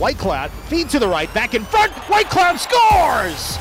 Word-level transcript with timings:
Whitecloud 0.00 0.50
feed 0.70 0.88
to 0.88 0.98
the 0.98 1.06
right, 1.06 1.32
back 1.34 1.52
in 1.52 1.62
front. 1.62 1.92
Whitecloud 1.92 2.58
scores. 2.58 3.58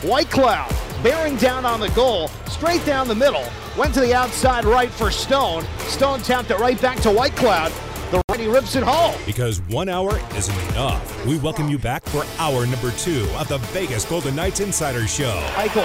Whitecloud 0.00 0.74
bearing 1.02 1.36
down 1.36 1.66
on 1.66 1.78
the 1.78 1.90
goal, 1.90 2.28
straight 2.46 2.82
down 2.86 3.06
the 3.06 3.14
middle. 3.14 3.44
Went 3.76 3.92
to 3.92 4.00
the 4.00 4.14
outside 4.14 4.64
right 4.64 4.90
for 4.90 5.10
Stone. 5.10 5.66
Stone 5.80 6.20
tapped 6.20 6.50
it 6.50 6.58
right 6.58 6.80
back 6.80 7.00
to 7.00 7.10
Whitecloud. 7.10 7.70
The 8.12 8.22
righty 8.30 8.48
rips 8.48 8.76
it 8.76 8.82
home. 8.82 9.14
Because 9.26 9.60
one 9.68 9.90
hour 9.90 10.18
isn't 10.34 10.58
enough. 10.70 11.26
We 11.26 11.36
welcome 11.36 11.68
you 11.68 11.78
back 11.78 12.02
for 12.06 12.24
hour 12.38 12.64
number 12.64 12.90
two 12.92 13.28
of 13.36 13.48
the 13.48 13.58
Vegas 13.76 14.06
Golden 14.06 14.34
Knights 14.34 14.60
Insider 14.60 15.06
Show. 15.06 15.38
Eichel, 15.56 15.84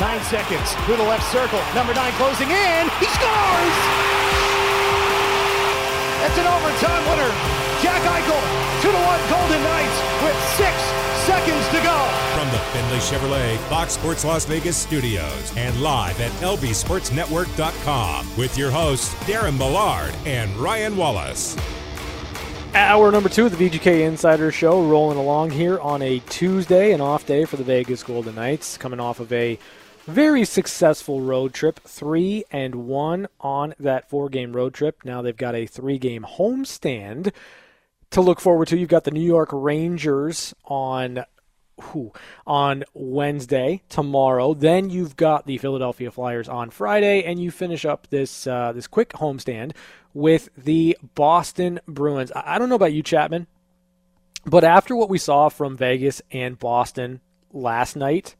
nine 0.00 0.20
seconds 0.24 0.74
through 0.86 0.96
the 0.96 1.04
left 1.04 1.30
circle. 1.30 1.60
Number 1.72 1.94
nine 1.94 2.12
closing 2.14 2.50
in. 2.50 2.88
He 2.98 3.06
scores! 3.06 3.76
That's 6.18 6.36
an 6.36 6.46
overtime 6.48 7.08
winner. 7.10 7.65
Jack 7.82 8.02
Eichel 8.02 8.40
to 8.82 8.88
the 8.88 8.98
one 8.98 9.20
Golden 9.28 9.62
Knights 9.62 10.00
with 10.22 10.36
six 10.56 10.74
seconds 11.26 11.68
to 11.68 11.80
go. 11.82 11.96
From 12.34 12.48
the 12.50 12.58
Findlay 12.72 12.98
Chevrolet 12.98 13.56
Fox 13.68 13.92
Sports 13.92 14.24
Las 14.24 14.44
Vegas 14.46 14.76
studios 14.76 15.52
and 15.56 15.80
live 15.82 16.20
at 16.20 16.30
lvsportsnetwork.com 16.40 18.36
with 18.36 18.56
your 18.56 18.70
hosts 18.70 19.12
Darren 19.24 19.58
Millard 19.58 20.14
and 20.24 20.56
Ryan 20.56 20.96
Wallace. 20.96 21.56
Hour 22.74 23.10
number 23.10 23.28
two 23.28 23.46
of 23.46 23.56
the 23.56 23.68
VGK 23.68 24.06
Insider 24.06 24.50
Show 24.52 24.82
rolling 24.82 25.18
along 25.18 25.50
here 25.50 25.78
on 25.80 26.00
a 26.02 26.20
Tuesday, 26.28 26.92
an 26.92 27.00
off 27.00 27.26
day 27.26 27.44
for 27.44 27.56
the 27.56 27.64
Vegas 27.64 28.02
Golden 28.02 28.34
Knights, 28.34 28.78
coming 28.78 29.00
off 29.00 29.18
of 29.20 29.32
a 29.32 29.58
very 30.06 30.44
successful 30.44 31.20
road 31.20 31.52
trip, 31.52 31.80
three 31.80 32.44
and 32.50 32.86
one 32.86 33.26
on 33.40 33.74
that 33.80 34.08
four 34.08 34.28
game 34.28 34.52
road 34.54 34.72
trip. 34.72 34.98
Now 35.04 35.20
they've 35.22 35.36
got 35.36 35.54
a 35.54 35.66
three 35.66 35.98
game 35.98 36.22
homestand 36.22 37.32
to 38.10 38.20
look 38.20 38.40
forward 38.40 38.68
to. 38.68 38.78
You've 38.78 38.88
got 38.88 39.04
the 39.04 39.10
New 39.10 39.24
York 39.24 39.50
Rangers 39.52 40.54
on 40.64 41.24
who, 41.80 42.12
on 42.46 42.84
Wednesday 42.94 43.82
tomorrow. 43.88 44.54
Then 44.54 44.90
you've 44.90 45.16
got 45.16 45.46
the 45.46 45.58
Philadelphia 45.58 46.10
Flyers 46.10 46.48
on 46.48 46.70
Friday, 46.70 47.22
and 47.24 47.40
you 47.40 47.50
finish 47.50 47.84
up 47.84 48.06
this 48.08 48.46
uh, 48.46 48.72
this 48.72 48.86
quick 48.86 49.10
homestand 49.10 49.72
with 50.14 50.48
the 50.56 50.96
Boston 51.14 51.80
Bruins. 51.86 52.32
I 52.34 52.58
don't 52.58 52.68
know 52.68 52.76
about 52.76 52.92
you, 52.94 53.02
Chapman, 53.02 53.46
but 54.44 54.64
after 54.64 54.96
what 54.96 55.10
we 55.10 55.18
saw 55.18 55.48
from 55.48 55.76
Vegas 55.76 56.22
and 56.30 56.58
Boston 56.58 57.20
last 57.52 57.96
night. 57.96 58.36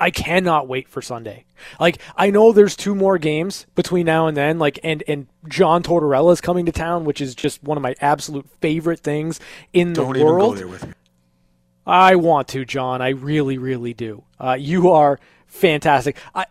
I 0.00 0.10
cannot 0.10 0.68
wait 0.68 0.88
for 0.88 1.02
Sunday. 1.02 1.44
Like 1.80 2.00
I 2.16 2.30
know 2.30 2.52
there's 2.52 2.76
two 2.76 2.94
more 2.94 3.18
games 3.18 3.66
between 3.74 4.06
now 4.06 4.26
and 4.26 4.36
then. 4.36 4.58
Like 4.58 4.78
and 4.84 5.02
and 5.08 5.26
John 5.48 5.82
Tortorella 5.82 6.32
is 6.32 6.40
coming 6.40 6.66
to 6.66 6.72
town, 6.72 7.04
which 7.04 7.20
is 7.20 7.34
just 7.34 7.62
one 7.62 7.76
of 7.76 7.82
my 7.82 7.94
absolute 8.00 8.46
favorite 8.60 9.00
things 9.00 9.40
in 9.72 9.94
the 9.94 10.02
Don't 10.02 10.18
world. 10.18 10.24
even 10.24 10.38
go 10.38 10.54
there 10.54 10.68
with 10.68 10.86
me. 10.86 10.92
I 11.86 12.16
want 12.16 12.48
to, 12.48 12.64
John. 12.64 13.00
I 13.00 13.10
really, 13.10 13.56
really 13.56 13.94
do. 13.94 14.22
Uh, 14.38 14.56
you 14.60 14.90
are 14.90 15.18
fantastic. 15.46 16.16
I 16.34 16.44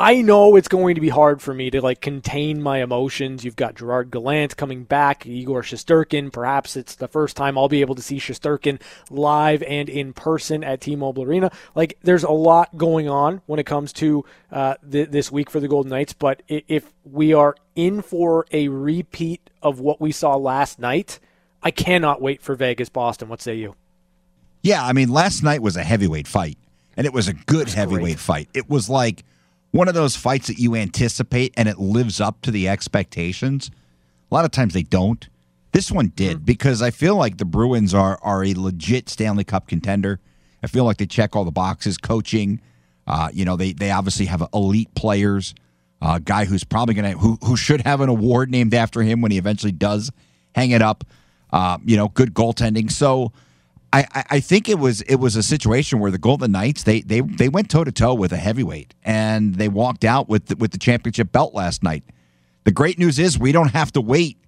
I 0.00 0.22
know 0.22 0.56
it's 0.56 0.66
going 0.66 0.94
to 0.94 1.00
be 1.02 1.10
hard 1.10 1.42
for 1.42 1.52
me 1.52 1.68
to 1.72 1.82
like 1.82 2.00
contain 2.00 2.62
my 2.62 2.82
emotions. 2.82 3.44
You've 3.44 3.54
got 3.54 3.74
Gerard 3.74 4.10
Gallant 4.10 4.56
coming 4.56 4.84
back, 4.84 5.26
Igor 5.26 5.60
Shesterkin. 5.60 6.32
Perhaps 6.32 6.74
it's 6.74 6.94
the 6.94 7.06
first 7.06 7.36
time 7.36 7.58
I'll 7.58 7.68
be 7.68 7.82
able 7.82 7.94
to 7.96 8.00
see 8.00 8.16
Shesterkin 8.16 8.80
live 9.10 9.62
and 9.62 9.90
in 9.90 10.14
person 10.14 10.64
at 10.64 10.80
T-Mobile 10.80 11.24
Arena. 11.24 11.50
Like, 11.74 11.98
there's 12.02 12.24
a 12.24 12.30
lot 12.30 12.78
going 12.78 13.10
on 13.10 13.42
when 13.44 13.60
it 13.60 13.66
comes 13.66 13.92
to 13.94 14.24
uh, 14.50 14.76
th- 14.90 15.10
this 15.10 15.30
week 15.30 15.50
for 15.50 15.60
the 15.60 15.68
Golden 15.68 15.90
Knights. 15.90 16.14
But 16.14 16.42
if 16.48 16.90
we 17.04 17.34
are 17.34 17.54
in 17.76 18.00
for 18.00 18.46
a 18.52 18.68
repeat 18.68 19.50
of 19.62 19.80
what 19.80 20.00
we 20.00 20.12
saw 20.12 20.34
last 20.34 20.78
night, 20.78 21.18
I 21.62 21.70
cannot 21.70 22.22
wait 22.22 22.40
for 22.40 22.54
Vegas 22.54 22.88
Boston. 22.88 23.28
What 23.28 23.42
say 23.42 23.56
you? 23.56 23.74
Yeah, 24.62 24.82
I 24.82 24.94
mean, 24.94 25.10
last 25.10 25.42
night 25.42 25.60
was 25.60 25.76
a 25.76 25.84
heavyweight 25.84 26.26
fight, 26.26 26.56
and 26.96 27.06
it 27.06 27.12
was 27.12 27.28
a 27.28 27.34
good 27.34 27.68
heavyweight 27.68 28.18
fight. 28.18 28.48
It 28.54 28.70
was 28.70 28.88
like 28.88 29.24
one 29.70 29.88
of 29.88 29.94
those 29.94 30.16
fights 30.16 30.48
that 30.48 30.58
you 30.58 30.74
anticipate 30.74 31.54
and 31.56 31.68
it 31.68 31.78
lives 31.78 32.20
up 32.20 32.42
to 32.42 32.50
the 32.50 32.68
expectations. 32.68 33.70
A 34.30 34.34
lot 34.34 34.44
of 34.44 34.50
times 34.50 34.74
they 34.74 34.82
don't. 34.82 35.28
This 35.72 35.92
one 35.92 36.08
did 36.16 36.44
because 36.44 36.82
I 36.82 36.90
feel 36.90 37.16
like 37.16 37.38
the 37.38 37.44
Bruins 37.44 37.94
are 37.94 38.18
are 38.22 38.44
a 38.44 38.54
legit 38.54 39.08
Stanley 39.08 39.44
Cup 39.44 39.68
contender. 39.68 40.18
I 40.62 40.66
feel 40.66 40.84
like 40.84 40.96
they 40.96 41.06
check 41.06 41.36
all 41.36 41.44
the 41.44 41.52
boxes, 41.52 41.96
coaching. 41.96 42.60
Uh, 43.06 43.28
you 43.32 43.44
know, 43.44 43.56
they 43.56 43.72
they 43.72 43.90
obviously 43.90 44.26
have 44.26 44.42
elite 44.52 44.92
players. 44.94 45.54
A 46.02 46.18
guy 46.18 46.44
who's 46.46 46.64
probably 46.64 46.94
gonna 46.94 47.12
who 47.12 47.38
who 47.44 47.56
should 47.56 47.82
have 47.82 48.00
an 48.00 48.08
award 48.08 48.50
named 48.50 48.74
after 48.74 49.02
him 49.02 49.20
when 49.20 49.30
he 49.30 49.38
eventually 49.38 49.72
does 49.72 50.10
hang 50.54 50.72
it 50.72 50.82
up. 50.82 51.04
Uh, 51.52 51.78
you 51.84 51.96
know, 51.96 52.08
good 52.08 52.34
goaltending. 52.34 52.90
So. 52.90 53.32
I, 53.92 54.24
I- 54.30 54.40
think 54.40 54.68
it 54.68 54.78
was 54.78 55.00
it 55.02 55.16
was 55.16 55.36
a 55.36 55.42
situation 55.42 55.98
where 55.98 56.10
the 56.10 56.18
Golden 56.18 56.52
Knights 56.52 56.84
they 56.84 57.00
they 57.00 57.20
they 57.20 57.48
went 57.48 57.70
toe 57.70 57.84
to 57.84 57.92
toe 57.92 58.14
with 58.14 58.32
a 58.32 58.36
heavyweight 58.36 58.94
and 59.02 59.56
they 59.56 59.68
walked 59.68 60.04
out 60.04 60.28
with 60.28 60.46
the, 60.46 60.56
with 60.56 60.70
the 60.70 60.78
championship 60.78 61.32
belt 61.32 61.54
last 61.54 61.82
night. 61.82 62.04
The 62.64 62.72
great 62.72 62.98
news 62.98 63.18
is 63.18 63.38
we 63.38 63.52
don't 63.52 63.72
have 63.72 63.90
to 63.92 64.00
wait 64.00 64.38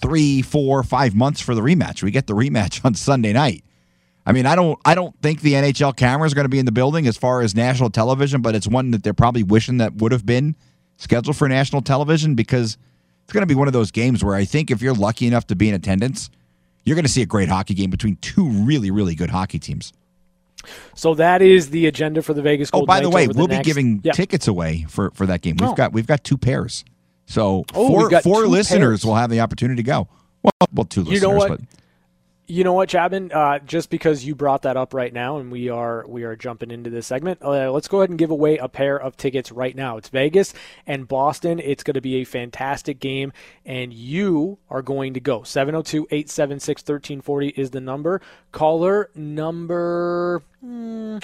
three, 0.00 0.42
four, 0.42 0.82
five 0.82 1.14
months 1.14 1.40
for 1.40 1.54
the 1.54 1.60
rematch. 1.60 2.02
We 2.02 2.10
get 2.10 2.26
the 2.26 2.34
rematch 2.42 2.84
on 2.84 2.94
Sunday 2.94 3.32
night. 3.32 3.64
I 4.24 4.32
mean, 4.32 4.46
I 4.46 4.54
don't 4.54 4.78
I 4.84 4.94
don't 4.94 5.16
think 5.22 5.40
the 5.40 5.54
NHL 5.54 5.96
cameras 5.96 6.32
are 6.32 6.36
going 6.36 6.44
to 6.44 6.48
be 6.50 6.58
in 6.58 6.66
the 6.66 6.72
building 6.72 7.06
as 7.06 7.16
far 7.16 7.40
as 7.40 7.54
national 7.54 7.90
television, 7.90 8.42
but 8.42 8.54
it's 8.54 8.68
one 8.68 8.90
that 8.92 9.02
they're 9.02 9.14
probably 9.14 9.42
wishing 9.42 9.78
that 9.78 9.94
would 9.96 10.12
have 10.12 10.26
been 10.26 10.56
scheduled 10.96 11.36
for 11.36 11.48
national 11.48 11.82
television 11.82 12.34
because 12.34 12.78
it's 13.24 13.32
going 13.32 13.42
to 13.42 13.46
be 13.46 13.54
one 13.54 13.66
of 13.66 13.72
those 13.72 13.90
games 13.90 14.22
where 14.24 14.34
I 14.34 14.44
think 14.44 14.70
if 14.70 14.82
you're 14.82 14.94
lucky 14.94 15.26
enough 15.26 15.46
to 15.48 15.56
be 15.56 15.68
in 15.68 15.74
attendance, 15.74 16.30
you're 16.84 16.94
going 16.96 17.04
to 17.04 17.10
see 17.10 17.22
a 17.22 17.26
great 17.26 17.48
hockey 17.48 17.74
game 17.74 17.90
between 17.90 18.16
two 18.16 18.48
really, 18.48 18.90
really 18.90 19.14
good 19.14 19.30
hockey 19.30 19.58
teams. 19.58 19.92
So 20.94 21.14
that 21.14 21.42
is 21.42 21.70
the 21.70 21.86
agenda 21.86 22.22
for 22.22 22.34
the 22.34 22.42
Vegas 22.42 22.70
Oh, 22.72 22.78
Golden 22.80 22.86
by 22.86 23.00
the 23.00 23.10
Knights 23.10 23.14
way, 23.14 23.28
we'll 23.28 23.48
be 23.48 23.54
next- 23.56 23.66
giving 23.66 24.00
tickets 24.00 24.46
away 24.46 24.86
for, 24.88 25.10
for 25.12 25.26
that 25.26 25.40
game. 25.42 25.56
We've 25.58 25.70
Oh. 25.70 25.74
got 25.74 25.92
we've 25.92 26.06
got 26.06 26.22
two 26.22 26.38
pairs, 26.38 26.84
so 27.26 27.64
Oh, 27.74 27.88
four 27.88 28.20
four 28.20 28.46
listeners 28.46 28.78
pairs. 29.00 29.04
will 29.04 29.16
have 29.16 29.28
the 29.30 29.40
opportunity 29.40 29.82
to 29.82 29.86
go. 29.86 30.08
Well, 30.42 30.52
well, 30.72 30.84
two 30.84 31.02
You 31.02 31.10
listeners, 31.12 31.44
but 31.48 31.60
You 32.52 32.64
know 32.64 32.74
what, 32.74 32.90
Chapman? 32.90 33.32
Uh, 33.32 33.60
just 33.60 33.88
because 33.88 34.26
you 34.26 34.34
brought 34.34 34.60
that 34.60 34.76
up 34.76 34.92
right 34.92 35.10
now, 35.10 35.38
and 35.38 35.50
we 35.50 35.70
are 35.70 36.06
we 36.06 36.24
are 36.24 36.36
jumping 36.36 36.70
into 36.70 36.90
this 36.90 37.06
segment, 37.06 37.40
uh, 37.40 37.72
let's 37.72 37.88
go 37.88 38.00
ahead 38.00 38.10
and 38.10 38.18
give 38.18 38.30
away 38.30 38.58
a 38.58 38.68
pair 38.68 39.00
of 39.00 39.16
tickets 39.16 39.50
right 39.50 39.74
now. 39.74 39.96
It's 39.96 40.10
Vegas 40.10 40.52
and 40.86 41.08
Boston. 41.08 41.60
It's 41.60 41.82
going 41.82 41.94
to 41.94 42.02
be 42.02 42.16
a 42.16 42.24
fantastic 42.24 43.00
game, 43.00 43.32
and 43.64 43.94
you 43.94 44.58
are 44.68 44.82
going 44.82 45.14
to 45.14 45.20
go. 45.20 45.40
702-876-1340 45.40 47.54
is 47.56 47.70
the 47.70 47.80
number. 47.80 48.20
Caller 48.52 49.08
number 49.14 50.42
hmm, 50.60 51.20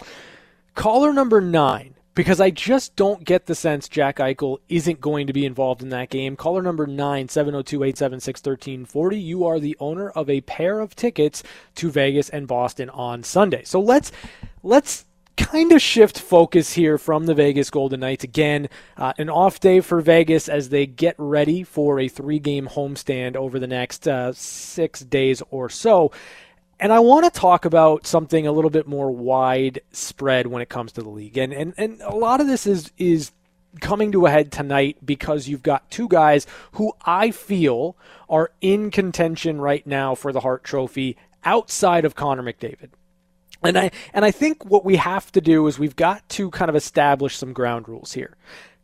caller 0.75 1.12
number 1.12 1.43
nine. 1.43 1.94
Because 2.19 2.41
I 2.41 2.51
just 2.51 2.97
don't 2.97 3.23
get 3.23 3.47
the 3.47 3.55
sense 3.55 3.89
Jack 3.89 4.17
Eichel 4.17 4.59
isn't 4.69 5.01
going 5.01 5.29
to 5.29 5.33
be 5.33 5.47
involved 5.47 5.84
in 5.84 5.91
that 5.91 6.11
game. 6.11 6.34
Caller 6.34 6.62
number 6.62 6.84
9, 6.84 7.29
702 7.29 7.84
876 7.84 8.41
1340. 8.41 9.17
You 9.17 9.47
are 9.47 9.61
the 9.61 9.77
owner 9.79 10.11
of 10.11 10.29
a 10.29 10.41
pair 10.41 10.81
of 10.81 10.97
tickets 10.97 11.45
to 11.77 11.93
Vegas 11.93 12.29
and 12.29 12.49
Boston 12.49 12.91
on 12.91 13.23
Sunday. 13.23 13.62
So 13.62 13.79
let's 13.79 14.11
let's 14.65 15.05
kind 15.37 15.71
of 15.71 15.81
shift 15.81 16.19
focus 16.19 16.73
here 16.73 16.99
from 16.99 17.27
the 17.27 17.34
Vegas 17.34 17.71
Golden 17.71 18.01
Knights. 18.01 18.25
Again, 18.25 18.69
uh, 18.97 19.12
an 19.19 19.31
off 19.31 19.61
day 19.61 19.79
for 19.79 20.00
Vegas 20.00 20.49
as 20.49 20.71
they 20.71 20.87
get 20.87 21.15
ready 21.19 21.62
for 21.62 22.00
a 22.00 22.09
three 22.09 22.41
game 22.41 22.67
homestand 22.67 23.37
over 23.37 23.61
the 23.61 23.69
next 23.69 24.09
uh, 24.09 24.33
six 24.33 24.99
days 24.99 25.41
or 25.50 25.69
so. 25.69 26.11
And 26.81 26.93
I 26.93 27.00
want 27.00 27.25
to 27.25 27.41
talk 27.41 27.65
about 27.65 28.06
something 28.06 28.47
a 28.47 28.53
little 28.53 28.71
bit 28.71 28.87
more 28.87 29.11
widespread 29.11 30.47
when 30.47 30.62
it 30.62 30.69
comes 30.69 30.93
to 30.93 31.03
the 31.03 31.09
league. 31.09 31.37
And, 31.37 31.53
and 31.53 31.75
and 31.77 32.00
a 32.03 32.15
lot 32.15 32.41
of 32.41 32.47
this 32.47 32.66
is 32.66 32.93
is 32.99 33.33
coming 33.81 34.12
to 34.12 34.27
a 34.27 34.31
head 34.31 34.53
tonight 34.53 34.97
because 35.05 35.49
you've 35.49 35.62
got 35.62 35.91
two 35.91 36.09
guys 36.09 36.47
who 36.72 36.93
I 37.05 37.31
feel 37.31 37.97
are 38.28 38.53
in 38.61 38.91
contention 38.91 39.61
right 39.61 39.87
now 39.87 40.15
for 40.15 40.33
the 40.33 40.41
Hart 40.41 40.65
Trophy 40.65 41.17
outside 41.44 42.05
of 42.05 42.14
Connor 42.14 42.43
McDavid. 42.43 42.91
And 43.62 43.76
I 43.76 43.91
and 44.14 44.25
I 44.25 44.31
think 44.31 44.64
what 44.64 44.85
we 44.85 44.97
have 44.97 45.32
to 45.32 45.41
do 45.41 45.67
is 45.67 45.79
we've 45.79 45.97
got 45.97 46.29
to 46.31 46.50
kind 46.50 46.69
of 46.69 46.76
establish 46.76 47.37
some 47.37 47.53
ground 47.53 47.88
rules 47.88 48.12
here. 48.12 48.37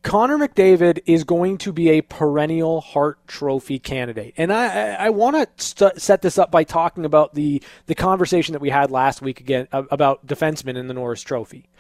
Connor 0.05 0.37
McDavid 0.37 1.01
is 1.07 1.25
going 1.25 1.57
to 1.59 1.73
be 1.73 1.89
a 1.89 2.03
perennial 2.03 2.83
Hart 2.83 3.27
Trophy 3.27 3.79
candidate, 3.79 4.35
and 4.37 4.53
I 4.53 4.93
I, 4.95 5.11
want 5.11 5.35
to 5.35 5.65
st- 5.65 6.01
set 6.01 6.21
this 6.21 6.39
up 6.39 6.51
by 6.51 6.63
talking 6.63 7.07
about 7.07 7.35
the 7.35 7.63
the 7.87 7.95
conversation 7.95 8.53
that 8.53 8.61
we 8.61 8.69
had 8.69 8.91
last 8.91 9.23
week 9.23 9.41
again 9.41 9.67
about 9.73 10.27
defensemen 10.27 10.77
in 10.77 10.89
the 10.89 10.95
Norris 10.95 11.23
Trophy. 11.23 11.71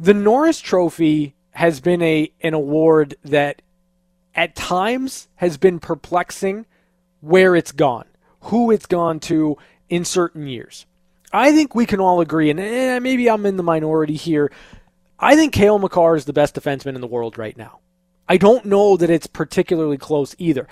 The 0.00 0.14
Norris 0.14 0.58
Trophy 0.58 1.34
has 1.50 1.80
been 1.80 2.00
a 2.00 2.32
an 2.40 2.54
award 2.54 3.14
that 3.22 3.60
at 4.34 4.56
times 4.56 5.28
has 5.36 5.58
been 5.58 5.80
perplexing 5.80 6.64
where 7.20 7.54
it's 7.54 7.72
gone, 7.72 8.06
who 8.40 8.70
it's 8.70 8.86
gone 8.86 9.20
to 9.20 9.58
in 9.90 10.06
certain 10.06 10.46
years. 10.46 10.86
I 11.30 11.52
think 11.52 11.74
we 11.74 11.84
can 11.84 12.00
all 12.00 12.22
agree, 12.22 12.48
and 12.48 13.02
maybe 13.02 13.28
I'm 13.28 13.44
in 13.44 13.58
the 13.58 13.62
minority 13.62 14.16
here. 14.16 14.50
I 15.22 15.36
think 15.36 15.52
Cale 15.52 15.78
Makar 15.78 16.16
is 16.16 16.24
the 16.24 16.32
best 16.32 16.56
defenseman 16.56 16.96
in 16.96 17.00
the 17.00 17.06
world 17.06 17.38
right 17.38 17.56
now. 17.56 17.78
I 18.28 18.36
don't 18.36 18.64
know 18.64 18.96
that 18.96 19.08
it's 19.08 19.28
particularly 19.28 19.96
close 19.96 20.34
either. 20.36 20.66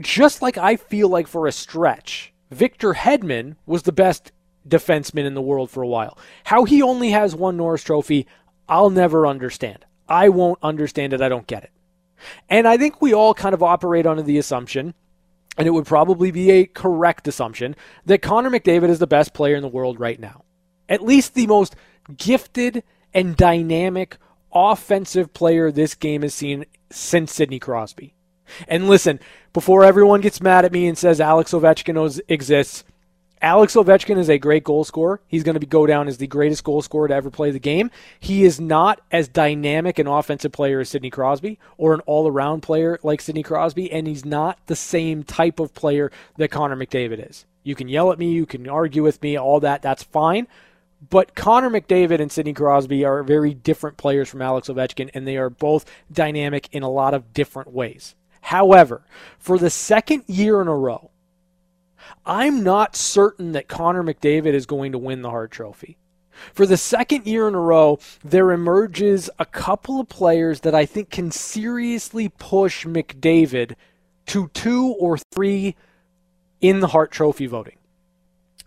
Just 0.00 0.42
like 0.42 0.56
I 0.56 0.76
feel 0.76 1.08
like 1.08 1.26
for 1.26 1.48
a 1.48 1.52
stretch, 1.52 2.32
Victor 2.52 2.94
Hedman 2.94 3.56
was 3.66 3.82
the 3.82 3.92
best 3.92 4.30
defenseman 4.66 5.26
in 5.26 5.34
the 5.34 5.42
world 5.42 5.70
for 5.70 5.82
a 5.82 5.88
while. 5.88 6.16
How 6.44 6.64
he 6.64 6.82
only 6.82 7.10
has 7.10 7.34
one 7.34 7.56
Norris 7.56 7.82
Trophy, 7.82 8.28
I'll 8.68 8.90
never 8.90 9.26
understand. 9.26 9.84
I 10.08 10.28
won't 10.28 10.58
understand 10.62 11.12
it. 11.12 11.20
I 11.20 11.28
don't 11.28 11.46
get 11.48 11.64
it. 11.64 11.70
And 12.48 12.68
I 12.68 12.76
think 12.76 13.02
we 13.02 13.12
all 13.12 13.34
kind 13.34 13.54
of 13.54 13.62
operate 13.62 14.06
under 14.06 14.22
the 14.22 14.38
assumption, 14.38 14.94
and 15.58 15.66
it 15.66 15.72
would 15.72 15.86
probably 15.86 16.30
be 16.30 16.50
a 16.52 16.66
correct 16.66 17.26
assumption, 17.26 17.74
that 18.06 18.22
Connor 18.22 18.50
McDavid 18.50 18.88
is 18.88 19.00
the 19.00 19.06
best 19.06 19.34
player 19.34 19.56
in 19.56 19.62
the 19.62 19.68
world 19.68 19.98
right 19.98 20.20
now. 20.20 20.44
At 20.88 21.02
least 21.02 21.34
the 21.34 21.46
most 21.46 21.74
gifted 22.16 22.82
and 23.12 23.36
dynamic 23.36 24.18
offensive 24.52 25.32
player 25.32 25.70
this 25.70 25.94
game 25.94 26.22
has 26.22 26.34
seen 26.34 26.64
since 26.90 27.32
Sidney 27.32 27.58
Crosby. 27.58 28.14
And 28.68 28.88
listen, 28.88 29.20
before 29.52 29.84
everyone 29.84 30.20
gets 30.20 30.40
mad 30.40 30.64
at 30.64 30.72
me 30.72 30.86
and 30.86 30.96
says 30.98 31.20
Alex 31.20 31.52
Ovechkin 31.52 32.20
exists, 32.28 32.84
Alex 33.40 33.74
Ovechkin 33.74 34.16
is 34.16 34.30
a 34.30 34.38
great 34.38 34.64
goal 34.64 34.84
scorer. 34.84 35.20
He's 35.26 35.42
going 35.42 35.54
to 35.54 35.60
be 35.60 35.66
go 35.66 35.86
down 35.86 36.08
as 36.08 36.16
the 36.16 36.26
greatest 36.26 36.64
goal 36.64 36.80
scorer 36.80 37.08
to 37.08 37.14
ever 37.14 37.30
play 37.30 37.50
the 37.50 37.58
game. 37.58 37.90
He 38.18 38.44
is 38.44 38.58
not 38.58 39.00
as 39.10 39.28
dynamic 39.28 39.98
an 39.98 40.06
offensive 40.06 40.52
player 40.52 40.80
as 40.80 40.88
Sidney 40.88 41.10
Crosby 41.10 41.58
or 41.76 41.92
an 41.92 42.00
all-around 42.06 42.62
player 42.62 42.98
like 43.02 43.20
Sidney 43.20 43.42
Crosby, 43.42 43.92
and 43.92 44.06
he's 44.06 44.24
not 44.24 44.58
the 44.66 44.76
same 44.76 45.24
type 45.24 45.60
of 45.60 45.74
player 45.74 46.10
that 46.38 46.50
Connor 46.50 46.76
McDavid 46.76 47.28
is. 47.28 47.44
You 47.62 47.74
can 47.74 47.88
yell 47.88 48.12
at 48.12 48.18
me, 48.18 48.32
you 48.32 48.46
can 48.46 48.68
argue 48.68 49.02
with 49.02 49.22
me, 49.22 49.36
all 49.36 49.60
that, 49.60 49.82
that's 49.82 50.02
fine. 50.02 50.46
But 51.10 51.34
Connor 51.34 51.70
McDavid 51.70 52.20
and 52.20 52.32
Sidney 52.32 52.54
Crosby 52.54 53.04
are 53.04 53.22
very 53.22 53.52
different 53.52 53.96
players 53.96 54.28
from 54.28 54.42
Alex 54.42 54.68
Ovechkin, 54.68 55.10
and 55.14 55.26
they 55.26 55.36
are 55.36 55.50
both 55.50 55.84
dynamic 56.10 56.68
in 56.72 56.82
a 56.82 56.90
lot 56.90 57.14
of 57.14 57.32
different 57.32 57.72
ways. 57.72 58.14
However, 58.40 59.02
for 59.38 59.58
the 59.58 59.70
second 59.70 60.24
year 60.26 60.60
in 60.60 60.68
a 60.68 60.76
row, 60.76 61.10
I'm 62.26 62.62
not 62.62 62.96
certain 62.96 63.52
that 63.52 63.68
Connor 63.68 64.02
McDavid 64.02 64.54
is 64.54 64.66
going 64.66 64.92
to 64.92 64.98
win 64.98 65.22
the 65.22 65.30
Hart 65.30 65.50
Trophy. 65.50 65.96
For 66.52 66.66
the 66.66 66.76
second 66.76 67.26
year 67.26 67.48
in 67.48 67.54
a 67.54 67.60
row, 67.60 67.98
there 68.24 68.50
emerges 68.50 69.30
a 69.38 69.44
couple 69.44 70.00
of 70.00 70.08
players 70.08 70.60
that 70.60 70.74
I 70.74 70.84
think 70.84 71.10
can 71.10 71.30
seriously 71.30 72.28
push 72.28 72.84
McDavid 72.84 73.76
to 74.26 74.48
two 74.48 74.94
or 74.98 75.18
three 75.32 75.76
in 76.60 76.80
the 76.80 76.88
Hart 76.88 77.12
Trophy 77.12 77.46
voting. 77.46 77.76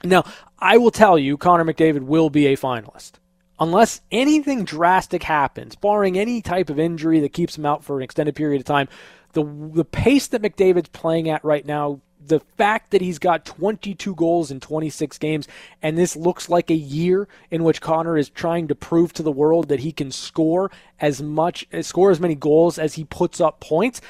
Now, 0.03 0.23
I 0.59 0.77
will 0.77 0.91
tell 0.91 1.17
you, 1.19 1.37
Connor 1.37 1.65
McDavid 1.65 2.01
will 2.01 2.29
be 2.29 2.47
a 2.47 2.57
finalist. 2.57 3.13
Unless 3.59 4.01
anything 4.11 4.65
drastic 4.65 5.23
happens, 5.23 5.75
barring 5.75 6.17
any 6.17 6.41
type 6.41 6.69
of 6.69 6.79
injury 6.79 7.19
that 7.21 7.33
keeps 7.33 7.57
him 7.57 7.65
out 7.65 7.83
for 7.83 7.97
an 7.97 8.03
extended 8.03 8.35
period 8.35 8.61
of 8.61 8.65
time, 8.65 8.87
the 9.33 9.43
the 9.43 9.85
pace 9.85 10.27
that 10.27 10.41
McDavid's 10.41 10.89
playing 10.89 11.29
at 11.29 11.43
right 11.43 11.65
now 11.65 12.01
the 12.27 12.39
fact 12.57 12.91
that 12.91 13.01
he's 13.01 13.19
got 13.19 13.45
22 13.45 14.15
goals 14.15 14.51
in 14.51 14.59
26 14.59 15.17
games, 15.17 15.47
and 15.81 15.97
this 15.97 16.15
looks 16.15 16.49
like 16.49 16.69
a 16.69 16.75
year 16.75 17.27
in 17.49 17.63
which 17.63 17.81
Connor 17.81 18.17
is 18.17 18.29
trying 18.29 18.67
to 18.67 18.75
prove 18.75 19.13
to 19.13 19.23
the 19.23 19.31
world 19.31 19.69
that 19.69 19.81
he 19.81 19.91
can 19.91 20.11
score 20.11 20.71
as 20.99 21.21
much, 21.21 21.67
score 21.81 22.11
as 22.11 22.19
many 22.19 22.35
goals 22.35 22.77
as 22.77 22.95
he 22.95 23.05
puts 23.05 23.39
up 23.39 23.59
points. 23.59 24.01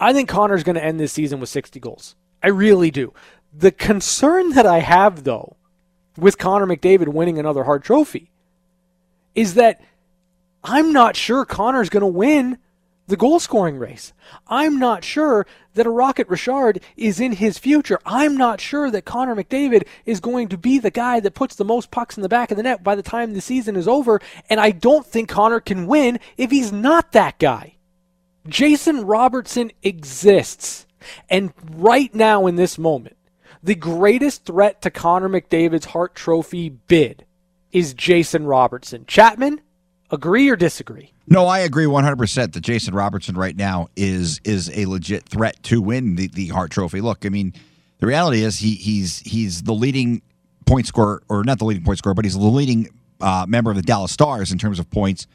I 0.00 0.12
think 0.12 0.28
Connor's 0.28 0.64
going 0.64 0.76
to 0.76 0.84
end 0.84 0.98
this 0.98 1.12
season 1.12 1.40
with 1.40 1.48
60 1.48 1.78
goals. 1.80 2.16
I 2.42 2.48
really 2.48 2.90
do. 2.90 3.12
The 3.52 3.70
concern 3.70 4.50
that 4.50 4.66
I 4.66 4.80
have, 4.80 5.24
though, 5.24 5.56
with 6.16 6.38
Connor 6.38 6.66
McDavid 6.66 7.08
winning 7.08 7.38
another 7.38 7.64
Hart 7.64 7.84
Trophy 7.84 8.30
is 9.34 9.54
that 9.54 9.80
I'm 10.62 10.92
not 10.92 11.16
sure 11.16 11.44
Connor's 11.44 11.88
going 11.88 12.02
to 12.02 12.06
win 12.06 12.58
the 13.08 13.16
goal 13.16 13.40
scoring 13.40 13.78
race. 13.78 14.12
I'm 14.46 14.78
not 14.78 15.04
sure 15.04 15.46
that 15.74 15.86
a 15.86 15.90
Rocket 15.90 16.28
Richard 16.28 16.80
is 16.96 17.18
in 17.18 17.32
his 17.32 17.58
future. 17.58 17.98
I'm 18.06 18.36
not 18.36 18.60
sure 18.60 18.90
that 18.90 19.04
Connor 19.04 19.34
McDavid 19.34 19.86
is 20.06 20.20
going 20.20 20.48
to 20.48 20.58
be 20.58 20.78
the 20.78 20.90
guy 20.90 21.18
that 21.20 21.34
puts 21.34 21.56
the 21.56 21.64
most 21.64 21.90
pucks 21.90 22.16
in 22.16 22.22
the 22.22 22.28
back 22.28 22.50
of 22.50 22.56
the 22.56 22.62
net 22.62 22.84
by 22.84 22.94
the 22.94 23.02
time 23.02 23.34
the 23.34 23.40
season 23.40 23.76
is 23.76 23.88
over, 23.88 24.20
and 24.48 24.60
I 24.60 24.70
don't 24.70 25.04
think 25.04 25.28
Connor 25.28 25.60
can 25.60 25.86
win 25.86 26.20
if 26.36 26.50
he's 26.50 26.72
not 26.72 27.12
that 27.12 27.38
guy. 27.38 27.76
Jason 28.46 29.04
Robertson 29.04 29.72
exists. 29.82 30.86
And 31.28 31.52
right 31.70 32.14
now, 32.14 32.46
in 32.46 32.54
this 32.56 32.78
moment, 32.78 33.16
the 33.62 33.74
greatest 33.74 34.44
threat 34.44 34.82
to 34.82 34.90
Connor 34.90 35.28
McDavid's 35.28 35.86
Hart 35.86 36.14
Trophy 36.14 36.68
bid 36.68 37.24
is 37.70 37.94
Jason 37.94 38.46
Robertson. 38.46 39.04
Chapman, 39.06 39.60
agree 40.10 40.48
or 40.48 40.56
disagree? 40.56 41.12
No, 41.26 41.46
I 41.46 41.60
agree 41.60 41.86
100% 41.86 42.52
that 42.52 42.60
Jason 42.60 42.94
Robertson 42.94 43.36
right 43.36 43.56
now 43.56 43.88
is 43.96 44.40
is 44.44 44.70
a 44.74 44.86
legit 44.86 45.28
threat 45.28 45.62
to 45.64 45.80
win 45.80 46.16
the, 46.16 46.28
the 46.28 46.48
Hart 46.48 46.70
Trophy. 46.70 47.00
Look, 47.00 47.24
I 47.24 47.28
mean, 47.28 47.54
the 47.98 48.06
reality 48.06 48.42
is 48.42 48.58
he 48.58 48.74
he's 48.74 49.20
he's 49.20 49.62
the 49.62 49.72
leading 49.72 50.22
point 50.66 50.86
scorer, 50.86 51.22
or 51.28 51.44
not 51.44 51.58
the 51.58 51.64
leading 51.64 51.84
point 51.84 51.98
scorer, 51.98 52.14
but 52.14 52.24
he's 52.24 52.34
the 52.34 52.40
leading 52.40 52.88
uh, 53.20 53.46
member 53.48 53.70
of 53.70 53.76
the 53.76 53.82
Dallas 53.82 54.12
Stars 54.12 54.50
in 54.50 54.58
terms 54.58 54.78
of 54.78 54.90
points 54.90 55.26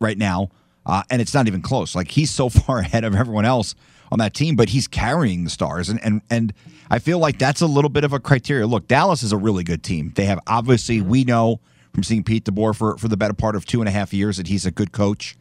right 0.00 0.18
now, 0.18 0.50
uh, 0.84 1.04
and 1.08 1.22
it's 1.22 1.32
not 1.32 1.46
even 1.46 1.62
close. 1.62 1.94
Like 1.94 2.10
he's 2.10 2.30
so 2.30 2.48
far 2.50 2.78
ahead 2.78 3.04
of 3.04 3.14
everyone 3.14 3.44
else 3.44 3.76
on 4.12 4.18
that 4.18 4.34
team, 4.34 4.56
but 4.56 4.68
he's 4.68 4.86
carrying 4.86 5.44
the 5.44 5.50
Stars, 5.50 5.88
and 5.88 5.98
and 6.04 6.20
and 6.30 6.52
I 6.90 6.98
feel 6.98 7.18
like 7.18 7.38
that's 7.38 7.62
a 7.62 7.66
little 7.66 7.88
bit 7.88 8.04
of 8.04 8.12
a 8.12 8.20
criteria. 8.20 8.66
Look, 8.66 8.86
Dallas 8.86 9.22
is 9.22 9.32
a 9.32 9.38
really 9.38 9.64
good 9.64 9.82
team. 9.82 10.12
They 10.14 10.26
have 10.26 10.38
obviously 10.46 11.00
we 11.00 11.24
know 11.24 11.60
from 11.94 12.02
seeing 12.02 12.22
Pete 12.22 12.44
DeBoer 12.44 12.76
for, 12.76 12.98
for 12.98 13.08
the 13.08 13.16
better 13.16 13.32
part 13.32 13.56
of 13.56 13.64
two 13.64 13.80
and 13.80 13.88
a 13.88 13.90
half 13.90 14.12
years 14.12 14.36
that 14.36 14.48
he's 14.48 14.66
a 14.66 14.70
good 14.70 14.92
coach. 14.92 15.36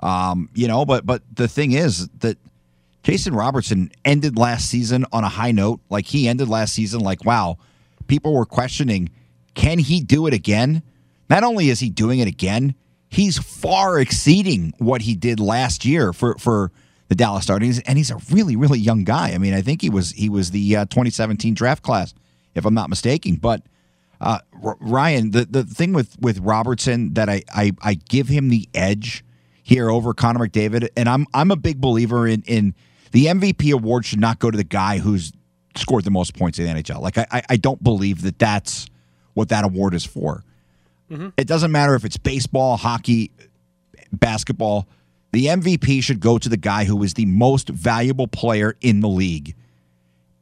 Um, 0.00 0.48
you 0.54 0.68
know, 0.68 0.84
but 0.84 1.04
but 1.04 1.22
the 1.34 1.48
thing 1.48 1.72
is 1.72 2.08
that 2.20 2.38
Jason 3.02 3.34
Robertson 3.34 3.90
ended 4.04 4.38
last 4.38 4.68
season 4.68 5.04
on 5.12 5.24
a 5.24 5.28
high 5.28 5.50
note. 5.50 5.80
Like 5.90 6.06
he 6.06 6.28
ended 6.28 6.48
last 6.48 6.74
season 6.74 7.00
like, 7.00 7.24
wow, 7.24 7.58
people 8.06 8.34
were 8.34 8.46
questioning, 8.46 9.10
can 9.54 9.80
he 9.80 10.00
do 10.00 10.28
it 10.28 10.34
again? 10.34 10.82
Not 11.28 11.42
only 11.42 11.70
is 11.70 11.80
he 11.80 11.90
doing 11.90 12.20
it 12.20 12.28
again, 12.28 12.76
he's 13.08 13.38
far 13.38 13.98
exceeding 13.98 14.74
what 14.78 15.02
he 15.02 15.16
did 15.16 15.40
last 15.40 15.84
year 15.84 16.12
for 16.12 16.36
for 16.38 16.70
the 17.12 17.16
Dallas 17.16 17.44
Stars, 17.44 17.78
and 17.80 17.98
he's 17.98 18.10
a 18.10 18.16
really 18.30 18.56
really 18.56 18.78
young 18.78 19.04
guy. 19.04 19.32
I 19.32 19.38
mean, 19.38 19.52
I 19.52 19.60
think 19.60 19.82
he 19.82 19.90
was 19.90 20.12
he 20.12 20.30
was 20.30 20.50
the 20.50 20.76
uh, 20.76 20.84
2017 20.86 21.52
draft 21.52 21.82
class, 21.82 22.14
if 22.54 22.64
I'm 22.64 22.72
not 22.72 22.88
mistaken. 22.88 23.36
But 23.36 23.62
uh, 24.18 24.38
R- 24.62 24.78
Ryan, 24.80 25.32
the, 25.32 25.44
the 25.44 25.64
thing 25.64 25.92
with, 25.92 26.16
with 26.20 26.38
Robertson 26.38 27.14
that 27.14 27.28
I, 27.28 27.42
I, 27.52 27.72
I 27.82 27.94
give 27.94 28.28
him 28.28 28.48
the 28.48 28.68
edge 28.72 29.24
here 29.62 29.90
over 29.90 30.14
Connor 30.14 30.48
McDavid, 30.48 30.88
and 30.96 31.08
I'm 31.08 31.26
I'm 31.34 31.50
a 31.50 31.56
big 31.56 31.80
believer 31.80 32.26
in 32.26 32.42
in 32.46 32.74
the 33.10 33.26
MVP 33.26 33.72
award 33.74 34.06
should 34.06 34.20
not 34.20 34.38
go 34.38 34.50
to 34.50 34.56
the 34.56 34.64
guy 34.64 34.98
who's 34.98 35.32
scored 35.76 36.04
the 36.04 36.10
most 36.10 36.34
points 36.36 36.58
in 36.58 36.64
the 36.64 36.82
NHL. 36.82 37.00
Like 37.00 37.18
I 37.18 37.42
I 37.48 37.56
don't 37.56 37.82
believe 37.82 38.22
that 38.22 38.38
that's 38.38 38.88
what 39.34 39.50
that 39.50 39.64
award 39.64 39.94
is 39.94 40.04
for. 40.04 40.44
Mm-hmm. 41.10 41.28
It 41.36 41.46
doesn't 41.46 41.70
matter 41.70 41.94
if 41.94 42.04
it's 42.04 42.16
baseball, 42.16 42.76
hockey, 42.76 43.30
basketball. 44.12 44.88
The 45.32 45.46
MVP 45.46 46.02
should 46.02 46.20
go 46.20 46.38
to 46.38 46.48
the 46.48 46.56
guy 46.56 46.84
who 46.84 47.02
is 47.02 47.14
the 47.14 47.26
most 47.26 47.68
valuable 47.68 48.28
player 48.28 48.76
in 48.80 49.00
the 49.00 49.08
league. 49.08 49.54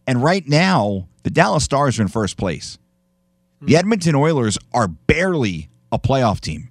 And 0.06 0.22
right 0.22 0.46
now, 0.46 1.08
the 1.22 1.30
Dallas 1.30 1.64
Stars 1.64 1.98
are 1.98 2.02
in 2.02 2.08
first 2.08 2.36
place. 2.36 2.78
The 3.62 3.76
Edmonton 3.76 4.14
Oilers 4.14 4.58
are 4.72 4.88
barely 4.88 5.68
a 5.92 5.98
playoff 5.98 6.40
team. 6.40 6.70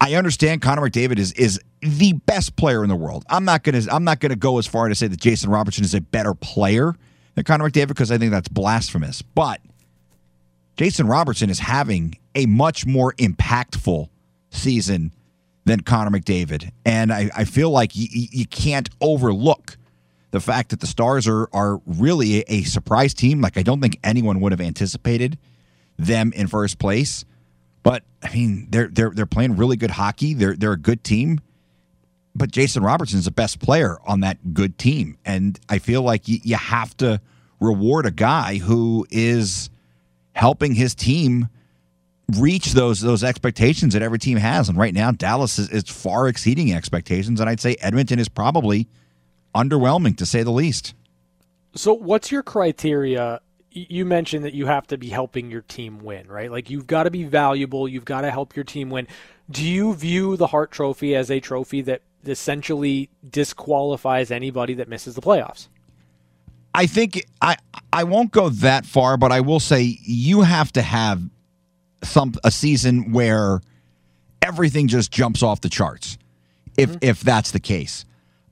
I 0.00 0.14
understand 0.14 0.62
Connor 0.62 0.82
McDavid 0.82 1.18
is 1.18 1.32
is 1.32 1.60
the 1.80 2.14
best 2.14 2.56
player 2.56 2.82
in 2.82 2.88
the 2.88 2.96
world. 2.96 3.24
I'm 3.28 3.44
not 3.44 3.62
gonna 3.62 3.82
I'm 3.90 4.02
not 4.02 4.18
gonna 4.18 4.34
go 4.34 4.58
as 4.58 4.66
far 4.66 4.88
to 4.88 4.94
say 4.94 5.06
that 5.06 5.20
Jason 5.20 5.50
Robertson 5.50 5.84
is 5.84 5.94
a 5.94 6.00
better 6.00 6.34
player 6.34 6.94
than 7.34 7.44
Connor 7.44 7.70
McDavid 7.70 7.88
because 7.88 8.10
I 8.10 8.18
think 8.18 8.32
that's 8.32 8.48
blasphemous. 8.48 9.22
But 9.22 9.60
Jason 10.76 11.06
Robertson 11.06 11.50
is 11.50 11.60
having 11.60 12.18
a 12.34 12.46
much 12.46 12.86
more 12.86 13.12
impactful 13.14 14.08
season 14.50 15.12
than 15.64 15.80
Connor 15.80 16.10
McDavid, 16.10 16.70
and 16.84 17.12
I, 17.12 17.30
I 17.36 17.44
feel 17.44 17.70
like 17.70 17.94
you, 17.94 18.08
you 18.10 18.46
can't 18.46 18.88
overlook 19.00 19.76
the 20.32 20.40
fact 20.40 20.70
that 20.70 20.80
the 20.80 20.86
Stars 20.86 21.28
are 21.28 21.48
are 21.52 21.80
really 21.86 22.40
a, 22.48 22.62
surprise 22.62 23.14
team. 23.14 23.40
Like 23.40 23.56
I 23.56 23.62
don't 23.62 23.80
think 23.80 23.98
anyone 24.02 24.40
would 24.40 24.52
have 24.52 24.60
anticipated 24.60 25.38
them 25.98 26.32
in 26.34 26.48
first 26.48 26.78
place. 26.78 27.24
But 27.82 28.02
I 28.22 28.32
mean, 28.32 28.66
they're 28.70 28.88
they're 28.88 29.10
they're 29.10 29.26
playing 29.26 29.56
really 29.56 29.76
good 29.76 29.92
hockey. 29.92 30.34
They're 30.34 30.56
they're 30.56 30.72
a 30.72 30.78
good 30.78 31.04
team. 31.04 31.40
But 32.34 32.50
Jason 32.50 32.82
Robertson 32.82 33.18
is 33.18 33.26
the 33.26 33.30
best 33.30 33.60
player 33.60 33.98
on 34.06 34.20
that 34.20 34.54
good 34.54 34.78
team, 34.78 35.18
and 35.24 35.60
I 35.68 35.78
feel 35.78 36.02
like 36.02 36.22
you 36.26 36.56
have 36.56 36.96
to 36.96 37.20
reward 37.60 38.06
a 38.06 38.10
guy 38.10 38.56
who 38.56 39.06
is 39.10 39.68
helping 40.34 40.74
his 40.74 40.94
team 40.94 41.48
reach 42.38 42.72
those 42.72 43.00
those 43.00 43.24
expectations 43.24 43.94
that 43.94 44.02
every 44.02 44.18
team 44.18 44.38
has. 44.38 44.68
And 44.68 44.78
right 44.78 44.94
now, 44.94 45.10
Dallas 45.10 45.58
is, 45.58 45.68
is 45.70 45.84
far 45.84 46.28
exceeding 46.28 46.72
expectations, 46.72 47.40
and 47.40 47.48
I'd 47.48 47.60
say 47.60 47.76
Edmonton 47.80 48.18
is 48.18 48.28
probably 48.28 48.88
underwhelming 49.54 50.16
to 50.18 50.26
say 50.26 50.42
the 50.42 50.50
least. 50.50 50.94
So, 51.74 51.92
what's 51.92 52.30
your 52.30 52.42
criteria? 52.42 53.40
You 53.70 54.04
mentioned 54.04 54.44
that 54.44 54.52
you 54.52 54.66
have 54.66 54.86
to 54.88 54.98
be 54.98 55.08
helping 55.08 55.50
your 55.50 55.62
team 55.62 56.00
win, 56.00 56.28
right? 56.28 56.50
Like 56.50 56.68
you've 56.68 56.86
got 56.86 57.04
to 57.04 57.10
be 57.10 57.24
valuable, 57.24 57.88
you've 57.88 58.04
got 58.04 58.20
to 58.20 58.30
help 58.30 58.54
your 58.54 58.64
team 58.64 58.90
win. 58.90 59.08
Do 59.50 59.64
you 59.66 59.94
view 59.94 60.36
the 60.36 60.48
Hart 60.48 60.70
Trophy 60.70 61.16
as 61.16 61.30
a 61.30 61.40
trophy 61.40 61.80
that 61.82 62.02
essentially 62.26 63.08
disqualifies 63.28 64.30
anybody 64.30 64.74
that 64.74 64.88
misses 64.88 65.14
the 65.14 65.22
playoffs? 65.22 65.68
I 66.74 66.86
think 66.86 67.24
I 67.40 67.56
I 67.92 68.04
won't 68.04 68.30
go 68.30 68.48
that 68.48 68.86
far, 68.86 69.16
but 69.16 69.32
I 69.32 69.40
will 69.40 69.60
say 69.60 69.98
you 70.02 70.42
have 70.42 70.72
to 70.72 70.82
have 70.82 71.22
some 72.02 72.34
a 72.44 72.50
season 72.50 73.12
where 73.12 73.60
everything 74.40 74.88
just 74.88 75.10
jumps 75.10 75.42
off 75.42 75.60
the 75.60 75.68
charts. 75.68 76.18
If 76.76 76.90
mm-hmm. 76.90 76.98
if 77.02 77.20
that's 77.20 77.50
the 77.50 77.60
case. 77.60 78.04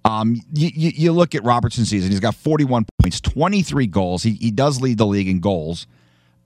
Um, 0.04 0.40
you, 0.54 0.70
you, 0.74 0.92
you, 0.94 1.12
look 1.12 1.34
at 1.34 1.44
Robertson's 1.44 1.90
season. 1.90 2.10
He's 2.10 2.20
got 2.20 2.34
41 2.34 2.86
points, 3.02 3.20
23 3.20 3.86
goals. 3.86 4.22
He, 4.22 4.30
he 4.30 4.50
does 4.50 4.80
lead 4.80 4.96
the 4.96 5.06
league 5.06 5.28
in 5.28 5.40
goals. 5.40 5.86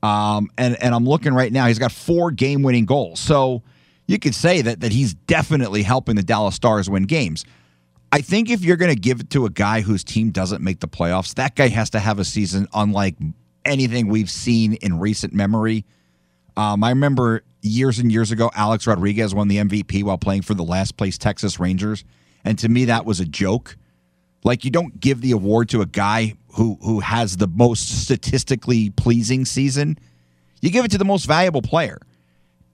Um, 0.02 0.50
and 0.58 0.76
and 0.82 0.94
I'm 0.94 1.04
looking 1.06 1.34
right 1.34 1.52
now. 1.52 1.66
He's 1.66 1.78
got 1.78 1.92
four 1.92 2.30
game 2.30 2.62
winning 2.62 2.84
goals. 2.84 3.20
So 3.20 3.62
you 4.06 4.18
could 4.18 4.34
say 4.34 4.60
that 4.60 4.80
that 4.80 4.92
he's 4.92 5.14
definitely 5.14 5.82
helping 5.82 6.16
the 6.16 6.22
Dallas 6.22 6.54
Stars 6.54 6.90
win 6.90 7.04
games. 7.04 7.44
I 8.12 8.20
think 8.20 8.50
if 8.50 8.62
you're 8.62 8.76
going 8.76 8.94
to 8.94 9.00
give 9.00 9.20
it 9.20 9.30
to 9.30 9.46
a 9.46 9.50
guy 9.50 9.80
whose 9.80 10.04
team 10.04 10.30
doesn't 10.30 10.62
make 10.62 10.80
the 10.80 10.88
playoffs, 10.88 11.34
that 11.34 11.56
guy 11.56 11.68
has 11.68 11.90
to 11.90 11.98
have 11.98 12.18
a 12.18 12.24
season 12.24 12.68
unlike 12.74 13.16
anything 13.64 14.08
we've 14.08 14.30
seen 14.30 14.74
in 14.74 15.00
recent 15.00 15.32
memory. 15.32 15.84
Um, 16.56 16.84
I 16.84 16.90
remember 16.90 17.42
years 17.62 17.98
and 17.98 18.12
years 18.12 18.30
ago, 18.30 18.50
Alex 18.54 18.86
Rodriguez 18.86 19.34
won 19.34 19.48
the 19.48 19.56
MVP 19.56 20.02
while 20.04 20.18
playing 20.18 20.42
for 20.42 20.54
the 20.54 20.62
last 20.62 20.96
place 20.96 21.18
Texas 21.18 21.58
Rangers, 21.58 22.04
and 22.44 22.58
to 22.58 22.68
me, 22.68 22.86
that 22.86 23.04
was 23.04 23.20
a 23.20 23.24
joke. 23.24 23.76
Like 24.44 24.64
you 24.64 24.70
don't 24.70 25.00
give 25.00 25.20
the 25.22 25.32
award 25.32 25.70
to 25.70 25.80
a 25.80 25.86
guy 25.86 26.34
who 26.54 26.78
who 26.82 27.00
has 27.00 27.38
the 27.38 27.48
most 27.48 28.02
statistically 28.02 28.90
pleasing 28.90 29.44
season. 29.44 29.98
You 30.60 30.70
give 30.70 30.84
it 30.84 30.90
to 30.92 30.98
the 30.98 31.04
most 31.04 31.26
valuable 31.26 31.62
player. 31.62 32.00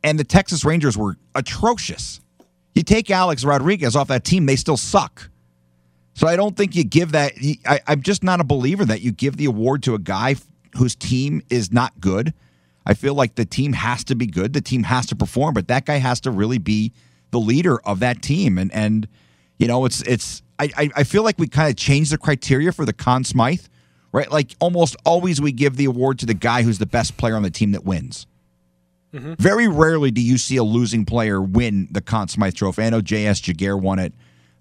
And 0.02 0.18
the 0.18 0.24
Texas 0.24 0.64
Rangers 0.64 0.96
were 0.96 1.16
atrocious. 1.34 2.20
You 2.74 2.82
take 2.82 3.10
Alex 3.10 3.44
Rodriguez 3.44 3.96
off 3.96 4.08
that 4.08 4.24
team, 4.24 4.46
they 4.46 4.56
still 4.56 4.76
suck. 4.76 5.28
So 6.14 6.26
I 6.26 6.36
don't 6.36 6.56
think 6.56 6.74
you 6.74 6.84
give 6.84 7.12
that. 7.12 7.32
I, 7.66 7.80
I'm 7.86 8.02
just 8.02 8.22
not 8.22 8.40
a 8.40 8.44
believer 8.44 8.84
that 8.84 9.00
you 9.00 9.12
give 9.12 9.36
the 9.36 9.46
award 9.46 9.82
to 9.84 9.94
a 9.94 9.98
guy 9.98 10.36
whose 10.76 10.94
team 10.94 11.42
is 11.50 11.72
not 11.72 11.98
good. 12.00 12.32
I 12.90 12.94
feel 12.94 13.14
like 13.14 13.36
the 13.36 13.44
team 13.44 13.72
has 13.74 14.02
to 14.04 14.16
be 14.16 14.26
good. 14.26 14.52
The 14.52 14.60
team 14.60 14.82
has 14.82 15.06
to 15.06 15.16
perform, 15.16 15.54
but 15.54 15.68
that 15.68 15.86
guy 15.86 15.98
has 15.98 16.20
to 16.22 16.32
really 16.32 16.58
be 16.58 16.92
the 17.30 17.38
leader 17.38 17.78
of 17.82 18.00
that 18.00 18.20
team. 18.20 18.58
And 18.58 18.72
and 18.74 19.06
you 19.60 19.68
know, 19.68 19.84
it's 19.84 20.02
it's. 20.02 20.42
I 20.58 20.90
I 20.96 21.04
feel 21.04 21.22
like 21.22 21.38
we 21.38 21.46
kind 21.46 21.70
of 21.70 21.76
changed 21.76 22.12
the 22.12 22.18
criteria 22.18 22.72
for 22.72 22.84
the 22.84 22.92
Conn 22.92 23.22
Smythe, 23.22 23.64
right? 24.10 24.28
Like 24.28 24.56
almost 24.58 24.96
always 25.06 25.40
we 25.40 25.52
give 25.52 25.76
the 25.76 25.84
award 25.84 26.18
to 26.18 26.26
the 26.26 26.34
guy 26.34 26.64
who's 26.64 26.78
the 26.78 26.86
best 26.86 27.16
player 27.16 27.36
on 27.36 27.44
the 27.44 27.50
team 27.50 27.70
that 27.72 27.84
wins. 27.84 28.26
Mm-hmm. 29.14 29.34
Very 29.34 29.68
rarely 29.68 30.10
do 30.10 30.20
you 30.20 30.36
see 30.36 30.56
a 30.56 30.64
losing 30.64 31.04
player 31.04 31.40
win 31.40 31.86
the 31.92 32.00
Conn 32.00 32.26
Smythe 32.26 32.54
Trophy. 32.54 32.82
I 32.82 32.90
know 32.90 33.00
J.S. 33.00 33.40
Giguere 33.40 33.80
won 33.80 34.00
it 34.00 34.12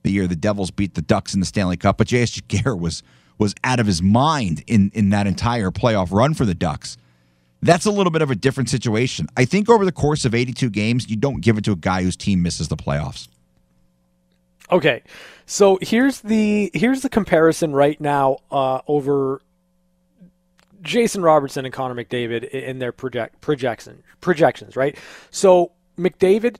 the 0.04 0.12
year 0.12 0.28
the 0.28 0.36
Devils 0.36 0.70
beat 0.70 0.94
the 0.94 1.02
Ducks 1.02 1.34
in 1.34 1.40
the 1.40 1.46
Stanley 1.48 1.78
Cup, 1.78 1.98
but 1.98 2.06
J.S. 2.08 2.40
Giguere 2.40 2.80
was 2.80 3.02
was 3.40 3.56
out 3.64 3.80
of 3.80 3.88
his 3.88 4.04
mind 4.04 4.64
in 4.68 4.92
in 4.94 5.10
that 5.10 5.26
entire 5.26 5.72
playoff 5.72 6.12
run 6.12 6.36
for 6.36 6.46
the 6.46 6.56
Ducks. 6.56 6.96
That's 7.62 7.86
a 7.86 7.92
little 7.92 8.12
bit 8.12 8.22
of 8.22 8.32
a 8.32 8.36
different 8.36 8.70
situation. 8.70 9.28
I 9.36 9.46
think 9.46 9.70
over 9.70 9.84
the 9.84 9.92
course 9.92 10.26
of 10.26 10.34
82 10.34 10.70
games, 10.70 11.10
you 11.10 11.18
don't 11.18 11.42
give 11.42 11.58
it 11.58 11.66
to 11.66 11.72
a 11.74 11.76
guy 11.76 12.04
whose 12.04 12.16
team 12.16 12.42
misses 12.42 12.70
the 12.70 12.78
playoffs. 12.78 13.28
Okay, 14.72 15.02
so 15.46 15.80
here's 15.82 16.22
the 16.22 16.70
here's 16.74 17.02
the 17.02 17.10
comparison 17.10 17.74
right 17.74 18.00
now 18.00 18.38
uh, 18.52 18.82
over 18.88 19.42
Jason 20.82 21.24
Robertson 21.24 21.66
and 21.66 21.74
Connor 21.74 21.96
McDavid 21.96 22.48
in 22.50 22.80
their 22.80 22.92
project 22.92 23.42
projection 23.42 24.04
projections, 24.22 24.76
right? 24.76 24.96
So 25.32 25.72
McDavid 25.98 26.58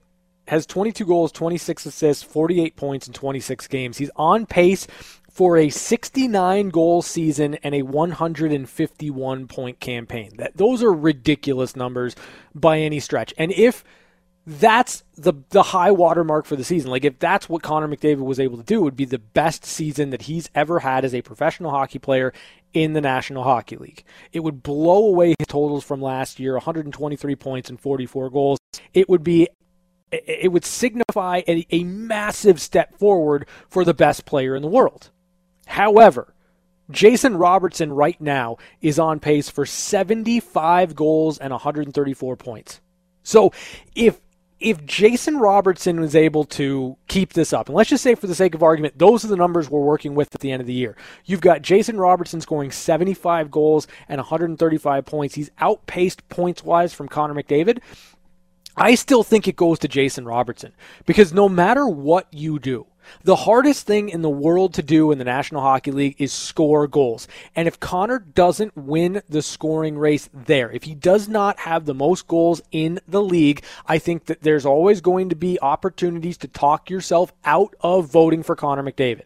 has 0.48 0.66
22 0.66 1.04
goals, 1.06 1.30
26 1.30 1.86
assists, 1.86 2.24
48 2.24 2.74
points 2.74 3.06
in 3.06 3.12
26 3.12 3.68
games. 3.68 3.96
He's 3.96 4.10
on 4.16 4.46
pace 4.46 4.88
for 5.40 5.56
a 5.56 5.70
69 5.70 6.68
goal 6.68 7.00
season 7.00 7.54
and 7.62 7.74
a 7.74 7.80
151 7.80 9.46
point 9.46 9.80
campaign. 9.80 10.32
That 10.36 10.58
those 10.58 10.82
are 10.82 10.92
ridiculous 10.92 11.74
numbers 11.74 12.14
by 12.54 12.80
any 12.80 13.00
stretch. 13.00 13.32
And 13.38 13.50
if 13.52 13.82
that's 14.44 15.02
the 15.16 15.32
the 15.48 15.62
high 15.62 15.92
watermark 15.92 16.44
for 16.44 16.56
the 16.56 16.64
season. 16.64 16.90
Like 16.90 17.06
if 17.06 17.18
that's 17.18 17.48
what 17.48 17.62
Connor 17.62 17.88
McDavid 17.88 18.18
was 18.18 18.38
able 18.38 18.58
to 18.58 18.62
do, 18.62 18.82
would 18.82 18.96
be 18.96 19.06
the 19.06 19.18
best 19.18 19.64
season 19.64 20.10
that 20.10 20.20
he's 20.22 20.50
ever 20.54 20.80
had 20.80 21.06
as 21.06 21.14
a 21.14 21.22
professional 21.22 21.70
hockey 21.70 21.98
player 21.98 22.34
in 22.74 22.92
the 22.92 23.00
National 23.00 23.42
Hockey 23.42 23.76
League. 23.76 24.04
It 24.32 24.40
would 24.40 24.62
blow 24.62 25.06
away 25.06 25.34
his 25.38 25.46
totals 25.48 25.84
from 25.84 26.02
last 26.02 26.38
year, 26.38 26.52
123 26.52 27.34
points 27.36 27.70
and 27.70 27.80
44 27.80 28.28
goals. 28.28 28.58
It 28.92 29.08
would 29.08 29.24
be 29.24 29.48
it 30.12 30.52
would 30.52 30.66
signify 30.66 31.40
a, 31.48 31.66
a 31.70 31.82
massive 31.84 32.60
step 32.60 32.98
forward 32.98 33.46
for 33.70 33.86
the 33.86 33.94
best 33.94 34.26
player 34.26 34.54
in 34.54 34.60
the 34.60 34.68
world. 34.68 35.10
However, 35.70 36.34
Jason 36.90 37.36
Robertson 37.36 37.92
right 37.92 38.20
now 38.20 38.56
is 38.82 38.98
on 38.98 39.20
pace 39.20 39.48
for 39.48 39.64
75 39.64 40.96
goals 40.96 41.38
and 41.38 41.52
134 41.52 42.36
points. 42.36 42.80
So 43.22 43.52
if 43.94 44.20
if 44.58 44.84
Jason 44.84 45.38
Robertson 45.38 46.00
was 46.00 46.14
able 46.14 46.44
to 46.44 46.98
keep 47.06 47.32
this 47.32 47.52
up, 47.52 47.68
and 47.68 47.76
let's 47.76 47.88
just 47.88 48.02
say 48.02 48.16
for 48.16 48.26
the 48.26 48.34
sake 48.34 48.54
of 48.54 48.64
argument, 48.64 48.98
those 48.98 49.24
are 49.24 49.28
the 49.28 49.36
numbers 49.36 49.70
we're 49.70 49.80
working 49.80 50.14
with 50.16 50.34
at 50.34 50.40
the 50.40 50.50
end 50.50 50.60
of 50.60 50.66
the 50.66 50.74
year. 50.74 50.96
You've 51.24 51.40
got 51.40 51.62
Jason 51.62 51.98
Robertson 51.98 52.40
scoring 52.40 52.72
75 52.72 53.50
goals 53.50 53.86
and 54.08 54.18
135 54.18 55.06
points. 55.06 55.36
He's 55.36 55.50
outpaced 55.60 56.28
points 56.28 56.64
wise 56.64 56.92
from 56.92 57.08
Connor 57.08 57.40
McDavid. 57.40 57.78
I 58.76 58.96
still 58.96 59.22
think 59.22 59.46
it 59.46 59.56
goes 59.56 59.78
to 59.78 59.88
Jason 59.88 60.26
Robertson 60.26 60.74
because 61.06 61.32
no 61.32 61.48
matter 61.48 61.86
what 61.86 62.26
you 62.32 62.58
do, 62.58 62.86
the 63.22 63.36
hardest 63.36 63.86
thing 63.86 64.08
in 64.08 64.22
the 64.22 64.30
world 64.30 64.74
to 64.74 64.82
do 64.82 65.10
in 65.10 65.18
the 65.18 65.24
National 65.24 65.60
Hockey 65.60 65.90
League 65.90 66.16
is 66.18 66.32
score 66.32 66.86
goals. 66.86 67.28
And 67.54 67.68
if 67.68 67.80
Connor 67.80 68.18
doesn't 68.18 68.76
win 68.76 69.22
the 69.28 69.42
scoring 69.42 69.98
race 69.98 70.28
there, 70.32 70.70
if 70.70 70.84
he 70.84 70.94
does 70.94 71.28
not 71.28 71.60
have 71.60 71.84
the 71.84 71.94
most 71.94 72.26
goals 72.26 72.62
in 72.70 73.00
the 73.08 73.22
league, 73.22 73.62
I 73.86 73.98
think 73.98 74.26
that 74.26 74.42
there's 74.42 74.66
always 74.66 75.00
going 75.00 75.28
to 75.28 75.36
be 75.36 75.60
opportunities 75.60 76.36
to 76.38 76.48
talk 76.48 76.90
yourself 76.90 77.32
out 77.44 77.74
of 77.80 78.10
voting 78.10 78.42
for 78.42 78.56
Connor 78.56 78.82
McDavid. 78.82 79.24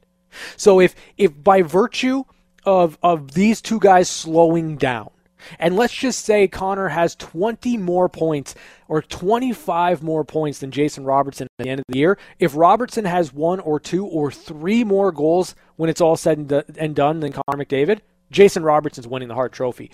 So 0.57 0.81
if 0.81 0.95
if 1.16 1.43
by 1.43 1.62
virtue 1.62 2.25
of 2.64 2.99
of 3.02 3.33
these 3.33 3.61
two 3.61 3.78
guys 3.78 4.09
slowing 4.09 4.76
down, 4.76 5.11
and 5.58 5.76
let's 5.76 5.94
just 5.94 6.24
say 6.24 6.48
Connor 6.48 6.88
has 6.88 7.14
20 7.16 7.76
more 7.78 8.08
points 8.08 8.54
or 8.88 9.02
25 9.02 10.02
more 10.02 10.24
points 10.24 10.58
than 10.58 10.70
Jason 10.70 11.04
Robertson 11.04 11.46
at 11.58 11.64
the 11.64 11.70
end 11.70 11.80
of 11.80 11.84
the 11.88 11.98
year. 11.98 12.18
If 12.38 12.56
Robertson 12.56 13.04
has 13.04 13.32
one 13.32 13.60
or 13.60 13.80
two 13.80 14.06
or 14.06 14.30
three 14.30 14.84
more 14.84 15.12
goals 15.12 15.54
when 15.76 15.90
it's 15.90 16.00
all 16.00 16.16
said 16.16 16.64
and 16.78 16.94
done 16.94 17.20
than 17.20 17.32
Connor 17.32 17.64
McDavid, 17.64 18.00
Jason 18.30 18.62
Robertson's 18.62 19.06
winning 19.06 19.28
the 19.28 19.34
Hart 19.34 19.52
Trophy. 19.52 19.90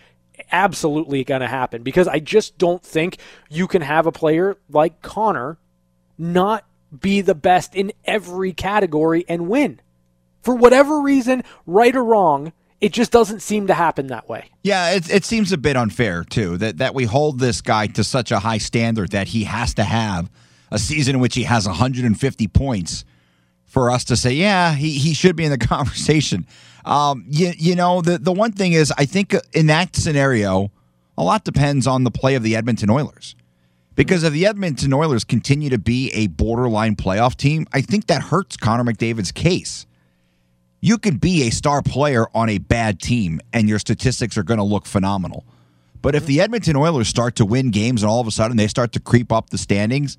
Absolutely 0.50 1.23
going 1.25 1.42
to 1.42 1.49
happen 1.49 1.83
because 1.83 2.09
I 2.09 2.19
just 2.19 2.57
don't 2.57 2.83
think 2.83 3.19
you 3.50 3.66
can 3.66 3.83
have 3.83 4.07
a 4.07 4.12
player 4.12 4.57
like 4.71 5.02
Connor 5.02 5.59
not 6.16 6.64
be 6.99 7.21
the 7.21 7.35
best 7.35 7.75
in 7.75 7.92
every 8.04 8.52
category 8.52 9.25
and 9.28 9.49
win. 9.49 9.80
For 10.42 10.54
whatever 10.54 11.00
reason, 11.00 11.45
right 11.66 11.95
or 11.95 12.04
wrong, 12.04 12.52
it 12.81 12.93
just 12.93 13.13
doesn't 13.13 13.41
seem 13.41 13.67
to 13.67 13.75
happen 13.75 14.07
that 14.09 14.29
way. 14.29 14.51
Yeah, 14.63 14.93
it, 14.93 15.13
it 15.13 15.25
seems 15.25 15.53
a 15.53 15.59
bit 15.59 15.77
unfair 15.77 16.25
too 16.25 16.57
that 16.59 16.79
that 16.79 16.95
we 16.95 17.05
hold 17.05 17.39
this 17.39 17.61
guy 17.61 17.87
to 17.89 18.05
such 18.05 18.33
a 18.33 18.39
high 18.39 18.59
standard 18.59 19.11
that 19.11 19.29
he 19.29 19.45
has 19.45 19.75
to 19.75 19.85
have 19.85 20.31
a 20.71 20.79
season 20.79 21.17
in 21.17 21.21
which 21.21 21.35
he 21.35 21.43
has 21.45 21.67
150 21.67 22.49
points 22.49 23.05
for 23.65 23.91
us 23.91 24.05
to 24.05 24.17
say, 24.17 24.33
yeah, 24.33 24.75
he, 24.75 24.99
he 24.99 25.15
should 25.15 25.37
be 25.37 25.45
in 25.45 25.51
the 25.51 25.59
conversation. 25.67 26.47
Um, 26.85 27.25
you, 27.29 27.53
you 27.57 27.75
know, 27.75 28.01
the, 28.01 28.19
the 28.19 28.33
one 28.33 28.53
thing 28.53 28.73
is, 28.73 28.93
I 28.97 29.05
think 29.05 29.35
in 29.53 29.67
that 29.67 29.95
scenario, 29.95 30.73
a 31.19 31.23
lot 31.23 31.45
depends 31.45 31.87
on 31.87 32.05
the 32.05 32.11
play 32.11 32.35
of 32.35 32.43
the 32.43 32.57
Edmonton 32.57 32.91
Oilers. 32.91 33.37
Because 33.95 34.23
if 34.23 34.33
the 34.33 34.47
Edmonton 34.47 34.95
Oilers 34.95 35.25
continue 35.25 35.69
to 35.71 35.79
be 35.79 36.11
a 36.13 36.29
borderline 36.29 36.97
playoff 36.97 37.37
team, 37.37 37.67
I 37.73 37.83
think 37.83 38.07
that 38.07 38.23
hurts 38.23 38.57
Connor 38.57 38.85
McDavid's 38.85 39.31
case 39.33 39.87
you 40.81 40.99
can 40.99 41.17
be 41.17 41.47
a 41.47 41.51
star 41.51 41.83
player 41.83 42.27
on 42.35 42.49
a 42.49 42.59
bad 42.59 43.01
team 43.01 43.41
and 43.53 43.69
your 43.69 43.79
statistics 43.79 44.37
are 44.39 44.43
going 44.43 44.59
to 44.59 44.65
look 44.65 44.87
phenomenal. 44.87 45.45
But 46.03 46.15
if 46.15 46.25
the 46.25 46.41
Edmonton 46.41 46.77
Oilers 46.77 47.09
start 47.09 47.37
to 47.37 47.45
win 47.45 47.71
games 47.71 48.03
and 48.03 48.11
all 48.11 48.21
of 48.21 48.27
a 48.27 48.31
sudden 48.31 48.57
they 48.57 48.69
start 48.69 48.93
to 48.93 49.01
creep 49.01 49.31
up 49.31 49.51
the 49.51 49.59
standings, 49.59 50.17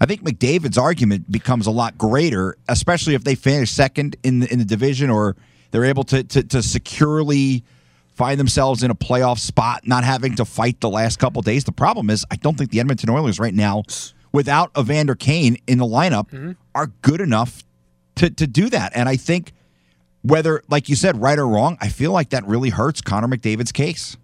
I 0.00 0.06
think 0.06 0.22
McDavid's 0.22 0.78
argument 0.78 1.30
becomes 1.30 1.66
a 1.66 1.70
lot 1.70 1.98
greater, 1.98 2.56
especially 2.68 3.14
if 3.14 3.24
they 3.24 3.34
finish 3.34 3.70
second 3.70 4.16
in 4.22 4.40
the, 4.40 4.52
in 4.52 4.58
the 4.58 4.64
division 4.64 5.10
or 5.10 5.36
they're 5.70 5.84
able 5.84 6.04
to, 6.04 6.24
to, 6.24 6.42
to 6.42 6.62
securely 6.62 7.62
find 8.14 8.40
themselves 8.40 8.82
in 8.82 8.90
a 8.90 8.94
playoff 8.94 9.38
spot, 9.38 9.86
not 9.86 10.04
having 10.04 10.34
to 10.36 10.44
fight 10.44 10.80
the 10.80 10.88
last 10.88 11.18
couple 11.18 11.40
days. 11.42 11.64
The 11.64 11.72
problem 11.72 12.10
is, 12.10 12.24
I 12.30 12.36
don't 12.36 12.56
think 12.56 12.70
the 12.70 12.80
Edmonton 12.80 13.10
Oilers 13.10 13.38
right 13.38 13.54
now, 13.54 13.84
without 14.32 14.70
Evander 14.78 15.14
Kane 15.14 15.56
in 15.66 15.78
the 15.78 15.86
lineup, 15.86 16.30
mm-hmm. 16.30 16.52
are 16.74 16.88
good 17.02 17.20
enough 17.20 17.62
to, 18.16 18.30
to 18.30 18.46
do 18.46 18.70
that. 18.70 18.92
And 18.94 19.08
I 19.08 19.16
think 19.16 19.52
whether, 20.22 20.62
like 20.68 20.88
you 20.88 20.96
said, 20.96 21.20
right 21.20 21.38
or 21.38 21.46
wrong, 21.46 21.76
I 21.80 21.88
feel 21.88 22.12
like 22.12 22.30
that 22.30 22.46
really 22.46 22.70
hurts 22.70 23.00
Connor 23.00 23.28
McDavid's 23.28 23.72
case. 23.72 24.16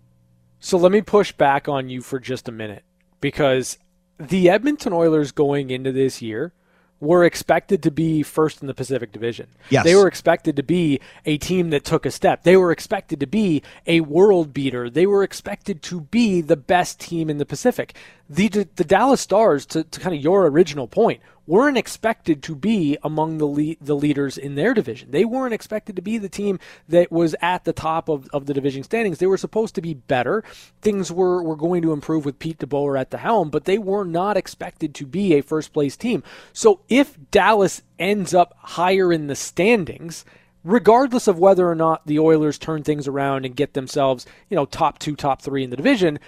So 0.61 0.79
let 0.79 0.93
me 0.93 1.03
push 1.03 1.33
back 1.33 1.69
on 1.69 1.89
you 1.89 2.01
for 2.01 2.19
just 2.19 2.49
a 2.49 2.53
minute 2.53 2.85
because 3.21 3.79
the 4.19 4.51
Edmonton 4.51 4.93
Oilers 4.93 5.33
going 5.33 5.71
into 5.71 5.93
this 5.93 6.21
year 6.21 6.53
were 7.01 7.25
expected 7.25 7.83
to 7.85 7.91
be 7.91 8.25
first 8.25 8.61
in 8.61 8.67
the 8.67 8.75
Pacific 8.75 9.13
Division. 9.13 9.47
Yes. 9.71 9.85
They 9.85 9.95
were 9.95 10.09
expected 10.09 10.57
to 10.57 10.65
be 10.65 11.01
a 11.25 11.39
team 11.39 11.71
that 11.71 11.85
took 11.85 12.05
a 12.05 12.11
step. 12.11 12.43
They 12.43 12.57
were 12.57 12.73
expected 12.73 13.21
to 13.21 13.27
be 13.27 13.63
a 13.87 14.01
world 14.01 14.53
beater. 14.53 14.91
They 14.91 15.07
were 15.07 15.23
expected 15.23 15.81
to 15.85 16.01
be 16.01 16.41
the 16.41 16.57
best 16.57 16.99
team 16.99 17.31
in 17.31 17.39
the 17.39 17.47
Pacific. 17.47 17.95
The 18.29 18.49
the 18.49 18.85
Dallas 18.85 19.21
Stars, 19.21 19.65
to, 19.67 19.85
to 19.85 20.01
kind 20.01 20.15
of 20.17 20.21
your 20.21 20.47
original 20.47 20.89
point, 20.89 21.21
weren't 21.49 21.79
expected 21.79 22.43
to 22.43 22.55
be 22.55 22.99
among 23.03 23.39
the 23.39 23.47
le- 23.47 23.77
the 23.81 23.97
leaders 23.97 24.37
in 24.37 24.55
their 24.55 24.75
division. 24.75 25.11
They 25.11 25.25
weren't 25.25 25.55
expected 25.55 25.97
to 25.97 26.03
be 26.03 26.19
the 26.19 26.29
team 26.29 26.61
that 26.89 27.11
was 27.11 27.35
at 27.41 27.65
the 27.65 27.73
top 27.73 28.09
of, 28.11 28.29
of 28.35 28.45
the 28.47 28.55
division 28.55 28.83
standings. 28.83 29.19
They 29.19 29.27
were 29.27 29.39
supposed 29.39 29.75
to 29.77 29.81
be 29.81 29.95
better. 29.95 30.45
Things 30.83 31.11
were, 31.11 31.43
were 31.43 31.57
going 31.57 31.81
to 31.83 31.93
improve 31.93 32.27
with 32.27 32.39
Pete 32.39 32.59
DeBoer 32.59 33.01
at 33.01 33.11
the 33.11 33.19
helm, 33.19 33.49
but 33.49 33.65
they 33.65 33.79
were 33.79 34.05
not 34.05 34.37
expected 34.37 34.95
to 34.95 35.07
be 35.07 35.35
a 35.35 35.43
first 35.43 35.73
place 35.73 35.97
team. 35.97 36.23
So 36.53 36.81
if 36.89 37.19
Dallas 37.31 37.81
ends 37.99 38.35
up 38.35 38.55
higher 38.59 39.11
in 39.11 39.27
the 39.27 39.35
standings, 39.35 40.27
regardless 40.65 41.27
of 41.27 41.39
whether 41.39 41.69
or 41.69 41.75
not 41.75 42.07
the 42.07 42.19
Oilers 42.19 42.59
turn 42.59 42.83
things 42.83 43.09
around 43.09 43.47
and 43.47 43.57
get 43.57 43.73
themselves, 43.73 44.27
you 44.51 44.55
know, 44.55 44.67
top 44.67 44.99
two, 44.99 45.17
top 45.17 45.41
three 45.41 45.65
in 45.65 45.71
the 45.71 45.77
division, 45.77 46.19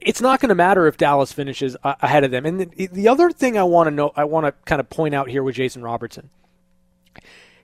it's 0.00 0.20
not 0.20 0.40
going 0.40 0.48
to 0.48 0.54
matter 0.54 0.86
if 0.86 0.96
Dallas 0.96 1.32
finishes 1.32 1.76
ahead 1.84 2.24
of 2.24 2.30
them. 2.30 2.46
And 2.46 2.60
the, 2.60 2.86
the 2.86 3.08
other 3.08 3.30
thing 3.30 3.58
I 3.58 3.64
want 3.64 3.88
to 3.88 3.90
know, 3.90 4.12
I 4.16 4.24
want 4.24 4.46
to 4.46 4.52
kind 4.64 4.80
of 4.80 4.88
point 4.88 5.14
out 5.14 5.28
here 5.28 5.42
with 5.42 5.56
Jason 5.56 5.82
Robertson, 5.82 6.30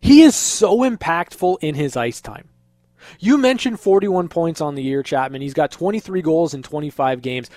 he 0.01 0.23
is 0.23 0.35
so 0.35 0.79
impactful 0.79 1.59
in 1.61 1.75
his 1.75 1.97
ice 1.97 2.21
time. 2.21 2.49
You 3.19 3.39
mentioned 3.39 3.81
41 3.81 4.29
points 4.29 4.61
on 4.61 4.75
the 4.75 4.83
year, 4.83 5.03
Chapman. 5.03 5.43
He's 5.43 5.55
got 5.55 5.71
23 5.71 6.23
goals 6.23 6.55
in 6.55 6.63
25 6.63 7.23
games. 7.23 7.51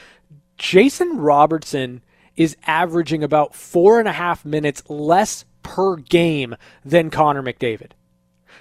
Jason 0.57 1.17
Robertson 1.17 2.01
is 2.35 2.55
averaging 2.65 3.23
about 3.23 3.55
four 3.55 3.99
and 3.99 4.07
a 4.07 4.13
half 4.13 4.45
minutes 4.45 4.83
less 4.87 5.45
per 5.63 5.97
game 5.97 6.55
than 6.85 7.09
Connor 7.09 7.43
McDavid. 7.43 7.91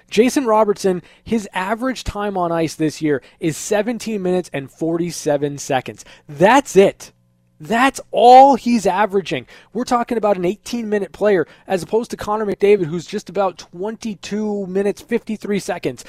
Jason 0.09 0.45
Robertson, 0.45 1.01
his 1.23 1.47
average 1.53 2.03
time 2.03 2.37
on 2.37 2.51
ice 2.51 2.75
this 2.75 3.01
year 3.01 3.21
is 3.39 3.57
17 3.57 4.21
minutes 4.21 4.49
and 4.53 4.71
47 4.71 5.57
seconds. 5.57 6.05
That's 6.27 6.75
it. 6.75 7.11
That's 7.59 7.99
all 8.11 8.55
he's 8.55 8.85
averaging. 8.87 9.45
We're 9.73 9.83
talking 9.83 10.17
about 10.17 10.37
an 10.37 10.45
18 10.45 10.87
minute 10.87 11.11
player 11.11 11.45
as 11.67 11.83
opposed 11.83 12.11
to 12.11 12.17
Connor 12.17 12.45
McDavid, 12.45 12.85
who's 12.85 13.05
just 13.05 13.29
about 13.29 13.57
22 13.57 14.65
minutes, 14.67 15.01
53 15.01 15.59
seconds. 15.59 16.05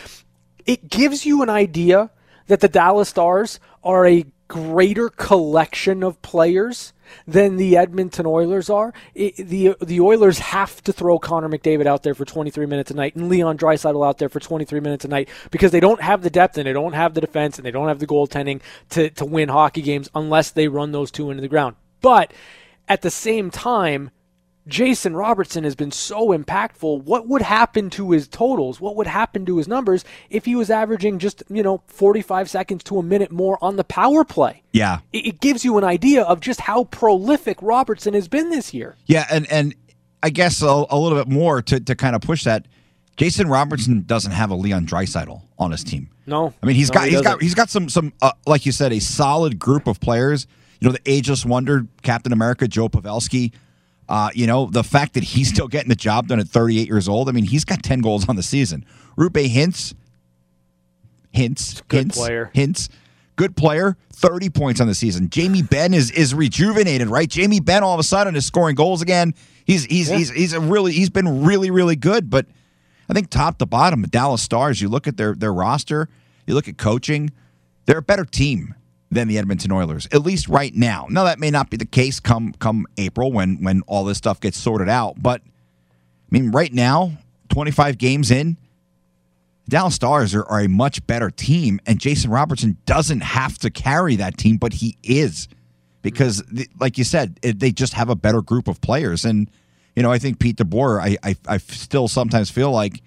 It 0.65 0.89
gives 0.89 1.27
you 1.27 1.43
an 1.43 1.51
idea 1.51 2.11
that 2.47 2.61
the 2.61 2.69
Dallas 2.69 3.09
Stars 3.09 3.59
are 3.83 4.07
a 4.07 4.27
greater 4.51 5.09
collection 5.09 6.03
of 6.03 6.21
players 6.23 6.93
than 7.25 7.57
the 7.57 7.77
Edmonton 7.77 8.27
Oilers 8.27 8.69
are. 8.69 8.93
It, 9.15 9.37
the 9.37 9.77
the 9.81 10.01
Oilers 10.01 10.41
have 10.41 10.83
to 10.83 10.93
throw 10.93 11.21
Connor 11.21 11.49
McDavid 11.49 11.87
out 11.87 12.03
there 12.03 12.15
for 12.15 12.25
23 12.25 12.67
minutes 12.67 12.91
a 12.91 12.95
night 12.95 13.15
and 13.15 13.29
Leon 13.29 13.57
Draisaitl 13.57 14.05
out 14.05 14.19
there 14.19 14.29
for 14.29 14.41
23 14.41 14.81
minutes 14.81 15.05
a 15.05 15.09
night 15.09 15.29
because 15.53 15.71
they 15.71 15.79
don't 15.79 16.03
have 16.03 16.23
the 16.23 16.31
depth 16.31 16.59
and 16.59 16.67
they 16.67 16.73
don't 16.73 16.95
have 16.95 17.15
the 17.15 17.21
defense 17.21 17.59
and 17.59 17.65
they 17.65 17.71
don't 17.71 17.87
have 17.87 18.01
the 18.01 18.09
goaltending 18.09 18.61
to 18.91 19.09
to 19.11 19.25
win 19.25 19.49
hockey 19.49 19.83
games 19.83 20.11
unless 20.17 20.51
they 20.51 20.67
run 20.67 20.91
those 20.91 21.13
two 21.13 21.31
into 21.31 21.41
the 21.41 21.49
ground. 21.49 21.77
But 22.01 22.33
at 22.89 23.03
the 23.03 23.11
same 23.11 23.53
time, 23.53 24.11
Jason 24.67 25.17
Robertson 25.17 25.65
has 25.65 25.75
been 25.75 25.91
so 25.91 26.29
impactful. 26.29 27.03
What 27.05 27.27
would 27.29 27.43
happen 27.43 27.91
to 27.91 28.11
his 28.11 28.29
totals? 28.29 28.81
What 28.81 28.95
would 28.97 29.07
happen 29.07 29.47
to 29.47 29.57
his 29.57 29.67
numbers 29.67 30.05
if 30.29 30.45
he 30.45 30.55
was 30.55 30.71
averaging 30.71 31.19
just, 31.19 31.43
you 31.49 31.63
know, 31.63 31.83
45 31.87 32.49
seconds 32.49 32.85
to 32.85 32.99
a 32.99 33.03
minute 33.03 33.33
more 33.33 33.59
on 33.63 33.77
the 33.77 33.85
power 33.85 34.25
play? 34.25 34.63
Yeah. 34.73 35.01
It, 35.13 35.27
it 35.27 35.41
gives 35.41 35.65
you 35.65 35.79
an 35.79 35.85
idea 35.85 36.23
of 36.23 36.41
just 36.41 36.61
how 36.61 36.85
prolific 36.85 37.59
Robertson 37.63 38.15
has 38.15 38.29
been 38.29 38.51
this 38.51 38.75
year. 38.75 38.97
Yeah, 39.07 39.27
and 39.31 39.51
and 39.51 39.75
I 40.23 40.31
guess 40.31 40.63
a, 40.63 40.85
a 40.89 40.99
little 40.99 41.19
bit 41.19 41.29
more 41.29 41.63
to, 41.63 41.81
to 41.81 41.95
kind 41.95 42.15
of 42.15 42.23
push 42.23 42.45
that. 42.45 42.67
Jason 43.17 43.49
Robertson 43.49 44.05
doesn't 44.07 44.33
have 44.33 44.51
a 44.51 44.55
Leon 44.55 44.87
Draisaitl 44.87 45.43
on 45.59 45.71
his 45.73 45.85
team. 45.85 46.09
No, 46.27 46.55
I 46.63 46.67
mean 46.67 46.77
he's 46.77 46.91
no, 46.91 46.95
got 46.95 47.05
he 47.05 47.11
he's 47.11 47.21
doesn't. 47.21 47.33
got 47.33 47.43
he's 47.43 47.55
got 47.55 47.71
some 47.71 47.89
some 47.89 48.13
uh, 48.23 48.33
like 48.47 48.65
you 48.65 48.73
said 48.73 48.93
a 48.93 49.01
solid 49.01 49.59
group 49.59 49.87
of 49.87 50.01
players. 50.01 50.47
You 50.81 50.89
know 50.89 50.93
the 50.93 51.01
ageless 51.11 51.45
wonder, 51.45 51.87
Captain 52.03 52.33
America, 52.33 52.67
Joe 52.69 52.89
Pavelski. 52.89 53.53
Uh, 54.11 54.29
you 54.35 54.45
know 54.45 54.67
the 54.67 54.83
fact 54.83 55.15
that 55.15 55.23
he's 55.23 55.49
still 55.49 55.69
getting 55.69 55.89
the 55.89 55.95
job 55.95 56.27
done 56.27 56.41
at 56.41 56.49
38 56.49 56.89
years 56.89 57.09
old. 57.09 57.29
I 57.29 57.33
mean 57.33 57.45
he's 57.45 57.65
got 57.65 57.81
10 57.83 58.01
goals 58.01 58.29
on 58.29 58.35
the 58.35 58.43
season. 58.43 58.85
Roope 59.17 59.49
Hintz, 59.49 59.95
Hints, 61.31 61.81
Good 61.83 62.09
Hintz, 62.09 62.15
player. 62.15 62.51
Hintz, 62.53 62.89
good 63.37 63.57
player, 63.57 63.97
30 64.15 64.51
points 64.51 64.81
on 64.81 64.89
the 64.89 64.97
season. 64.97 65.31
Jamie 65.31 65.63
Benn 65.63 65.95
is 65.95 66.11
is 66.11 66.35
rejuvenated, 66.35 67.07
right? 67.07 67.29
Jamie 67.29 67.61
Benn 67.61 67.85
all 67.85 67.95
of 67.95 68.01
a 68.01 68.03
sudden 68.03 68.35
is 68.35 68.45
scoring 68.45 68.75
goals 68.75 69.01
again. 69.01 69.33
He's 69.65 69.85
he's 69.85 70.09
he's 70.09 70.31
he's 70.31 70.53
a 70.55 70.61
really 70.61 70.91
he's 70.93 71.11
been 71.11 71.45
really 71.45 71.71
really 71.71 71.95
good, 71.97 72.29
but 72.29 72.47
I 73.09 73.13
think 73.13 73.31
top 73.31 73.59
to 73.59 73.67
bottom, 73.67 74.03
the 74.03 74.09
Dallas 74.09 74.43
Stars, 74.43 74.81
you 74.83 74.89
look 74.89 75.07
at 75.07 75.17
their 75.19 75.37
their 75.37 75.53
roster, 75.55 76.09
you 76.49 76.55
look 76.55 76.67
at 76.67 76.79
coaching, 76.79 77.31
they're 77.87 77.99
a 77.99 78.03
better 78.03 78.25
team 78.25 78.75
than 79.11 79.29
the 79.29 79.39
Edmonton 79.39 79.73
Oilers, 79.73 80.07
at 80.13 80.23
least 80.23 80.49
right 80.49 80.75
now. 80.75 81.07
Now 81.11 81.25
that 81.25 81.39
may 81.39 81.51
not 81.51 81.69
be 81.69 81.77
the 81.77 81.85
case 81.85 82.21
come 82.21 82.53
come 82.59 82.87
April 82.97 83.33
when 83.33 83.63
when 83.63 83.83
all 83.87 84.05
this 84.05 84.19
stuff 84.19 84.41
gets 84.41 84.59
sorted 84.59 84.89
out, 84.89 85.21
but 85.21 85.43
I 85.43 86.31
mean 86.31 86.51
right 86.53 86.73
now, 86.73 87.13
25 87.49 87.99
games 87.99 88.31
in, 88.31 88.57
the 89.65 89.71
Dallas 89.71 89.97
Stars 89.97 90.35
are, 90.35 90.45
are 90.45 90.61
a 90.61 90.69
much 90.69 91.05
better 91.07 91.31
team, 91.31 91.81
and 91.87 91.99
Jason 91.99 92.31
Robertson 92.31 92.77
doesn't 92.87 93.21
have 93.21 93.59
to 93.59 93.71
carry 93.71 94.17
that 94.17 94.37
team, 94.37 94.57
but 94.57 94.75
he 94.75 94.97
is 95.03 95.49
because, 96.03 96.43
like 96.79 96.97
you 96.97 97.05
said, 97.05 97.39
it, 97.43 97.59
they 97.59 97.73
just 97.73 97.95
have 97.95 98.09
a 98.09 98.17
better 98.17 98.43
group 98.43 98.69
of 98.69 98.81
players. 98.81 99.25
And 99.25 99.51
you 99.97 100.05
know, 100.05 100.13
I 100.13 100.19
think 100.19 100.39
Pete 100.39 100.57
DeBoer, 100.57 101.01
I, 101.03 101.17
I 101.23 101.37
I 101.47 101.57
still 101.59 102.07
sometimes 102.07 102.49
feel 102.49 102.71
like, 102.71 103.03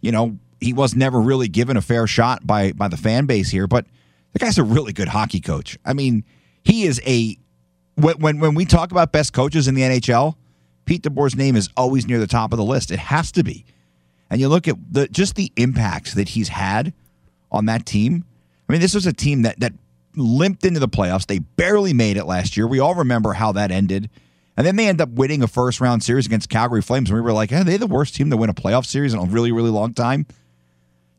you 0.00 0.12
know, 0.12 0.38
he 0.60 0.72
was 0.72 0.94
never 0.94 1.20
really 1.20 1.48
given 1.48 1.76
a 1.76 1.82
fair 1.82 2.06
shot 2.06 2.46
by 2.46 2.70
by 2.72 2.86
the 2.86 2.96
fan 2.96 3.26
base 3.26 3.50
here, 3.50 3.66
but 3.66 3.86
the 4.32 4.38
guy's 4.38 4.58
a 4.58 4.64
really 4.64 4.92
good 4.92 5.08
hockey 5.08 5.40
coach. 5.40 5.78
I 5.84 5.92
mean, 5.92 6.24
he 6.62 6.84
is 6.84 7.00
a 7.06 7.36
when 7.94 8.18
when, 8.18 8.40
when 8.40 8.54
we 8.54 8.64
talk 8.64 8.90
about 8.90 9.12
best 9.12 9.32
coaches 9.32 9.68
in 9.68 9.74
the 9.74 9.82
NHL, 9.82 10.34
Pete 10.84 11.02
DeBoer's 11.02 11.36
name 11.36 11.56
is 11.56 11.68
always 11.76 12.06
near 12.06 12.18
the 12.18 12.26
top 12.26 12.52
of 12.52 12.56
the 12.56 12.64
list. 12.64 12.90
It 12.90 12.98
has 12.98 13.32
to 13.32 13.42
be 13.42 13.64
and 14.30 14.40
you 14.40 14.48
look 14.48 14.68
at 14.68 14.76
the 14.90 15.08
just 15.08 15.34
the 15.36 15.52
impacts 15.56 16.14
that 16.14 16.30
he's 16.30 16.48
had 16.48 16.92
on 17.50 17.66
that 17.66 17.86
team. 17.86 18.24
I 18.68 18.72
mean, 18.72 18.80
this 18.80 18.94
was 18.94 19.06
a 19.06 19.12
team 19.12 19.42
that 19.42 19.60
that 19.60 19.72
limped 20.16 20.64
into 20.64 20.80
the 20.80 20.88
playoffs. 20.88 21.26
They 21.26 21.38
barely 21.38 21.92
made 21.92 22.16
it 22.16 22.24
last 22.24 22.56
year. 22.56 22.66
We 22.66 22.80
all 22.80 22.94
remember 22.94 23.34
how 23.34 23.52
that 23.52 23.70
ended. 23.70 24.10
And 24.56 24.66
then 24.66 24.74
they 24.74 24.88
end 24.88 25.00
up 25.00 25.10
winning 25.10 25.42
a 25.42 25.46
first 25.46 25.80
round 25.80 26.02
series 26.02 26.26
against 26.26 26.48
Calgary 26.48 26.82
Flames. 26.82 27.10
And 27.10 27.16
we 27.16 27.22
were 27.22 27.32
like, 27.32 27.52
are 27.52 27.64
they 27.64 27.76
the 27.76 27.86
worst 27.86 28.16
team 28.16 28.28
to 28.30 28.36
win 28.36 28.50
a 28.50 28.54
playoff 28.54 28.86
series 28.86 29.14
in 29.14 29.20
a 29.20 29.24
really, 29.24 29.52
really 29.52 29.70
long 29.70 29.94
time? 29.94 30.26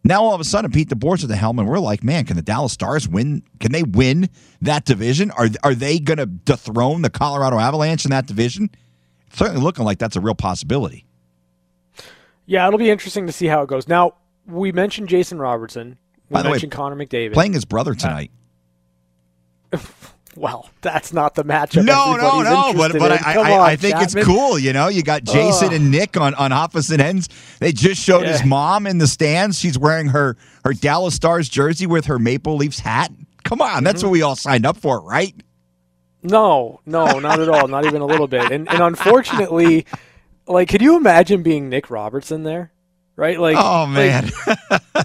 Now 0.04 0.24
all 0.24 0.34
of 0.34 0.40
a 0.40 0.46
sudden, 0.46 0.72
Pete 0.72 0.90
DeBoer's 0.90 1.24
at 1.24 1.30
the 1.30 1.36
helm, 1.36 1.60
and 1.60 1.68
we're 1.68 1.80
like, 1.80 2.04
man, 2.04 2.26
can 2.26 2.36
the 2.36 2.42
Dallas 2.42 2.72
Stars 2.72 3.08
win? 3.08 3.44
Can 3.60 3.72
they 3.72 3.84
win 3.84 4.30
that 4.62 4.86
division? 4.86 5.32
Are 5.32 5.50
are 5.64 5.76
they 5.76 6.00
going 6.00 6.18
to 6.18 6.26
dethrone 6.26 7.02
the 7.02 7.10
Colorado 7.10 7.60
Avalanche 7.60 8.06
in 8.06 8.12
that 8.12 8.26
division? 8.26 8.70
It's 9.28 9.38
certainly 9.38 9.62
looking 9.62 9.84
like 9.84 10.00
that's 10.00 10.16
a 10.16 10.22
real 10.22 10.36
possibility. 10.36 11.06
Yeah, 12.46 12.66
it'll 12.66 12.80
be 12.80 12.90
interesting 12.90 13.28
to 13.28 13.34
see 13.34 13.46
how 13.48 13.62
it 13.62 13.68
goes. 13.68 13.88
Now, 13.88 14.16
we 14.48 14.72
mentioned 14.72 15.10
Jason 15.10 15.38
Robertson. 15.38 15.98
We 16.30 16.34
By 16.34 16.42
the 16.44 16.50
way, 16.50 16.60
Connor 16.60 16.96
McDavid. 16.96 17.34
Playing 17.34 17.54
his 17.54 17.66
brother 17.66 17.92
uh, 17.92 17.96
tonight. 17.96 18.32
well, 20.36 20.70
that's 20.82 21.12
not 21.14 21.36
the 21.36 21.44
matchup. 21.44 21.84
No, 21.86 22.16
no, 22.16 22.42
no. 22.42 22.74
But 22.76 22.94
but. 22.94 23.12
I, 23.12 23.34
I, 23.34 23.38
on, 23.54 23.60
I 23.62 23.76
think 23.76 23.96
Chapman. 23.96 24.18
it's 24.20 24.28
cool. 24.28 24.58
You 24.60 24.74
know, 24.74 24.88
you 24.88 25.04
got 25.04 25.24
Jason 25.24 25.74
and 25.74 25.92
Nick 25.92 26.16
on, 26.18 26.34
on 26.36 26.52
opposite 26.52 27.00
ends. 27.02 27.28
They 27.60 27.72
just 27.72 28.02
showed 28.02 28.26
his 28.26 28.44
mom 28.46 28.88
in 28.88 28.98
the 29.00 29.08
stands. 29.08 29.60
She's 29.60 29.78
wearing 29.78 30.08
her 30.08 30.38
her 30.64 30.74
Dallas 30.74 31.16
Stars 31.16 31.50
jersey 31.50 31.86
with 31.88 32.06
her 32.06 32.20
Maple 32.20 32.56
Leafs 32.56 32.80
hat. 32.80 33.12
Come 33.44 33.62
on, 33.62 33.84
that's 33.84 34.00
Mm-hmm. 34.00 34.08
what 34.08 34.12
we 34.12 34.22
all 34.22 34.36
signed 34.36 34.66
up 34.66 34.78
for, 34.78 35.02
right? 35.02 35.34
No, 36.22 36.82
no, 36.86 37.20
not 37.20 37.40
at 37.40 37.48
all. 37.50 37.68
Not 37.68 37.86
even 37.86 38.02
a 38.02 38.06
little 38.06 38.28
bit. 38.28 38.52
And 38.52 38.70
and 38.70 38.82
unfortunately, 38.82 39.86
like, 40.48 40.68
could 40.70 40.82
you 40.82 40.98
imagine 40.98 41.44
being 41.44 41.70
Nick 41.70 41.90
Robertson 41.90 42.44
there? 42.44 42.72
Right? 43.16 43.40
Like, 43.40 43.58
Oh 43.58 43.86
like, 43.86 43.90
man, 43.90 44.32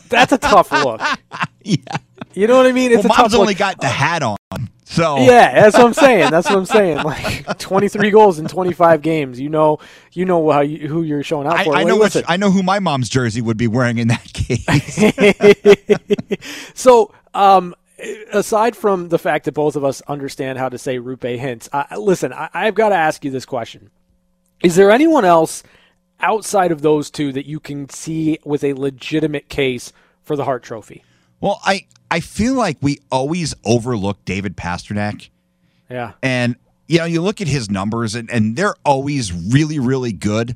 that's 0.08 0.32
a 0.32 0.38
tough 0.38 0.70
look. 0.72 1.00
yeah. 1.64 1.76
You 2.34 2.46
know 2.48 2.56
what 2.56 2.66
I 2.66 2.72
mean? 2.72 2.90
It's 2.92 3.04
Well, 3.04 3.12
a 3.12 3.16
tough 3.16 3.18
mom's 3.24 3.34
only 3.34 3.46
look. 3.54 3.58
got 3.58 3.80
the 3.80 3.86
hat 3.88 4.22
on, 4.22 4.36
so 4.84 5.18
Yeah, 5.18 5.62
that's 5.62 5.76
what 5.76 5.86
I'm 5.86 5.94
saying. 5.94 6.30
That's 6.30 6.48
what 6.48 6.58
I'm 6.58 6.66
saying. 6.66 6.98
Like 7.04 7.58
23 7.58 8.10
goals 8.10 8.38
in 8.38 8.46
25 8.46 9.02
games. 9.02 9.40
You 9.40 9.48
know, 9.48 9.78
you 10.12 10.24
know 10.24 10.50
how 10.50 10.60
you, 10.60 10.88
who 10.88 11.02
you're 11.02 11.22
showing 11.22 11.46
out 11.46 11.64
for. 11.64 11.74
I 11.74 11.78
Like, 11.82 11.86
know 11.86 11.98
which, 11.98 12.16
I 12.28 12.36
know 12.36 12.50
who 12.50 12.62
my 12.62 12.78
mom's 12.78 13.08
jersey 13.08 13.40
would 13.40 13.56
be 13.56 13.66
wearing 13.68 13.98
in 13.98 14.08
that 14.08 14.32
case. 14.32 14.64
so, 16.74 17.12
um, 17.34 17.74
aside 18.32 18.76
from 18.76 19.08
the 19.08 19.18
fact 19.18 19.44
that 19.46 19.52
both 19.52 19.76
of 19.76 19.84
us 19.84 20.02
understand 20.02 20.58
how 20.58 20.68
to 20.68 20.78
say 20.78 20.98
Roope 20.98 21.38
Hintz, 21.38 21.68
I, 21.72 21.96
listen, 21.96 22.32
I, 22.32 22.48
I've 22.52 22.74
got 22.74 22.90
to 22.90 22.96
ask 22.96 23.24
you 23.24 23.30
this 23.30 23.46
question: 23.46 23.90
Is 24.62 24.76
there 24.76 24.90
anyone 24.90 25.24
else 25.24 25.62
outside 26.20 26.72
of 26.72 26.82
those 26.82 27.10
two 27.10 27.32
that 27.32 27.46
you 27.46 27.60
can 27.60 27.88
see 27.88 28.38
with 28.44 28.64
a 28.64 28.72
legitimate 28.74 29.48
case 29.48 29.92
for 30.22 30.36
the 30.36 30.44
Hart 30.44 30.62
Trophy? 30.62 31.04
well, 31.40 31.60
I 31.64 31.86
I 32.14 32.20
feel 32.20 32.54
like 32.54 32.76
we 32.80 33.00
always 33.10 33.56
overlook 33.64 34.24
David 34.24 34.56
Pastrnak. 34.56 35.30
Yeah, 35.90 36.12
And 36.22 36.54
you 36.86 36.98
know, 36.98 37.06
you 37.06 37.20
look 37.20 37.40
at 37.40 37.48
his 37.48 37.68
numbers, 37.68 38.14
and, 38.14 38.30
and 38.30 38.54
they're 38.54 38.76
always 38.84 39.32
really, 39.32 39.80
really 39.80 40.12
good. 40.12 40.54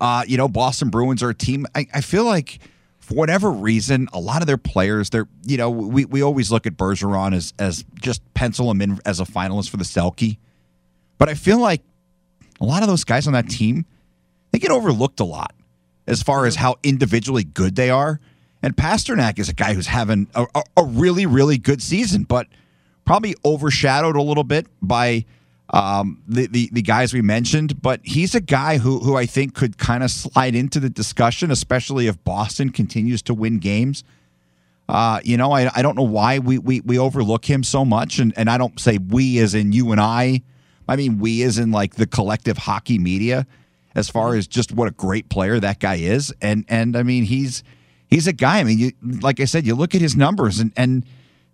Uh, 0.00 0.22
you 0.28 0.36
know, 0.36 0.46
Boston 0.46 0.90
Bruins 0.90 1.20
are 1.24 1.30
a 1.30 1.34
team. 1.34 1.66
I, 1.74 1.88
I 1.92 2.02
feel 2.02 2.24
like 2.24 2.60
for 3.00 3.14
whatever 3.14 3.50
reason, 3.50 4.06
a 4.12 4.20
lot 4.20 4.42
of 4.42 4.46
their 4.46 4.56
players, 4.56 5.10
they're 5.10 5.26
you 5.44 5.56
know, 5.56 5.70
we, 5.70 6.04
we 6.04 6.22
always 6.22 6.52
look 6.52 6.68
at 6.68 6.76
Bergeron 6.76 7.34
as 7.34 7.52
as 7.58 7.84
just 8.00 8.22
pencil 8.34 8.70
him 8.70 8.80
in 8.80 9.00
as 9.04 9.18
a 9.18 9.24
finalist 9.24 9.70
for 9.70 9.78
the 9.78 9.84
Selke. 9.84 10.38
But 11.18 11.28
I 11.28 11.34
feel 11.34 11.58
like 11.58 11.82
a 12.60 12.64
lot 12.64 12.84
of 12.84 12.88
those 12.88 13.02
guys 13.02 13.26
on 13.26 13.32
that 13.32 13.48
team, 13.48 13.86
they 14.52 14.60
get 14.60 14.70
overlooked 14.70 15.18
a 15.18 15.24
lot 15.24 15.52
as 16.06 16.22
far 16.22 16.46
as 16.46 16.54
how 16.54 16.76
individually 16.84 17.42
good 17.42 17.74
they 17.74 17.90
are. 17.90 18.20
And 18.62 18.76
Pastrnak 18.76 19.38
is 19.38 19.48
a 19.48 19.54
guy 19.54 19.74
who's 19.74 19.88
having 19.88 20.28
a, 20.34 20.46
a, 20.54 20.62
a 20.78 20.84
really, 20.84 21.26
really 21.26 21.58
good 21.58 21.82
season, 21.82 22.22
but 22.24 22.46
probably 23.04 23.34
overshadowed 23.44 24.16
a 24.16 24.22
little 24.22 24.44
bit 24.44 24.66
by 24.80 25.24
um, 25.70 26.22
the, 26.28 26.46
the 26.46 26.68
the 26.72 26.82
guys 26.82 27.12
we 27.12 27.22
mentioned. 27.22 27.82
But 27.82 28.00
he's 28.04 28.34
a 28.34 28.40
guy 28.40 28.78
who 28.78 29.00
who 29.00 29.16
I 29.16 29.26
think 29.26 29.54
could 29.54 29.78
kind 29.78 30.04
of 30.04 30.10
slide 30.10 30.54
into 30.54 30.78
the 30.78 30.90
discussion, 30.90 31.50
especially 31.50 32.06
if 32.06 32.22
Boston 32.24 32.70
continues 32.70 33.22
to 33.22 33.34
win 33.34 33.58
games. 33.58 34.04
Uh, 34.88 35.20
you 35.24 35.36
know, 35.36 35.52
I, 35.52 35.70
I 35.74 35.80
don't 35.80 35.96
know 35.96 36.02
why 36.02 36.38
we, 36.38 36.58
we, 36.58 36.80
we 36.80 36.98
overlook 36.98 37.46
him 37.46 37.62
so 37.62 37.84
much, 37.84 38.18
and, 38.18 38.34
and 38.36 38.50
I 38.50 38.58
don't 38.58 38.78
say 38.78 38.98
we 38.98 39.38
as 39.38 39.54
in 39.54 39.72
you 39.72 39.90
and 39.92 40.00
I. 40.00 40.42
I 40.88 40.96
mean 40.96 41.18
we 41.18 41.42
as 41.44 41.58
in 41.58 41.70
like 41.70 41.94
the 41.94 42.06
collective 42.06 42.58
hockey 42.58 42.98
media, 42.98 43.46
as 43.94 44.10
far 44.10 44.34
as 44.34 44.46
just 44.46 44.72
what 44.72 44.88
a 44.88 44.90
great 44.90 45.28
player 45.30 45.58
that 45.58 45.78
guy 45.78 45.94
is, 45.94 46.34
and 46.42 46.64
and 46.68 46.96
I 46.96 47.02
mean 47.04 47.24
he's 47.24 47.62
he's 48.12 48.26
a 48.26 48.32
guy. 48.32 48.58
I 48.58 48.64
mean, 48.64 48.78
you 48.78 48.92
like 49.20 49.40
I 49.40 49.46
said, 49.46 49.66
you 49.66 49.74
look 49.74 49.94
at 49.94 50.00
his 50.00 50.14
numbers 50.14 50.60
and 50.60 50.72
and 50.76 51.04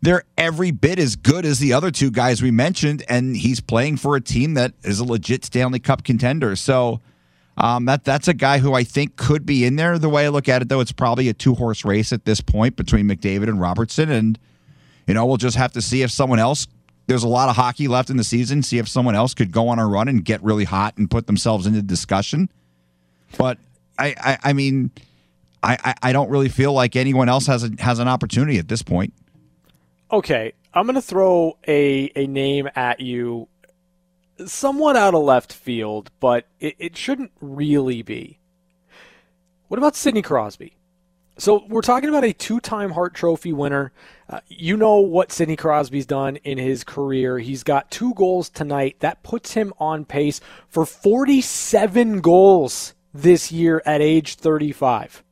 they're 0.03 0.25
every 0.37 0.71
bit 0.71 0.99
as 0.99 1.17
good 1.17 1.45
as 1.45 1.59
the 1.59 1.73
other 1.73 1.91
two 1.91 2.11
guys 2.11 2.41
we 2.43 2.51
mentioned, 2.51 3.05
and 3.09 3.37
he's 3.37 3.61
playing 3.61 3.97
for 3.97 4.15
a 4.17 4.21
team 4.21 4.55
that 4.55 4.73
is 4.83 5.01
a 5.01 5.05
legit 5.05 5.45
Stanley 5.45 5.81
Cup 5.81 6.05
contender. 6.05 6.55
So 6.55 7.01
um, 7.57 7.87
that 7.87 8.05
that's 8.05 8.29
a 8.29 8.35
guy 8.35 8.59
who 8.59 8.75
I 8.75 8.85
think 8.85 9.17
could 9.17 9.47
be 9.47 9.65
in 9.65 9.77
there. 9.77 9.99
The 9.99 10.09
way 10.09 10.27
I 10.27 10.29
look 10.29 10.49
at 10.49 10.63
it, 10.63 10.69
though, 10.69 10.81
it's 10.81 10.93
probably 10.93 11.29
a 11.29 11.35
two 11.35 11.55
horse 11.55 11.85
race 11.85 12.13
at 12.13 12.25
this 12.25 12.41
point 12.41 12.77
between 12.77 13.09
McDavid 13.09 13.49
and 13.49 13.61
Robertson, 13.61 14.11
and 14.11 14.39
you 15.07 15.15
know 15.15 15.27
we'll 15.27 15.37
just 15.37 15.57
have 15.57 15.73
to 15.73 15.83
see 15.83 16.03
if 16.03 16.11
someone 16.11 16.39
else. 16.39 16.67
There's 17.07 17.23
a 17.23 17.29
lot 17.29 17.49
of 17.49 17.57
hockey 17.57 17.89
left 17.89 18.11
in 18.11 18.19
the 18.19 18.25
season. 18.25 18.63
See 18.63 18.79
if 18.79 18.87
someone 18.87 19.15
else 19.15 19.33
could 19.33 19.51
go 19.51 19.69
on 19.69 19.79
a 19.79 19.87
run 19.87 20.09
and 20.09 20.23
get 20.25 20.43
really 20.43 20.65
hot 20.65 20.99
and 20.99 21.11
put 21.11 21.27
themselves 21.27 21.67
into 21.67 21.81
discussion. 21.81 22.51
But 23.39 23.57
I, 23.99 24.15
I, 24.21 24.39
I 24.51 24.53
mean, 24.53 24.91
I, 25.63 25.79
I, 25.85 25.95
I 26.03 26.13
don't 26.13 26.31
really 26.31 26.49
feel 26.49 26.73
like 26.73 26.97
anyone 26.97 27.29
else 27.29 27.47
has 27.47 27.65
a, 27.65 27.71
has 27.79 27.99
an 27.99 28.09
opportunity 28.09 28.59
at 28.59 28.69
this 28.69 28.83
point. 28.83 29.13
Okay, 30.11 30.53
I'm 30.73 30.87
going 30.87 30.95
to 30.95 31.03
throw 31.03 31.59
a, 31.67 32.11
a 32.17 32.27
name 32.27 32.69
at 32.75 33.01
you 33.01 33.49
somewhat 34.47 34.97
out 34.97 35.15
of 35.15 35.23
left 35.23 35.53
field, 35.53 36.11
but 36.21 36.47
it, 36.61 36.77
it 36.79 36.97
shouldn't 36.97 37.33
really 37.41 38.03
be. 38.03 38.39
What 39.69 39.79
about 39.79 39.97
Sidney 39.97 40.23
Crosby? 40.23 40.77
So 41.37 41.65
we're 41.69 41.83
talking 41.83 42.09
about 42.09 42.25
a 42.25 42.33
two-time 42.33 42.91
Hart 42.91 43.15
Trophy 43.15 43.53
winner. 43.53 43.93
Uh, 44.29 44.41
you 44.49 44.77
know 44.77 44.97
what 44.97 45.31
Sidney 45.31 45.57
Crosby's 45.57 46.07
done 46.07 46.37
in 46.37 46.59
his 46.59 46.83
career. 46.83 47.39
He's 47.39 47.63
got 47.63 47.91
two 47.91 48.13
goals 48.15 48.49
tonight. 48.49 48.97
That 49.01 49.23
puts 49.23 49.53
him 49.53 49.73
on 49.79 50.05
pace 50.05 50.41
for 50.69 50.85
47 50.85 52.21
goals 52.21 52.95
this 53.15 53.53
year 53.53 53.83
at 53.87 54.01
age 54.01 54.35
35. 54.35 55.23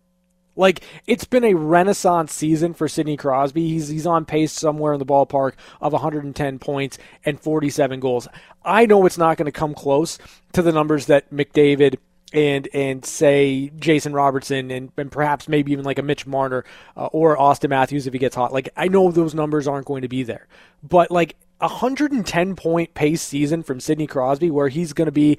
Like 0.56 0.82
it's 1.06 1.24
been 1.24 1.44
a 1.44 1.54
renaissance 1.54 2.32
season 2.32 2.74
for 2.74 2.88
Sidney 2.88 3.16
Crosby. 3.16 3.68
He's 3.68 3.88
he's 3.88 4.06
on 4.06 4.24
pace 4.24 4.52
somewhere 4.52 4.94
in 4.94 4.98
the 4.98 5.06
ballpark 5.06 5.52
of 5.80 5.92
110 5.92 6.58
points 6.58 6.98
and 7.24 7.40
47 7.40 8.00
goals. 8.00 8.26
I 8.64 8.86
know 8.86 9.06
it's 9.06 9.18
not 9.18 9.36
going 9.36 9.46
to 9.46 9.52
come 9.52 9.74
close 9.74 10.18
to 10.52 10.62
the 10.62 10.72
numbers 10.72 11.06
that 11.06 11.30
McDavid 11.30 11.98
and 12.32 12.68
and 12.74 13.04
say 13.04 13.70
Jason 13.78 14.12
Robertson 14.12 14.70
and, 14.70 14.90
and 14.96 15.12
perhaps 15.12 15.48
maybe 15.48 15.72
even 15.72 15.84
like 15.84 15.98
a 15.98 16.02
Mitch 16.02 16.26
Marner 16.26 16.64
uh, 16.96 17.06
or 17.06 17.36
Auston 17.36 17.70
Matthews 17.70 18.06
if 18.06 18.12
he 18.12 18.18
gets 18.18 18.34
hot. 18.34 18.52
Like 18.52 18.68
I 18.76 18.88
know 18.88 19.10
those 19.10 19.34
numbers 19.34 19.68
aren't 19.68 19.86
going 19.86 20.02
to 20.02 20.08
be 20.08 20.22
there, 20.22 20.48
but 20.82 21.10
like 21.10 21.36
a 21.60 21.68
110 21.68 22.56
point 22.56 22.94
pace 22.94 23.22
season 23.22 23.62
from 23.62 23.80
Sidney 23.80 24.06
Crosby 24.06 24.50
where 24.50 24.68
he's 24.68 24.92
going 24.92 25.06
to 25.06 25.12
be 25.12 25.38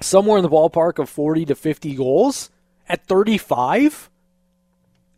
somewhere 0.00 0.38
in 0.38 0.42
the 0.42 0.50
ballpark 0.50 0.98
of 0.98 1.08
40 1.08 1.46
to 1.46 1.54
50 1.54 1.94
goals 1.94 2.50
at 2.88 3.06
35 3.06 4.10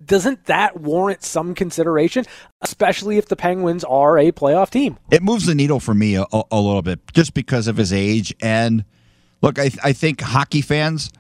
doesn't 0.05 0.47
that 0.47 0.81
warrant 0.81 1.23
some 1.23 1.55
consideration, 1.55 2.25
especially 2.63 3.19
if 3.19 3.27
the 3.27 3.37
Penguins 3.37 3.85
are 3.85 4.19
a 4.19 4.33
playoff 4.33 4.71
team? 4.71 4.99
It 5.11 5.23
moves 5.23 5.47
the 5.47 5.55
needle 5.55 5.81
for 5.81 5.95
me 5.95 6.17
a, 6.17 6.25
a, 6.33 6.61
little 6.61 6.83
bit 6.83 7.01
just 7.13 7.35
because 7.35 7.67
of 7.69 7.77
his 7.77 7.93
age. 7.93 8.35
And 8.41 8.85
look, 9.43 9.59
I, 9.59 9.71
I 9.83 9.93
think 9.93 10.21
hockey 10.21 10.61
fans, 10.61 11.11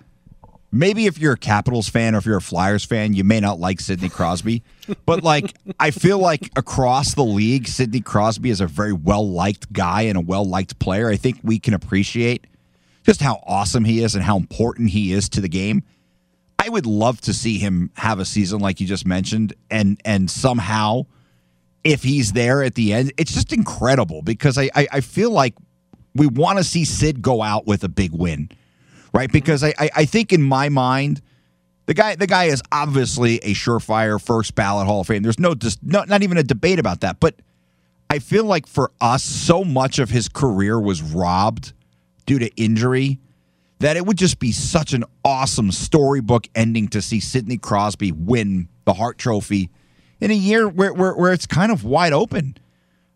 maybe 0.70 1.06
if 1.06 1.18
you're 1.18 1.34
a 1.34 1.38
Capitals 1.38 1.88
fan 1.88 2.14
or 2.14 2.18
if 2.18 2.26
you're 2.26 2.38
a 2.38 2.42
Flyers 2.42 2.84
fan, 2.84 3.14
you 3.14 3.24
may 3.24 3.40
not 3.40 3.58
like 3.58 3.80
Sidney 3.80 4.08
Crosby. 4.08 4.62
but 5.06 5.22
like, 5.22 5.54
I 5.80 5.90
feel 5.90 6.18
like 6.18 6.50
across 6.56 7.14
the 7.14 7.24
league, 7.24 7.66
Sidney 7.66 8.00
Crosby 8.00 8.50
is 8.50 8.60
a 8.60 8.66
very 8.66 8.92
well 8.92 9.28
liked 9.28 9.72
guy 9.72 10.02
and 10.02 10.16
a 10.16 10.22
well 10.22 10.44
liked 10.44 10.78
player. 10.78 11.08
I 11.08 11.16
think 11.16 11.40
we 11.42 11.58
can 11.58 11.74
appreciate 11.74 12.46
just 13.04 13.20
how 13.22 13.42
awesome 13.46 13.84
he 13.84 14.02
is 14.02 14.14
and 14.14 14.22
how 14.22 14.36
important 14.36 14.90
he 14.90 15.12
is 15.12 15.28
to 15.30 15.40
the 15.40 15.48
game. 15.48 15.82
I 16.58 16.68
would 16.68 16.86
love 16.86 17.20
to 17.22 17.32
see 17.32 17.58
him 17.58 17.90
have 17.94 18.18
a 18.18 18.24
season 18.24 18.60
like 18.60 18.80
you 18.80 18.86
just 18.86 19.06
mentioned, 19.06 19.54
and 19.70 20.00
and 20.04 20.30
somehow, 20.30 21.06
if 21.84 22.02
he's 22.02 22.32
there 22.32 22.62
at 22.62 22.74
the 22.74 22.92
end, 22.92 23.12
it's 23.16 23.32
just 23.32 23.52
incredible 23.52 24.22
because 24.22 24.58
I 24.58 24.70
I, 24.74 24.88
I 24.92 25.00
feel 25.00 25.30
like 25.30 25.54
we 26.14 26.26
want 26.26 26.58
to 26.58 26.64
see 26.64 26.84
Sid 26.84 27.22
go 27.22 27.42
out 27.42 27.66
with 27.66 27.84
a 27.84 27.88
big 27.88 28.12
win, 28.12 28.50
right? 29.12 29.30
Because 29.30 29.62
I, 29.62 29.72
I 29.78 29.90
I 29.96 30.04
think 30.04 30.32
in 30.32 30.42
my 30.42 30.68
mind. 30.68 31.22
The 31.86 31.94
guy, 31.94 32.16
the 32.16 32.26
guy 32.26 32.44
is 32.44 32.62
obviously 32.70 33.36
a 33.38 33.54
surefire 33.54 34.22
first 34.22 34.54
ballot 34.54 34.86
Hall 34.86 35.00
of 35.00 35.06
Fame. 35.06 35.22
There's 35.22 35.38
no, 35.38 35.54
just 35.54 35.82
no, 35.82 36.04
not 36.04 36.22
even 36.22 36.36
a 36.36 36.42
debate 36.42 36.78
about 36.78 37.00
that. 37.00 37.18
But 37.18 37.36
I 38.10 38.18
feel 38.18 38.44
like 38.44 38.66
for 38.66 38.92
us, 39.00 39.22
so 39.22 39.64
much 39.64 39.98
of 39.98 40.10
his 40.10 40.28
career 40.28 40.78
was 40.78 41.00
robbed 41.00 41.72
due 42.26 42.38
to 42.40 42.54
injury 42.56 43.20
that 43.80 43.96
it 43.96 44.06
would 44.06 44.18
just 44.18 44.38
be 44.38 44.52
such 44.52 44.92
an 44.92 45.04
awesome 45.24 45.70
storybook 45.70 46.48
ending 46.54 46.88
to 46.88 47.02
see 47.02 47.20
Sidney 47.20 47.58
Crosby 47.58 48.12
win 48.12 48.68
the 48.84 48.94
Hart 48.94 49.18
Trophy 49.18 49.70
in 50.20 50.30
a 50.30 50.34
year 50.34 50.68
where, 50.68 50.92
where, 50.92 51.14
where 51.14 51.32
it's 51.32 51.46
kind 51.46 51.70
of 51.70 51.84
wide 51.84 52.12
open. 52.12 52.56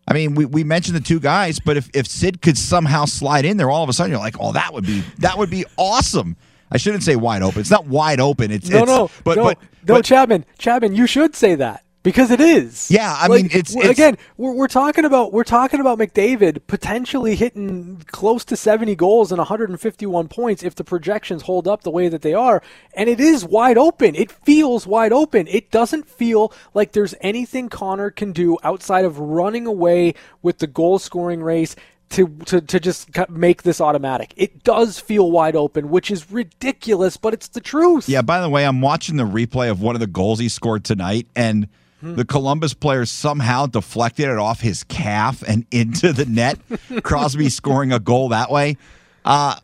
I 0.07 0.13
mean, 0.13 0.35
we, 0.35 0.45
we 0.45 0.63
mentioned 0.63 0.95
the 0.95 1.01
two 1.01 1.19
guys, 1.19 1.59
but 1.59 1.77
if, 1.77 1.89
if 1.93 2.07
Sid 2.07 2.41
could 2.41 2.57
somehow 2.57 3.05
slide 3.05 3.45
in 3.45 3.57
there, 3.57 3.69
all 3.69 3.83
of 3.83 3.89
a 3.89 3.93
sudden 3.93 4.11
you're 4.11 4.19
like, 4.19 4.35
oh, 4.39 4.51
that 4.53 4.73
would 4.73 4.85
be 4.85 5.03
that 5.19 5.37
would 5.37 5.49
be 5.49 5.65
awesome. 5.77 6.35
I 6.71 6.77
shouldn't 6.77 7.03
say 7.03 7.15
wide 7.15 7.41
open. 7.41 7.61
It's 7.61 7.69
not 7.69 7.87
wide 7.87 8.19
open. 8.19 8.51
It's 8.51 8.69
no, 8.69 8.79
it's, 8.79 8.87
no, 8.87 9.09
but, 9.23 9.35
no, 9.37 9.43
but, 9.43 9.61
no, 9.61 9.93
but, 9.95 10.05
Chapman, 10.05 10.45
Chapman, 10.57 10.95
you 10.95 11.07
should 11.07 11.35
say 11.35 11.55
that 11.55 11.85
because 12.03 12.31
it 12.31 12.41
is. 12.41 12.91
Yeah, 12.91 13.15
I 13.17 13.27
Like, 13.27 13.43
mean, 13.43 13.49
it's, 13.53 13.75
it's 13.75 13.85
again 13.87 14.17
we're, 14.37 14.53
we're 14.53 14.67
talking 14.67 15.05
about 15.05 15.33
we're 15.33 15.43
talking 15.43 15.79
about 15.79 15.97
McDavid 15.97 16.67
potentially 16.67 17.35
hitting 17.35 18.03
close 18.07 18.45
to 18.45 18.55
70 18.57 18.95
goals 18.95 19.31
and 19.31 19.39
151 19.39 20.27
points 20.27 20.63
if 20.63 20.75
the 20.75 20.83
projections 20.83 21.43
hold 21.43 21.67
up 21.67 21.83
the 21.83 21.91
way 21.91 22.09
that 22.09 22.21
they 22.21 22.33
are, 22.33 22.61
and 22.93 23.09
it 23.09 23.19
is 23.19 23.45
wide 23.45 23.77
open. 23.77 24.15
It 24.15 24.31
feels 24.31 24.85
wide 24.85 25.13
open. 25.13 25.47
It 25.47 25.71
doesn't 25.71 26.07
feel 26.09 26.53
like 26.73 26.91
there's 26.91 27.15
anything 27.21 27.69
Connor 27.69 28.11
can 28.11 28.31
do 28.33 28.57
outside 28.63 29.05
of 29.05 29.17
running 29.19 29.65
away 29.65 30.13
with 30.41 30.59
the 30.59 30.67
goal 30.67 30.99
scoring 30.99 31.41
race. 31.41 31.75
To, 32.09 32.27
to, 32.45 32.61
to 32.61 32.79
just 32.79 33.09
make 33.27 33.63
this 33.63 33.81
automatic. 33.81 34.35
It 34.37 34.63
does 34.63 34.99
feel 34.99 35.31
wide 35.31 35.55
open, 35.55 35.89
which 35.89 36.11
is 36.11 36.29
ridiculous, 36.29 37.17
but 37.17 37.33
it's 37.33 37.47
the 37.47 37.61
truth. 37.61 38.07
Yeah, 38.07 38.21
by 38.21 38.39
the 38.39 38.49
way, 38.49 38.67
I'm 38.67 38.81
watching 38.81 39.15
the 39.15 39.23
replay 39.23 39.71
of 39.71 39.81
one 39.81 39.95
of 39.95 39.99
the 39.99 40.05
goals 40.05 40.37
he 40.37 40.47
scored 40.47 40.83
tonight, 40.85 41.25
and 41.35 41.67
the 42.03 42.25
Columbus 42.25 42.73
player 42.73 43.05
somehow 43.05 43.65
deflected 43.65 44.27
it 44.27 44.37
off 44.37 44.59
his 44.59 44.83
calf 44.83 45.41
and 45.47 45.65
into 45.71 46.11
the 46.11 46.25
net. 46.25 46.59
Crosby 47.03 47.49
scoring 47.49 47.91
a 47.93 47.99
goal 47.99 48.29
that 48.29 48.51
way. 48.51 48.77
Uh, 49.23 49.55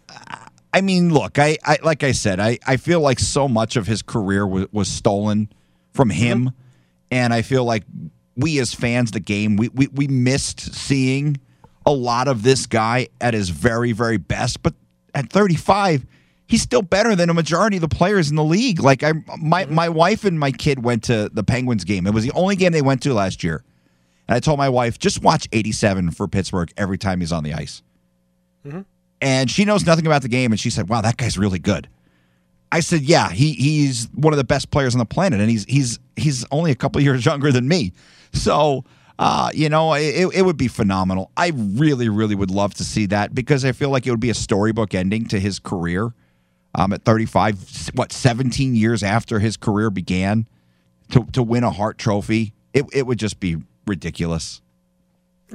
I 0.73 0.82
mean, 0.82 1.13
look, 1.13 1.38
I, 1.38 1.58
I 1.65 1.80
like 1.84 2.04
I 2.04 2.13
said, 2.13 2.39
I, 2.39 2.60
I 2.65 2.78
feel 2.78 3.02
like 3.02 3.19
so 3.19 3.47
much 3.47 3.75
of 3.75 3.88
his 3.88 4.02
career 4.02 4.47
was, 4.47 4.67
was 4.71 4.88
stolen 4.88 5.49
from 5.91 6.10
him, 6.10 6.52
and 7.12 7.34
I 7.34 7.41
feel 7.41 7.65
like 7.65 7.84
we 8.38 8.60
as 8.60 8.73
fans 8.73 9.12
the 9.12 9.19
game, 9.19 9.58
we, 9.58 9.67
we 9.69 9.88
we 9.88 10.08
missed 10.08 10.73
seeing 10.73 11.39
a 11.86 11.91
lot 11.91 12.28
of 12.28 12.43
this 12.43 12.67
guy 12.67 13.10
at 13.19 13.34
his 13.34 13.49
very 13.49 13.91
very 13.91 14.17
best. 14.17 14.63
But 14.63 14.75
at 15.13 15.30
35, 15.30 16.06
he's 16.49 16.62
still 16.62 16.81
better 16.81 17.15
than 17.15 17.29
a 17.29 17.33
majority 17.33 17.77
of 17.77 17.81
the 17.81 17.88
players 17.88 18.29
in 18.29 18.35
the 18.35 18.43
league. 18.43 18.81
Like 18.81 19.03
I, 19.03 19.13
my 19.38 19.65
my 19.65 19.88
wife 19.88 20.25
and 20.25 20.38
my 20.38 20.51
kid 20.51 20.83
went 20.83 21.03
to 21.05 21.29
the 21.31 21.43
Penguins 21.43 21.85
game. 21.85 22.05
It 22.07 22.13
was 22.13 22.25
the 22.25 22.33
only 22.33 22.57
game 22.57 22.73
they 22.73 22.81
went 22.81 23.01
to 23.03 23.13
last 23.13 23.43
year, 23.43 23.63
and 24.27 24.35
I 24.35 24.39
told 24.41 24.57
my 24.57 24.67
wife 24.69 24.99
just 24.99 25.21
watch 25.23 25.47
87 25.53 26.12
for 26.12 26.27
Pittsburgh 26.27 26.73
every 26.75 26.97
time 26.97 27.21
he's 27.21 27.31
on 27.31 27.43
the 27.43 27.53
ice. 27.53 27.81
And 29.21 29.49
she 29.49 29.63
knows 29.65 29.85
nothing 29.85 30.05
about 30.07 30.21
the 30.21 30.27
game, 30.29 30.51
and 30.51 30.59
she 30.59 30.69
said, 30.69 30.89
"Wow, 30.89 31.01
that 31.01 31.17
guy's 31.17 31.38
really 31.38 31.59
good." 31.59 31.88
I 32.71 32.81
said, 32.81 33.01
"Yeah, 33.01 33.29
he 33.29 33.53
he's 33.53 34.07
one 34.13 34.33
of 34.33 34.38
the 34.38 34.43
best 34.43 34.71
players 34.71 34.95
on 34.95 34.99
the 34.99 35.05
planet, 35.05 35.39
and 35.39 35.49
he's 35.49 35.65
he's 35.65 35.99
he's 36.15 36.45
only 36.51 36.71
a 36.71 36.75
couple 36.75 37.01
years 37.01 37.25
younger 37.29 37.51
than 37.51 37.67
me." 37.67 37.93
So 38.33 38.83
Uh, 39.19 39.49
you 39.53 39.67
know, 39.67 39.93
it, 39.95 40.29
it 40.33 40.45
would 40.45 40.55
be 40.55 40.69
phenomenal. 40.69 41.29
I 41.35 41.51
really, 41.53 42.07
really 42.07 42.35
would 42.35 42.51
love 42.51 42.73
to 42.75 42.85
see 42.85 43.05
that 43.07 43.35
because 43.35 43.65
I 43.65 43.73
feel 43.73 43.89
like 43.89 44.07
it 44.07 44.12
would 44.12 44.21
be 44.21 44.29
a 44.29 44.33
storybook 44.33 44.93
ending 44.93 45.25
to 45.27 45.39
his 45.41 45.59
career. 45.59 46.13
Um, 46.75 46.93
at 46.93 47.03
35, 47.03 47.91
what, 47.95 48.12
17 48.12 48.75
years 48.75 49.01
after 49.01 49.39
his 49.39 49.58
career 49.58 49.89
began, 49.89 50.47
to, 51.12 51.25
to 51.34 51.41
win 51.41 51.63
a 51.63 51.71
Hart 51.71 51.97
Trophy, 51.97 52.53
it, 52.73 52.86
it 52.93 53.08
would 53.08 53.17
just 53.17 53.39
be 53.39 53.58
ridiculous. 53.88 54.62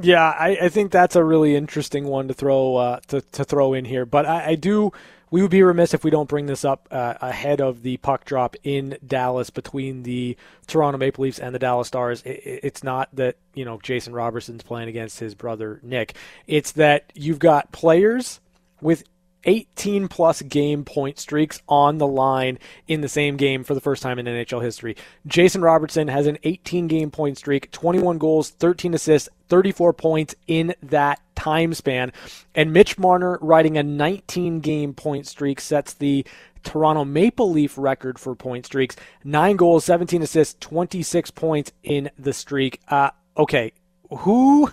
Yeah, 0.00 0.24
I, 0.24 0.59
I 0.62 0.68
think 0.68 0.90
that's 0.90 1.14
a 1.14 1.22
really 1.22 1.55
interesting 1.55 2.05
one 2.07 2.27
to 2.29 2.35
throw 2.35 2.77
uh, 2.77 3.00
to, 3.09 3.20
to 3.20 3.44
throw 3.44 3.74
in 3.74 3.85
here. 3.85 4.05
But 4.05 4.27
I, 4.27 4.48
I 4.48 4.55
do 4.57 4.92
we 5.31 5.42
would 5.42 5.50
be 5.50 5.62
remiss 5.62 5.94
if 5.94 6.05
we 6.05 6.11
don't 6.11 6.29
bring 6.29 6.46
this 6.46 6.64
up 6.64 6.87
uh, 6.92 7.14
ahead 7.20 7.61
of 7.61 7.83
the 7.83 7.96
puck 7.96 8.24
drop 8.24 8.55
in 8.62 8.96
Dallas 9.05 9.50
between 9.50 10.05
the 10.05 10.37
Toronto 10.68 10.96
Maple 10.96 11.22
Leafs 11.22 11.40
and 11.40 11.53
the 11.53 11.59
Dallas 11.59 11.88
Stars. 11.88 12.22
It, 12.22 12.61
it's 12.62 12.85
not 12.85 13.09
that 13.14 13.37
you 13.55 13.64
know 13.64 13.79
Jason 13.83 14.12
Robertson's 14.12 14.62
playing 14.62 14.88
against 14.88 15.20
his 15.20 15.35
brother 15.35 15.81
Nick. 15.83 16.14
It's 16.46 16.72
that 16.72 17.12
you've 17.14 17.38
got 17.38 17.72
players 17.72 18.40
with 18.81 19.05
18 19.44 20.09
plus 20.09 20.42
game 20.42 20.85
point 20.85 21.18
streaks 21.18 21.61
on 21.68 21.98
the 21.98 22.07
line 22.07 22.59
in 22.88 23.00
the 23.00 23.09
same 23.09 23.37
game 23.37 23.64
for 23.64 23.74
the 23.74 23.80
first 23.80 24.02
time 24.02 24.18
in 24.18 24.26
NHL 24.26 24.62
history. 24.62 24.96
Jason 25.26 25.62
Robertson 25.62 26.09
has 26.09 26.26
an 26.26 26.38
18 26.42 26.88
game 26.88 27.11
point 27.11 27.38
streak, 27.38 27.70
21 27.70 28.18
goals, 28.18 28.50
13 28.50 28.94
assists, 28.94 29.28
34 29.48 29.92
points 29.92 30.35
in 30.46 30.74
that 30.83 31.20
time 31.35 31.74
span. 31.74 32.12
And 32.54 32.72
Mitch 32.72 32.98
Marner 32.98 33.38
riding 33.40 33.76
a 33.76 33.83
19 33.83 34.61
game 34.61 34.94
point 34.94 35.26
streak 35.26 35.61
sets 35.61 35.94
the 35.94 36.26
Toronto 36.62 37.04
Maple 37.04 37.50
Leaf 37.50 37.76
record 37.78 38.18
for 38.18 38.35
point 38.35 38.66
streaks. 38.66 38.96
Nine 39.22 39.57
goals, 39.57 39.85
17 39.85 40.22
assists, 40.22 40.57
26 40.61 41.30
points 41.33 41.72
in 41.83 42.11
the 42.18 42.33
streak. 42.33 42.80
Uh, 42.88 43.11
okay, 43.37 43.72
who, 44.11 44.72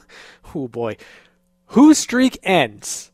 oh 0.55 0.67
boy, 0.67 0.97
whose 1.67 1.97
streak 1.97 2.39
ends? 2.43 3.11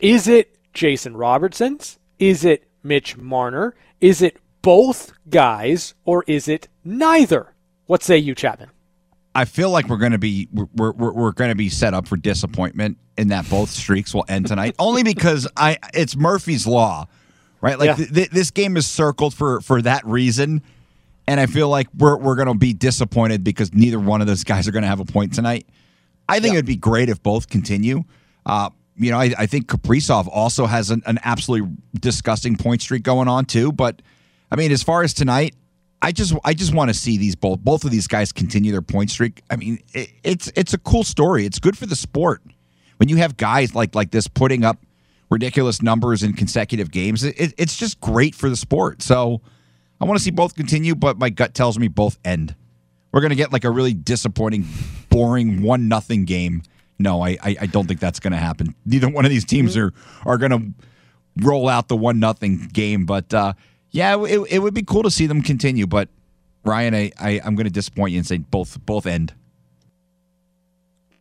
Is 0.00 0.28
it 0.28 0.56
Jason 0.72 1.16
Robertson's? 1.16 1.98
Is 2.18 2.44
it 2.44 2.68
Mitch 2.82 3.16
Marner? 3.16 3.74
Is 4.00 4.22
it 4.22 4.38
both 4.62 5.12
guys 5.28 5.94
or 6.04 6.24
is 6.26 6.48
it 6.48 6.68
neither? 6.84 7.54
What 7.86 8.02
say 8.02 8.18
you, 8.18 8.34
Chapman? 8.34 8.70
I 9.34 9.44
feel 9.44 9.70
like 9.70 9.88
we're 9.88 9.96
going 9.96 10.12
to 10.12 10.18
be 10.18 10.48
we're, 10.52 10.92
we're, 10.92 11.12
we're 11.12 11.32
going 11.32 11.50
to 11.50 11.56
be 11.56 11.68
set 11.68 11.94
up 11.94 12.08
for 12.08 12.16
disappointment 12.16 12.98
in 13.16 13.28
that 13.28 13.48
both 13.48 13.70
streaks 13.70 14.12
will 14.12 14.24
end 14.28 14.46
tonight. 14.46 14.74
Only 14.78 15.02
because 15.02 15.46
I 15.56 15.78
it's 15.94 16.16
Murphy's 16.16 16.66
law, 16.66 17.06
right? 17.60 17.78
Like 17.78 17.88
yeah. 17.88 17.94
th- 17.96 18.12
th- 18.12 18.30
this 18.30 18.50
game 18.50 18.76
is 18.76 18.86
circled 18.86 19.34
for 19.34 19.60
for 19.60 19.80
that 19.82 20.04
reason, 20.04 20.62
and 21.28 21.38
I 21.38 21.46
feel 21.46 21.68
like 21.68 21.86
we're 21.96 22.16
we're 22.16 22.34
going 22.34 22.48
to 22.48 22.54
be 22.54 22.72
disappointed 22.72 23.44
because 23.44 23.72
neither 23.72 24.00
one 24.00 24.20
of 24.20 24.26
those 24.26 24.42
guys 24.42 24.66
are 24.66 24.72
going 24.72 24.82
to 24.82 24.88
have 24.88 25.00
a 25.00 25.04
point 25.04 25.32
tonight. 25.32 25.66
I 26.28 26.40
think 26.40 26.52
yeah. 26.52 26.58
it'd 26.58 26.66
be 26.66 26.76
great 26.76 27.08
if 27.08 27.22
both 27.22 27.48
continue. 27.48 28.04
Uh, 28.44 28.70
you 29.00 29.10
know, 29.10 29.18
I, 29.18 29.32
I 29.38 29.46
think 29.46 29.66
Kaprizov 29.66 30.28
also 30.30 30.66
has 30.66 30.90
an, 30.90 31.02
an 31.06 31.18
absolutely 31.24 31.74
disgusting 31.98 32.56
point 32.56 32.82
streak 32.82 33.02
going 33.02 33.28
on 33.28 33.46
too. 33.46 33.72
But 33.72 34.02
I 34.50 34.56
mean, 34.56 34.72
as 34.72 34.82
far 34.82 35.02
as 35.02 35.14
tonight, 35.14 35.56
I 36.02 36.12
just 36.12 36.34
I 36.44 36.52
just 36.52 36.74
want 36.74 36.90
to 36.90 36.94
see 36.94 37.16
these 37.16 37.34
both 37.34 37.60
both 37.60 37.84
of 37.84 37.90
these 37.90 38.06
guys 38.06 38.30
continue 38.30 38.72
their 38.72 38.82
point 38.82 39.10
streak. 39.10 39.42
I 39.50 39.56
mean, 39.56 39.78
it, 39.94 40.10
it's 40.22 40.52
it's 40.54 40.74
a 40.74 40.78
cool 40.78 41.02
story. 41.02 41.46
It's 41.46 41.58
good 41.58 41.78
for 41.78 41.86
the 41.86 41.96
sport 41.96 42.42
when 42.98 43.08
you 43.08 43.16
have 43.16 43.38
guys 43.38 43.74
like 43.74 43.94
like 43.94 44.10
this 44.10 44.28
putting 44.28 44.64
up 44.64 44.78
ridiculous 45.30 45.80
numbers 45.80 46.22
in 46.22 46.34
consecutive 46.34 46.90
games. 46.90 47.24
It, 47.24 47.54
it's 47.56 47.76
just 47.76 48.00
great 48.00 48.34
for 48.34 48.50
the 48.50 48.56
sport. 48.56 49.00
So 49.00 49.40
I 49.98 50.04
want 50.04 50.18
to 50.18 50.24
see 50.24 50.30
both 50.30 50.54
continue, 50.54 50.94
but 50.94 51.18
my 51.18 51.30
gut 51.30 51.54
tells 51.54 51.78
me 51.78 51.88
both 51.88 52.18
end. 52.22 52.54
We're 53.12 53.22
gonna 53.22 53.34
get 53.34 53.50
like 53.50 53.64
a 53.64 53.70
really 53.70 53.94
disappointing, 53.94 54.66
boring 55.08 55.62
one 55.62 55.88
nothing 55.88 56.26
game 56.26 56.62
no, 57.00 57.22
I, 57.22 57.30
I, 57.42 57.56
I 57.62 57.66
don't 57.66 57.86
think 57.86 57.98
that's 57.98 58.20
going 58.20 58.32
to 58.32 58.38
happen. 58.38 58.74
Neither 58.84 59.08
one 59.08 59.24
of 59.24 59.30
these 59.30 59.44
teams 59.44 59.76
are 59.76 59.92
are 60.26 60.38
going 60.38 60.50
to 60.50 60.84
roll 61.44 61.68
out 61.68 61.88
the 61.88 61.96
one 61.96 62.20
nothing 62.20 62.68
game. 62.72 63.06
But 63.06 63.32
uh, 63.32 63.54
yeah, 63.90 64.22
it, 64.22 64.38
it 64.50 64.58
would 64.60 64.74
be 64.74 64.82
cool 64.82 65.02
to 65.02 65.10
see 65.10 65.26
them 65.26 65.42
continue. 65.42 65.86
But 65.86 66.08
Ryan, 66.64 66.94
I, 66.94 67.12
I 67.18 67.40
I'm 67.44 67.54
going 67.56 67.64
to 67.64 67.72
disappoint 67.72 68.12
you 68.12 68.18
and 68.18 68.26
say 68.26 68.38
both 68.38 68.78
both 68.84 69.06
end. 69.06 69.34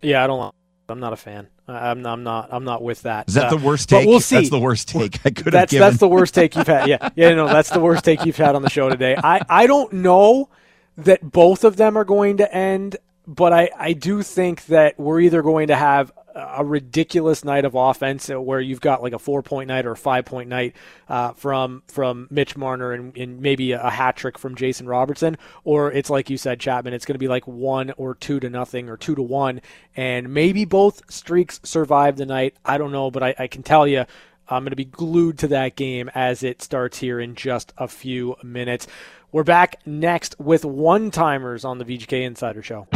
Yeah, 0.01 0.23
I 0.23 0.27
don't. 0.27 0.53
I'm 0.89 0.99
not 0.99 1.13
a 1.13 1.17
fan. 1.17 1.47
I'm, 1.67 2.05
I'm 2.05 2.23
not. 2.23 2.49
I'm 2.51 2.63
not 2.63 2.81
with 2.81 3.03
that. 3.03 3.29
Is 3.29 3.35
that 3.35 3.45
uh, 3.45 3.49
the 3.55 3.65
worst 3.65 3.89
take? 3.89 4.07
We'll 4.07 4.19
see. 4.19 4.35
That's 4.35 4.49
the 4.49 4.59
worst 4.59 4.87
take 4.87 5.19
I 5.25 5.29
could 5.29 5.53
that's, 5.53 5.53
have 5.53 5.69
given. 5.69 5.87
That's 5.87 5.99
the 5.99 6.07
worst 6.07 6.33
take 6.33 6.55
you've 6.55 6.67
had. 6.67 6.87
Yeah, 6.87 7.09
yeah. 7.15 7.33
No, 7.35 7.47
that's 7.47 7.69
the 7.69 7.79
worst 7.79 8.03
take 8.03 8.25
you've 8.25 8.37
had 8.37 8.55
on 8.55 8.63
the 8.63 8.69
show 8.69 8.89
today. 8.89 9.15
I 9.15 9.41
I 9.47 9.67
don't 9.67 9.93
know 9.93 10.49
that 10.97 11.31
both 11.31 11.63
of 11.63 11.77
them 11.77 11.95
are 11.95 12.03
going 12.03 12.37
to 12.37 12.53
end 12.53 12.97
but 13.29 13.53
I, 13.53 13.69
I 13.77 13.93
do 13.93 14.23
think 14.23 14.65
that 14.65 14.99
we're 14.99 15.19
either 15.19 15.43
going 15.43 15.67
to 15.67 15.75
have 15.75 16.11
a 16.33 16.65
ridiculous 16.65 17.43
night 17.43 17.63
of 17.63 17.75
offense 17.75 18.27
where 18.27 18.59
you've 18.59 18.81
got 18.81 19.03
like 19.03 19.13
a 19.13 19.19
four 19.19 19.43
point 19.43 19.67
night 19.67 19.85
or 19.85 19.91
a 19.91 19.97
five 19.97 20.25
point 20.25 20.49
night 20.49 20.75
uh, 21.07 21.33
from 21.33 21.83
from 21.87 22.27
Mitch 22.31 22.57
Marner 22.57 22.91
and, 22.91 23.15
and 23.15 23.39
maybe 23.39 23.73
a, 23.73 23.83
a 23.83 23.89
hat 23.91 24.15
trick 24.15 24.39
from 24.39 24.55
Jason 24.55 24.87
Robertson, 24.87 25.37
or 25.63 25.91
it's 25.91 26.09
like 26.09 26.31
you 26.31 26.37
said, 26.37 26.59
Chapman, 26.59 26.93
it's 26.93 27.05
going 27.05 27.13
to 27.13 27.19
be 27.19 27.27
like 27.27 27.47
one 27.47 27.91
or 27.97 28.15
two 28.15 28.39
to 28.39 28.49
nothing 28.49 28.89
or 28.89 28.97
two 28.97 29.13
to 29.13 29.21
one, 29.21 29.61
and 29.95 30.33
maybe 30.33 30.65
both 30.65 31.11
streaks 31.11 31.59
survive 31.63 32.17
the 32.17 32.25
night. 32.25 32.55
I 32.65 32.79
don't 32.79 32.91
know, 32.91 33.11
but 33.11 33.21
I, 33.21 33.35
I 33.37 33.47
can 33.47 33.63
tell 33.63 33.87
you. 33.87 34.05
I'm 34.51 34.63
going 34.63 34.71
to 34.71 34.75
be 34.75 34.85
glued 34.85 35.37
to 35.37 35.47
that 35.49 35.75
game 35.75 36.09
as 36.15 36.41
it 36.41 36.63
starts 36.63 36.97
here 36.97 37.19
in 37.19 37.35
just 37.35 37.71
a 37.77 37.87
few 37.87 38.35
minutes. 38.41 38.87
We're 39.31 39.43
back 39.43 39.75
next 39.85 40.39
with 40.39 40.65
one 40.65 41.11
timers 41.11 41.63
on 41.63 41.77
the 41.77 41.85
VGK 41.85 42.23
Insider 42.23 42.63
Show. 42.63 42.87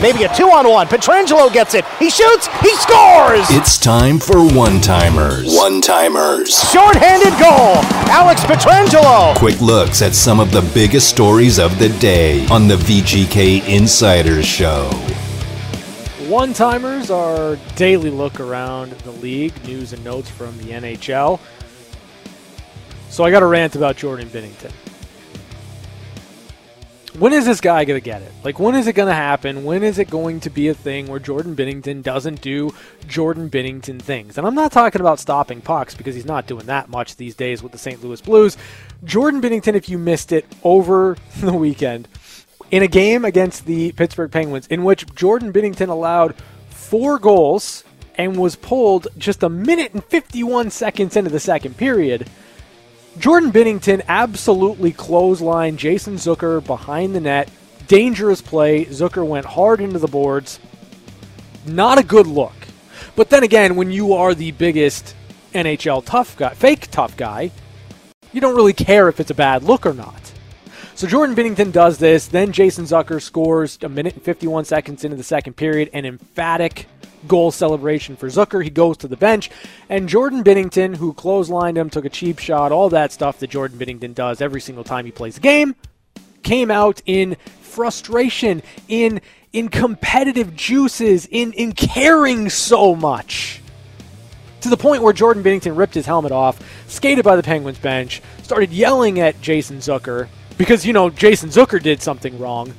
Maybe 0.00 0.22
a 0.22 0.32
two 0.32 0.48
on 0.48 0.68
one. 0.68 0.86
Pietrangelo 0.86 1.52
gets 1.52 1.74
it. 1.74 1.84
He 1.98 2.08
shoots. 2.08 2.46
He 2.60 2.72
scores. 2.76 3.44
It's 3.50 3.76
time 3.76 4.20
for 4.20 4.46
one 4.46 4.80
timers. 4.80 5.56
One 5.56 5.80
timers. 5.80 6.56
Short-handed 6.70 7.32
goal. 7.32 7.82
Alex 8.08 8.42
Pietrangelo. 8.42 9.36
Quick 9.36 9.60
looks 9.60 10.00
at 10.00 10.14
some 10.14 10.38
of 10.38 10.52
the 10.52 10.62
biggest 10.72 11.08
stories 11.08 11.58
of 11.58 11.80
the 11.80 11.88
day 11.98 12.46
on 12.46 12.68
the 12.68 12.76
VGK 12.76 13.66
Insiders 13.66 14.46
Show. 14.46 14.88
One 16.28 16.52
timers 16.52 17.10
are 17.10 17.56
daily 17.74 18.10
look 18.10 18.38
around 18.38 18.92
the 18.92 19.12
league, 19.12 19.52
news 19.64 19.92
and 19.92 20.04
notes 20.04 20.30
from 20.30 20.56
the 20.58 20.64
NHL. 20.64 21.40
So 23.10 23.24
I 23.24 23.32
got 23.32 23.42
a 23.42 23.46
rant 23.46 23.74
about 23.74 23.96
Jordan 23.96 24.28
Binnington 24.28 24.70
when 27.14 27.32
is 27.32 27.46
this 27.46 27.60
guy 27.60 27.84
going 27.84 28.00
to 28.00 28.04
get 28.04 28.22
it? 28.22 28.32
Like, 28.44 28.58
when 28.58 28.74
is 28.74 28.86
it 28.86 28.94
going 28.94 29.08
to 29.08 29.14
happen? 29.14 29.64
When 29.64 29.82
is 29.82 29.98
it 29.98 30.10
going 30.10 30.40
to 30.40 30.50
be 30.50 30.68
a 30.68 30.74
thing 30.74 31.06
where 31.06 31.18
Jordan 31.18 31.54
Binnington 31.56 32.02
doesn't 32.02 32.40
do 32.40 32.74
Jordan 33.06 33.48
Binnington 33.48 34.00
things? 34.00 34.38
And 34.38 34.46
I'm 34.46 34.54
not 34.54 34.72
talking 34.72 35.00
about 35.00 35.18
stopping 35.18 35.60
pucks 35.60 35.94
because 35.94 36.14
he's 36.14 36.26
not 36.26 36.46
doing 36.46 36.66
that 36.66 36.88
much 36.88 37.16
these 37.16 37.34
days 37.34 37.62
with 37.62 37.72
the 37.72 37.78
St. 37.78 38.02
Louis 38.02 38.20
Blues. 38.20 38.56
Jordan 39.04 39.40
Binnington, 39.40 39.74
if 39.74 39.88
you 39.88 39.98
missed 39.98 40.32
it 40.32 40.44
over 40.62 41.16
the 41.40 41.52
weekend, 41.52 42.08
in 42.70 42.82
a 42.82 42.88
game 42.88 43.24
against 43.24 43.66
the 43.66 43.92
Pittsburgh 43.92 44.30
Penguins, 44.30 44.66
in 44.66 44.84
which 44.84 45.06
Jordan 45.14 45.52
Binnington 45.52 45.88
allowed 45.88 46.34
four 46.70 47.18
goals 47.18 47.84
and 48.16 48.36
was 48.36 48.56
pulled 48.56 49.08
just 49.16 49.42
a 49.42 49.48
minute 49.48 49.94
and 49.94 50.04
51 50.04 50.70
seconds 50.70 51.16
into 51.16 51.30
the 51.30 51.40
second 51.40 51.76
period 51.76 52.28
Jordan 53.18 53.50
Binnington 53.50 54.04
absolutely 54.06 54.92
clotheslined 54.92 55.76
Jason 55.76 56.14
Zucker 56.14 56.64
behind 56.64 57.16
the 57.16 57.20
net. 57.20 57.50
Dangerous 57.88 58.40
play. 58.40 58.84
Zucker 58.84 59.26
went 59.26 59.44
hard 59.44 59.80
into 59.80 59.98
the 59.98 60.06
boards. 60.06 60.60
Not 61.66 61.98
a 61.98 62.04
good 62.04 62.28
look. 62.28 62.54
But 63.16 63.30
then 63.30 63.42
again, 63.42 63.74
when 63.74 63.90
you 63.90 64.12
are 64.12 64.34
the 64.34 64.52
biggest 64.52 65.16
NHL 65.52 66.04
tough 66.04 66.36
guy, 66.36 66.54
fake 66.54 66.90
tough 66.92 67.16
guy, 67.16 67.50
you 68.32 68.40
don't 68.40 68.54
really 68.54 68.72
care 68.72 69.08
if 69.08 69.18
it's 69.18 69.30
a 69.30 69.34
bad 69.34 69.64
look 69.64 69.84
or 69.84 69.94
not. 69.94 70.32
So 70.94 71.08
Jordan 71.08 71.34
Binnington 71.34 71.72
does 71.72 71.98
this. 71.98 72.28
Then 72.28 72.52
Jason 72.52 72.84
Zucker 72.84 73.20
scores 73.20 73.78
a 73.82 73.88
minute 73.88 74.14
and 74.14 74.22
51 74.22 74.64
seconds 74.64 75.02
into 75.02 75.16
the 75.16 75.24
second 75.24 75.54
period, 75.54 75.90
an 75.92 76.04
emphatic 76.04 76.86
goal 77.26 77.50
celebration 77.50 78.16
for 78.16 78.28
Zucker. 78.28 78.62
He 78.62 78.70
goes 78.70 78.96
to 78.98 79.08
the 79.08 79.16
bench, 79.16 79.50
and 79.88 80.08
Jordan 80.08 80.44
Binnington, 80.44 80.96
who 80.96 81.12
clotheslined 81.12 81.76
him, 81.76 81.90
took 81.90 82.04
a 82.04 82.10
cheap 82.10 82.38
shot, 82.38 82.72
all 82.72 82.88
that 82.90 83.12
stuff 83.12 83.38
that 83.40 83.50
Jordan 83.50 83.78
Binnington 83.78 84.14
does 84.14 84.40
every 84.40 84.60
single 84.60 84.84
time 84.84 85.04
he 85.04 85.10
plays 85.10 85.36
a 85.36 85.40
game, 85.40 85.74
came 86.42 86.70
out 86.70 87.02
in 87.06 87.36
frustration, 87.60 88.62
in 88.88 89.20
in 89.52 89.68
competitive 89.68 90.54
juices, 90.54 91.26
in 91.30 91.52
in 91.52 91.72
caring 91.72 92.50
so 92.50 92.94
much. 92.94 93.60
To 94.62 94.68
the 94.68 94.76
point 94.76 95.02
where 95.02 95.12
Jordan 95.12 95.42
Binnington 95.42 95.76
ripped 95.76 95.94
his 95.94 96.04
helmet 96.04 96.32
off, 96.32 96.60
skated 96.88 97.24
by 97.24 97.36
the 97.36 97.42
Penguins 97.42 97.78
bench, 97.78 98.20
started 98.42 98.72
yelling 98.72 99.20
at 99.20 99.40
Jason 99.40 99.78
Zucker 99.78 100.28
because 100.56 100.84
you 100.84 100.92
know 100.92 101.10
Jason 101.10 101.48
Zucker 101.48 101.80
did 101.80 102.02
something 102.02 102.38
wrong, 102.38 102.74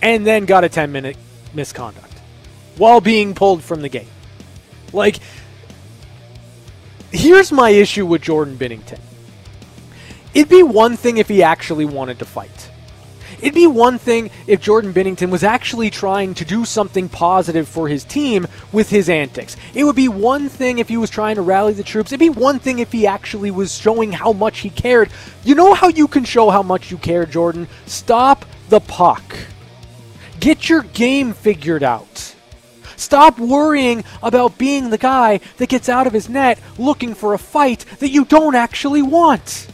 and 0.00 0.26
then 0.26 0.46
got 0.46 0.64
a 0.64 0.68
10 0.68 0.90
minute 0.90 1.16
misconduct 1.52 2.13
while 2.76 3.00
being 3.00 3.34
pulled 3.34 3.62
from 3.62 3.82
the 3.82 3.88
game. 3.88 4.08
Like, 4.92 5.18
here's 7.10 7.52
my 7.52 7.70
issue 7.70 8.06
with 8.06 8.22
Jordan 8.22 8.56
Binnington. 8.56 9.00
It'd 10.34 10.48
be 10.48 10.62
one 10.62 10.96
thing 10.96 11.18
if 11.18 11.28
he 11.28 11.42
actually 11.42 11.84
wanted 11.84 12.18
to 12.18 12.24
fight. 12.24 12.70
It'd 13.38 13.54
be 13.54 13.66
one 13.66 13.98
thing 13.98 14.30
if 14.46 14.60
Jordan 14.60 14.94
Binnington 14.94 15.30
was 15.30 15.44
actually 15.44 15.90
trying 15.90 16.34
to 16.34 16.44
do 16.44 16.64
something 16.64 17.08
positive 17.08 17.68
for 17.68 17.88
his 17.88 18.04
team 18.04 18.46
with 18.72 18.88
his 18.88 19.08
antics. 19.08 19.56
It 19.74 19.84
would 19.84 19.96
be 19.96 20.08
one 20.08 20.48
thing 20.48 20.78
if 20.78 20.88
he 20.88 20.96
was 20.96 21.10
trying 21.10 21.36
to 21.36 21.42
rally 21.42 21.72
the 21.72 21.82
troops. 21.82 22.10
It'd 22.10 22.20
be 22.20 22.30
one 22.30 22.58
thing 22.58 22.78
if 22.78 22.90
he 22.90 23.06
actually 23.06 23.50
was 23.50 23.76
showing 23.76 24.12
how 24.12 24.32
much 24.32 24.60
he 24.60 24.70
cared. 24.70 25.10
You 25.44 25.54
know 25.54 25.74
how 25.74 25.88
you 25.88 26.08
can 26.08 26.24
show 26.24 26.50
how 26.50 26.62
much 26.62 26.90
you 26.90 26.96
care, 26.96 27.26
Jordan? 27.26 27.68
Stop 27.86 28.46
the 28.70 28.80
puck. 28.80 29.36
Get 30.40 30.68
your 30.68 30.82
game 30.82 31.32
figured 31.32 31.82
out. 31.82 32.33
Stop 32.96 33.38
worrying 33.38 34.04
about 34.22 34.58
being 34.58 34.90
the 34.90 34.98
guy 34.98 35.40
that 35.56 35.68
gets 35.68 35.88
out 35.88 36.06
of 36.06 36.12
his 36.12 36.28
net 36.28 36.58
looking 36.78 37.14
for 37.14 37.34
a 37.34 37.38
fight 37.38 37.84
that 37.98 38.10
you 38.10 38.24
don't 38.24 38.54
actually 38.54 39.02
want. 39.02 39.68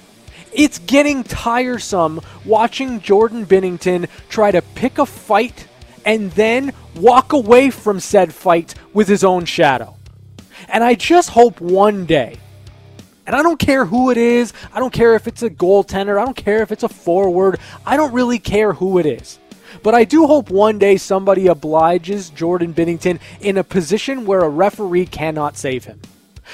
It's 0.53 0.79
getting 0.81 1.23
tiresome 1.23 2.21
watching 2.45 3.01
Jordan 3.01 3.47
Binnington 3.47 4.09
try 4.29 4.51
to 4.51 4.63
pick 4.63 4.99
a 4.99 5.07
fight 5.07 5.69
and 6.05 6.31
then 6.33 6.73
walk 6.97 7.33
away 7.33 7.71
from 7.71 8.01
said 8.01 8.33
fight 8.33 8.75
with 8.93 9.07
his 9.07 9.23
own 9.23 9.45
shadow. 9.45 9.97
And 10.69 10.85
I 10.85 10.95
just 10.95 11.31
hope 11.31 11.61
one 11.61 12.07
day, 12.07 12.37
and 13.27 13.35
I 13.37 13.43
don't 13.43 13.59
care 13.59 13.85
who 13.85 14.11
it 14.11 14.17
is, 14.17 14.53
I 14.73 14.81
don't 14.81 14.93
care 14.93 15.15
if 15.15 15.27
it's 15.27 15.43
a 15.43 15.51
goaltender, 15.51 16.21
I 16.21 16.25
don't 16.25 16.37
care 16.37 16.63
if 16.63 16.73
it's 16.73 16.83
a 16.83 16.89
forward, 16.89 17.59
I 17.87 17.97
don't 17.97 18.13
really 18.13 18.39
care 18.39 18.73
who 18.73 18.99
it 18.99 19.07
is. 19.07 19.39
But 19.83 19.95
I 19.95 20.05
do 20.05 20.27
hope 20.27 20.51
one 20.51 20.79
day 20.79 20.97
somebody 20.97 21.47
obliges 21.47 22.31
Jordan 22.31 22.75
Binnington 22.75 23.21
in 23.41 23.59
a 23.59 23.65
position 23.65 24.27
where 24.27 24.41
a 24.41 24.49
referee 24.49 25.07
cannot 25.07 25.57
save 25.57 25.85
him. 25.85 26.01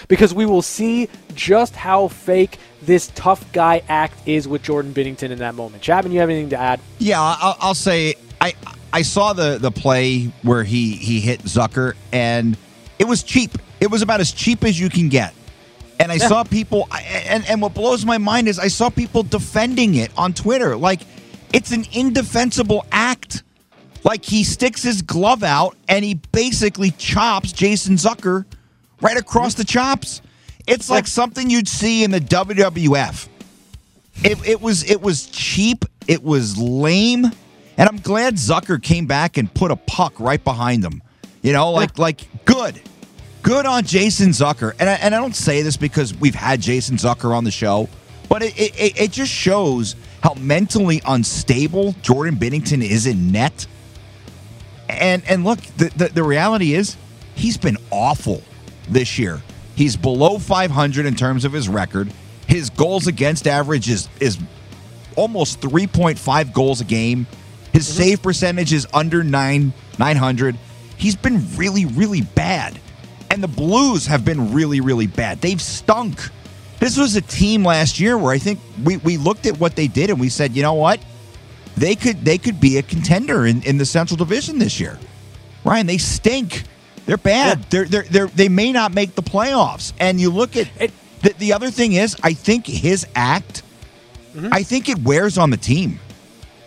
Because 0.09 0.35
we 0.35 0.45
will 0.45 0.63
see 0.63 1.09
just 1.35 1.75
how 1.75 2.09
fake 2.09 2.59
this 2.83 3.11
tough 3.15 3.51
guy 3.53 3.83
act 3.89 4.29
is 4.29 4.47
with 4.47 4.63
Jordan 4.63 4.93
Binnington 4.93 5.31
in 5.31 5.39
that 5.39 5.55
moment. 5.55 5.83
Chapman, 5.83 6.13
you 6.13 6.21
have 6.21 6.29
anything 6.29 6.51
to 6.51 6.59
add? 6.59 6.81
Yeah, 6.99 7.21
I'll, 7.21 7.57
I'll 7.61 7.75
say 7.75 8.15
I 8.41 8.55
I 8.93 9.03
saw 9.03 9.33
the 9.33 9.59
the 9.59 9.71
play 9.71 10.33
where 10.43 10.65
he 10.65 10.93
he 10.93 11.21
hit 11.21 11.41
Zucker 11.43 11.95
and 12.13 12.57
it 12.99 13.05
was 13.05 13.23
cheap. 13.23 13.53
It 13.81 13.91
was 13.91 14.03
about 14.03 14.21
as 14.21 14.33
cheap 14.33 14.65
as 14.65 14.79
you 14.79 14.89
can 14.89 15.09
get. 15.09 15.35
And 15.99 16.13
I 16.13 16.17
yeah. 16.17 16.29
saw 16.29 16.45
people 16.45 16.89
and 16.93 17.45
and 17.49 17.63
what 17.63 17.75
blows 17.75 18.05
my 18.05 18.19
mind 18.19 18.49
is 18.49 18.59
I 18.59 18.69
saw 18.69 18.91
people 18.91 19.23
defending 19.23 19.95
it 19.95 20.11
on 20.17 20.33
Twitter 20.33 20.77
like 20.77 21.01
it's 21.57 21.73
an 21.73 21.87
indefensible 21.95 22.85
act. 22.93 23.43
Like 24.05 24.27
he 24.27 24.45
sticks 24.45 24.83
his 24.83 25.01
glove 25.01 25.43
out 25.43 25.75
and 25.89 26.05
he 26.05 26.21
basically 26.31 26.91
chops 26.91 27.51
Jason 27.51 27.97
Zucker 27.97 28.45
right 29.01 29.17
across 29.17 29.55
the 29.55 29.65
chops. 29.65 30.21
It's 30.67 30.91
like 30.91 31.07
something 31.07 31.49
you'd 31.49 31.67
see 31.67 32.05
in 32.05 32.11
the 32.11 32.21
WWF. 32.21 33.29
It, 34.23 34.47
it 34.47 34.61
was 34.61 34.85
it 34.85 35.01
was 35.01 35.27
cheap. 35.27 35.87
It 36.07 36.23
was 36.23 36.59
lame, 36.59 37.25
and 37.25 37.89
I'm 37.89 37.99
glad 37.99 38.35
Zucker 38.35 38.81
came 38.81 39.07
back 39.07 39.39
and 39.39 39.53
put 39.53 39.71
a 39.71 39.77
puck 39.77 40.21
right 40.21 40.43
behind 40.43 40.85
him. 40.85 41.03
You 41.41 41.55
know, 41.55 41.71
like 41.71 41.99
like 41.99 42.45
good, 42.45 42.81
good 43.43 43.65
on 43.65 43.85
Jason 43.85 44.31
Zucker. 44.31 44.75
And 44.79 44.91
I, 44.91 44.95
and 44.95 45.15
I 45.15 45.21
don't 45.21 45.37
say 45.37 45.63
this 45.63 45.77
because 45.77 46.15
we've 46.15 46.35
had 46.35 46.61
Jason 46.61 46.97
Zucker 46.97 47.35
on 47.35 47.45
the 47.45 47.51
show, 47.51 47.89
but 48.29 48.43
it 48.43 48.59
it, 48.59 49.01
it 49.01 49.11
just 49.11 49.33
shows 49.33 49.97
how 50.27 50.35
mentally 50.35 51.01
unstable 51.07 51.93
Jordan 52.03 52.35
Binnington 52.35 52.83
is 52.83 53.07
in 53.07 53.31
net. 53.31 53.65
And 54.89 55.23
and 55.29 55.45
look, 55.45 55.61
the, 55.77 55.89
the, 55.97 56.09
the 56.09 56.25
reality 56.25 56.75
is 56.75 56.97
he's 57.37 57.57
been 57.57 57.77
awful 57.93 58.43
this 58.89 59.21
year. 59.21 59.41
He's 59.77 59.97
below 59.97 60.39
500 60.39 61.07
in 61.07 61.15
terms 61.15 61.45
of 61.45 61.53
his 61.53 61.69
record. 61.69 62.13
His 62.49 62.71
goals 62.71 63.07
against 63.07 63.47
average 63.47 63.89
is 63.89 64.09
is 64.19 64.37
almost 65.15 65.61
3.5 65.61 66.53
goals 66.53 66.81
a 66.81 66.85
game. 66.85 67.29
His 67.73 67.89
mm-hmm. 67.89 68.03
save 68.03 68.23
percentage 68.23 68.73
is 68.73 68.89
under 68.93 69.23
9 69.23 69.73
900. 69.97 70.59
He's 70.97 71.15
been 71.15 71.57
really 71.57 71.87
really 71.87 72.23
bad. 72.23 72.81
And 73.31 73.41
the 73.41 73.49
Blues 73.49 74.07
have 74.07 74.25
been 74.25 74.53
really 74.53 74.81
really 74.81 75.07
bad. 75.07 75.41
They've 75.41 75.63
stunk. 75.63 76.19
This 76.87 76.97
was 76.97 77.17
a 77.17 77.21
team 77.21 77.65
last 77.65 77.99
year 77.99 78.17
where 78.17 78.33
I 78.33 78.39
think 78.39 78.61
we, 78.85 78.99
we 78.99 79.17
looked 79.17 79.45
at 79.47 79.59
what 79.59 79.75
they 79.75 79.89
did 79.89 80.09
and 80.09 80.21
we 80.21 80.29
said, 80.29 80.55
you 80.55 80.63
know 80.63 80.75
what? 80.75 81.01
They 81.77 81.97
could 81.97 82.25
they 82.25 82.39
could 82.39 82.61
be 82.61 82.79
a 82.79 82.83
contender 82.83 83.45
in, 83.45 83.61
in 83.65 83.77
the 83.77 83.85
Central 83.85 84.17
Division 84.17 84.61
this 84.61 84.79
year. 84.79 84.97
Ryan, 85.65 85.89
they 85.89 85.99
stink. 85.99 86.63
They're 87.05 87.17
bad. 87.17 87.59
Yeah. 87.59 87.65
They're, 87.71 87.85
they're, 87.87 88.03
they're, 88.03 88.27
they 88.29 88.49
may 88.49 88.71
not 88.71 88.95
make 88.95 89.17
the 89.17 89.23
playoffs. 89.25 89.95
And 89.99 90.21
you 90.21 90.31
look 90.31 90.55
at 90.55 90.71
it, 90.81 90.93
the, 91.23 91.31
the 91.31 91.53
other 91.55 91.73
thing 91.73 91.95
is, 91.95 92.17
I 92.23 92.35
think 92.35 92.69
his 92.69 93.05
act, 93.17 93.65
mm-hmm. 94.33 94.51
I 94.53 94.63
think 94.63 94.89
it 94.89 94.99
wears 94.99 95.39
on 95.39 95.51
the 95.51 95.57
team. 95.57 95.99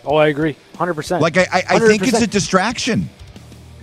Oh, 0.04 0.16
I 0.16 0.26
agree. 0.26 0.54
100%. 0.74 1.22
Like, 1.22 1.38
I, 1.38 1.46
I, 1.50 1.64
I 1.70 1.78
think 1.78 2.06
it's 2.06 2.20
a 2.20 2.26
distraction. 2.26 3.08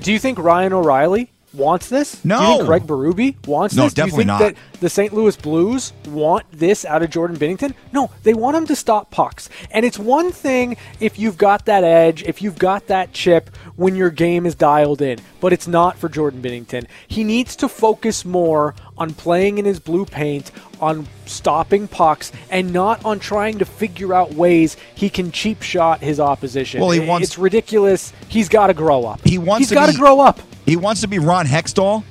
Do 0.01 0.13
you 0.13 0.19
think 0.19 0.37
Ryan 0.37 0.73
O'Reilly 0.73 1.31
wants 1.53 1.89
this? 1.89 2.23
No. 2.23 2.37
Do 2.37 2.43
you 2.43 2.57
think 2.57 2.67
Craig 2.67 2.83
Berube 2.83 3.47
wants 3.47 3.75
no, 3.75 3.83
this? 3.83 3.93
definitely 3.93 4.25
Do 4.25 4.31
you 4.31 4.37
think 4.37 4.55
not. 4.57 4.71
that 4.73 4.79
the 4.79 4.89
St. 4.89 5.13
Louis 5.13 5.35
Blues 5.35 5.93
want 6.07 6.45
this 6.51 6.85
out 6.85 7.03
of 7.03 7.09
Jordan 7.09 7.37
Binnington? 7.37 7.73
No, 7.91 8.11
they 8.23 8.33
want 8.33 8.57
him 8.57 8.67
to 8.67 8.75
stop 8.75 9.11
pucks. 9.11 9.49
And 9.71 9.85
it's 9.85 9.97
one 9.97 10.31
thing 10.31 10.77
if 10.99 11.17
you've 11.17 11.37
got 11.37 11.65
that 11.65 11.83
edge, 11.83 12.23
if 12.23 12.41
you've 12.41 12.57
got 12.57 12.87
that 12.87 13.13
chip 13.13 13.49
when 13.75 13.95
your 13.95 14.09
game 14.09 14.45
is 14.45 14.55
dialed 14.55 15.01
in, 15.01 15.19
but 15.39 15.53
it's 15.53 15.67
not 15.67 15.97
for 15.97 16.09
Jordan 16.09 16.41
Binnington. 16.41 16.87
He 17.07 17.23
needs 17.23 17.55
to 17.57 17.69
focus 17.69 18.25
more 18.25 18.75
on 18.97 19.13
playing 19.13 19.57
in 19.57 19.65
his 19.65 19.79
blue 19.79 20.05
paint, 20.05 20.51
on 20.81 21.07
stopping 21.25 21.87
pucks, 21.87 22.31
and 22.49 22.73
not 22.73 23.03
on 23.05 23.19
trying 23.19 23.59
to 23.59 23.65
figure 23.65 24.13
out 24.13 24.33
ways 24.33 24.75
he 24.95 25.09
can 25.09 25.31
cheap 25.31 25.61
shot 25.61 26.01
his 26.01 26.19
opposition. 26.19 26.81
Well, 26.81 26.91
he 26.91 26.99
wants. 26.99 27.27
It's 27.27 27.37
ridiculous. 27.37 28.13
He's 28.27 28.49
got 28.49 28.67
to 28.67 28.73
grow 28.73 29.05
up. 29.05 29.21
He 29.23 29.37
wants. 29.37 29.69
He's 29.69 29.73
got 29.73 29.89
to 29.91 29.97
grow 29.97 30.19
up. 30.19 30.39
He 30.67 30.75
wants 30.75 31.01
to 31.01 31.07
be 31.07 31.17
Ron 31.17 31.47
Hextall, 31.47 32.03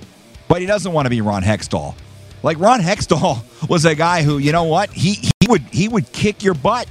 but 0.48 0.60
he 0.60 0.66
doesn't 0.66 0.92
want 0.92 1.06
to 1.06 1.10
be 1.10 1.20
Ron 1.20 1.42
Hextall. 1.42 1.94
Like 2.42 2.58
Ron 2.58 2.80
Hextall 2.80 3.68
was 3.68 3.84
a 3.84 3.94
guy 3.94 4.22
who, 4.22 4.38
you 4.38 4.50
know 4.50 4.64
what, 4.64 4.90
he 4.90 5.30
he 5.40 5.48
would 5.48 5.62
he 5.70 5.88
would 5.88 6.10
kick 6.12 6.42
your 6.42 6.54
butt. 6.54 6.88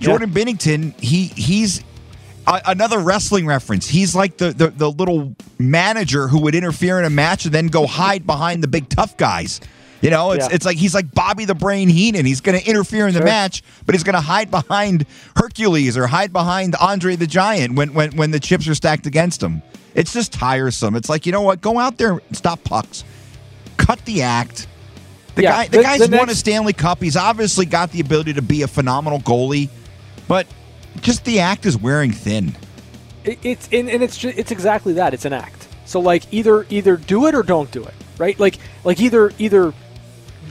Jordan 0.00 0.32
yeah. 0.32 0.44
Binnington, 0.44 0.98
he 0.98 1.26
he's 1.26 1.84
a, 2.46 2.62
another 2.66 2.98
wrestling 2.98 3.46
reference. 3.46 3.86
He's 3.86 4.14
like 4.14 4.38
the, 4.38 4.52
the 4.52 4.68
the 4.68 4.90
little 4.90 5.36
manager 5.58 6.26
who 6.26 6.40
would 6.42 6.54
interfere 6.54 6.98
in 6.98 7.04
a 7.04 7.10
match 7.10 7.44
and 7.44 7.54
then 7.54 7.66
go 7.66 7.86
hide 7.86 8.26
behind 8.26 8.62
the 8.62 8.68
big 8.68 8.88
tough 8.88 9.16
guys. 9.16 9.60
You 10.00 10.10
know, 10.10 10.30
it's 10.30 10.48
yeah. 10.48 10.54
it's 10.54 10.64
like 10.64 10.78
he's 10.78 10.94
like 10.94 11.12
Bobby 11.12 11.44
the 11.44 11.56
Brain 11.56 11.88
Heenan. 11.88 12.24
He's 12.24 12.40
going 12.40 12.58
to 12.58 12.66
interfere 12.66 13.08
in 13.08 13.14
the 13.14 13.18
sure. 13.18 13.26
match, 13.26 13.62
but 13.84 13.94
he's 13.94 14.04
going 14.04 14.14
to 14.14 14.20
hide 14.20 14.50
behind 14.50 15.04
Hercules 15.36 15.96
or 15.96 16.06
hide 16.06 16.32
behind 16.32 16.76
Andre 16.76 17.16
the 17.16 17.26
Giant 17.26 17.74
when 17.74 17.92
when 17.92 18.16
when 18.16 18.30
the 18.30 18.40
chips 18.40 18.68
are 18.68 18.76
stacked 18.76 19.06
against 19.06 19.42
him. 19.42 19.60
It's 19.94 20.12
just 20.12 20.32
tiresome. 20.32 20.94
It's 20.94 21.08
like, 21.08 21.26
you 21.26 21.32
know 21.32 21.42
what? 21.42 21.60
Go 21.60 21.78
out 21.78 21.98
there 21.98 22.12
and 22.12 22.36
stop 22.36 22.62
pucks. 22.64 23.04
Cut 23.76 24.04
the 24.04 24.22
act. 24.22 24.66
The 25.34 25.42
yeah, 25.42 25.50
guy 25.50 25.68
the, 25.68 25.76
the 25.76 25.82
guy's 25.82 26.00
the 26.00 26.08
next... 26.08 26.18
won 26.20 26.30
a 26.30 26.34
Stanley 26.34 26.72
Cup. 26.72 27.00
He's 27.00 27.16
obviously 27.16 27.66
got 27.66 27.92
the 27.92 28.00
ability 28.00 28.34
to 28.34 28.42
be 28.42 28.62
a 28.62 28.68
phenomenal 28.68 29.20
goalie, 29.20 29.68
but 30.26 30.46
just 31.00 31.24
the 31.24 31.40
act 31.40 31.64
is 31.64 31.76
wearing 31.76 32.12
thin. 32.12 32.56
It, 33.24 33.38
it's 33.42 33.68
and, 33.72 33.88
and 33.88 34.02
it's 34.02 34.16
just, 34.16 34.36
it's 34.36 34.50
exactly 34.50 34.94
that. 34.94 35.14
It's 35.14 35.24
an 35.24 35.32
act. 35.32 35.68
So 35.84 36.00
like 36.00 36.24
either 36.32 36.66
either 36.70 36.96
do 36.96 37.26
it 37.26 37.34
or 37.34 37.42
don't 37.42 37.70
do 37.70 37.84
it, 37.84 37.94
right? 38.18 38.38
Like 38.38 38.58
like 38.84 39.00
either 39.00 39.32
either 39.38 39.72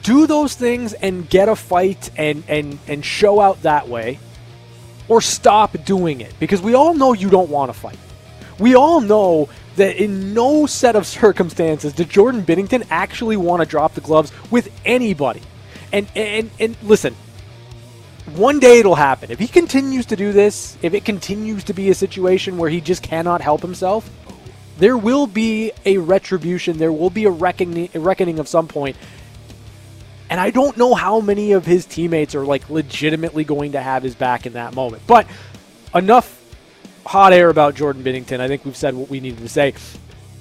do 0.04 0.26
those 0.26 0.56
things 0.56 0.94
and 0.94 1.30
get 1.30 1.50
a 1.50 1.56
fight 1.56 2.10
and 2.18 2.44
and 2.48 2.80
and 2.88 3.04
show 3.04 3.40
out 3.40 3.62
that 3.64 3.88
way 3.88 4.20
or 5.08 5.22
stop 5.22 5.76
doing 5.86 6.22
it 6.22 6.34
because 6.40 6.62
we 6.62 6.74
all 6.74 6.94
know 6.94 7.14
you 7.14 7.30
don't 7.30 7.50
want 7.50 7.74
to 7.74 7.78
fight. 7.80 8.00
We 8.60 8.76
all 8.76 9.02
know 9.02 9.50
that 9.76 9.96
in 10.02 10.34
no 10.34 10.66
set 10.66 10.96
of 10.96 11.06
circumstances 11.06 11.94
did 11.94 12.10
Jordan 12.10 12.44
Binnington 12.44 12.86
actually 12.90 13.38
want 13.38 13.62
to 13.62 13.66
drop 13.68 13.94
the 13.94 14.02
gloves 14.02 14.32
with 14.52 14.70
anybody. 14.86 15.42
And 15.92 16.08
and 16.16 16.50
and 16.60 16.76
listen, 16.84 17.16
one 18.36 18.60
day 18.60 18.80
it'll 18.80 18.96
happen. 18.96 19.32
If 19.32 19.40
he 19.40 19.48
continues 19.48 20.08
to 20.08 20.16
do 20.16 20.34
this, 20.34 20.78
if 20.82 20.94
it 20.94 21.06
continues 21.06 21.64
to 21.66 21.74
be 21.74 21.90
a 21.90 21.96
situation 21.96 22.58
where 22.58 22.70
he 22.70 22.82
just 22.82 23.04
cannot 23.04 23.42
help 23.42 23.62
himself, 23.62 24.10
there 24.78 24.98
will 24.98 25.28
be 25.28 25.72
a 25.86 25.98
retribution. 25.98 26.78
There 26.78 26.92
will 26.92 27.10
be 27.10 27.26
a 27.26 27.32
reckoning, 27.32 27.90
a 27.94 28.00
reckoning 28.00 28.40
of 28.40 28.48
some 28.48 28.68
point. 28.68 28.98
And 30.30 30.42
I 30.42 30.50
don't 30.50 30.76
know 30.76 30.94
how 30.94 31.22
many 31.22 31.54
of 31.54 31.66
his 31.66 31.86
teammates 31.86 32.36
are 32.36 32.44
like 32.44 32.70
legitimately 32.70 33.46
going 33.46 33.72
to 33.74 33.82
have 33.82 34.04
his 34.04 34.14
back 34.14 34.46
in 34.46 34.54
that 34.54 34.76
moment. 34.76 35.04
But 35.08 35.26
enough 35.96 36.37
hot 37.08 37.34
air 37.34 37.50
about 37.50 37.76
Jordan 37.76 38.04
Binnington. 38.04 38.40
I 38.40 38.48
think 38.48 38.66
we've 38.66 38.76
said 38.76 38.94
what 38.94 39.10
we 39.10 39.20
needed 39.20 39.40
to 39.40 39.50
say. 39.50 39.74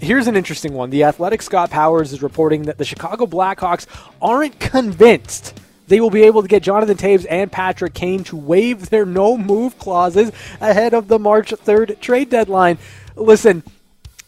Here's 0.00 0.26
an 0.26 0.36
interesting 0.36 0.74
one. 0.74 0.90
The 0.90 1.04
Athletic 1.04 1.40
Scott 1.40 1.70
Powers 1.70 2.12
is 2.12 2.22
reporting 2.22 2.62
that 2.62 2.76
the 2.76 2.84
Chicago 2.84 3.26
Blackhawks 3.26 3.86
aren't 4.20 4.60
convinced 4.60 5.58
they 5.88 6.00
will 6.00 6.10
be 6.10 6.24
able 6.24 6.42
to 6.42 6.48
get 6.48 6.62
Jonathan 6.62 6.96
Toews 6.96 7.26
and 7.30 7.50
Patrick 7.50 7.94
Kane 7.94 8.24
to 8.24 8.36
waive 8.36 8.90
their 8.90 9.06
no 9.06 9.36
move 9.36 9.78
clauses 9.78 10.32
ahead 10.60 10.94
of 10.94 11.08
the 11.08 11.18
March 11.18 11.50
3rd 11.50 12.00
trade 12.00 12.30
deadline. 12.30 12.78
Listen, 13.14 13.62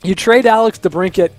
you 0.02 0.14
trade 0.14 0.46
Alex 0.46 0.78
DeBrincat 0.78 1.30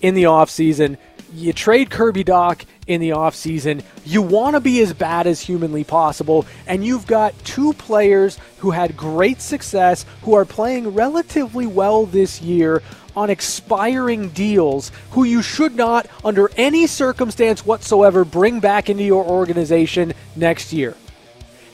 in 0.00 0.14
the 0.14 0.24
offseason, 0.24 0.96
you 1.32 1.52
trade 1.52 1.90
Kirby 1.90 2.24
Dach 2.24 2.64
in 2.86 3.00
the 3.00 3.10
offseason. 3.10 3.82
You 4.04 4.22
want 4.22 4.54
to 4.54 4.60
be 4.60 4.80
as 4.80 4.92
bad 4.92 5.26
as 5.26 5.40
humanly 5.40 5.84
possible, 5.84 6.46
and 6.66 6.84
you've 6.84 7.06
got 7.06 7.38
two 7.44 7.72
players 7.74 8.38
who 8.58 8.70
had 8.70 8.96
great 8.96 9.40
success, 9.40 10.04
who 10.22 10.34
are 10.34 10.44
playing 10.44 10.94
relatively 10.94 11.66
well 11.66 12.06
this 12.06 12.40
year 12.40 12.82
on 13.16 13.30
expiring 13.30 14.28
deals, 14.30 14.90
who 15.12 15.24
you 15.24 15.40
should 15.40 15.76
not, 15.76 16.06
under 16.24 16.50
any 16.56 16.86
circumstance 16.86 17.64
whatsoever, 17.64 18.24
bring 18.24 18.60
back 18.60 18.90
into 18.90 19.04
your 19.04 19.24
organization 19.24 20.12
next 20.34 20.72
year. 20.72 20.96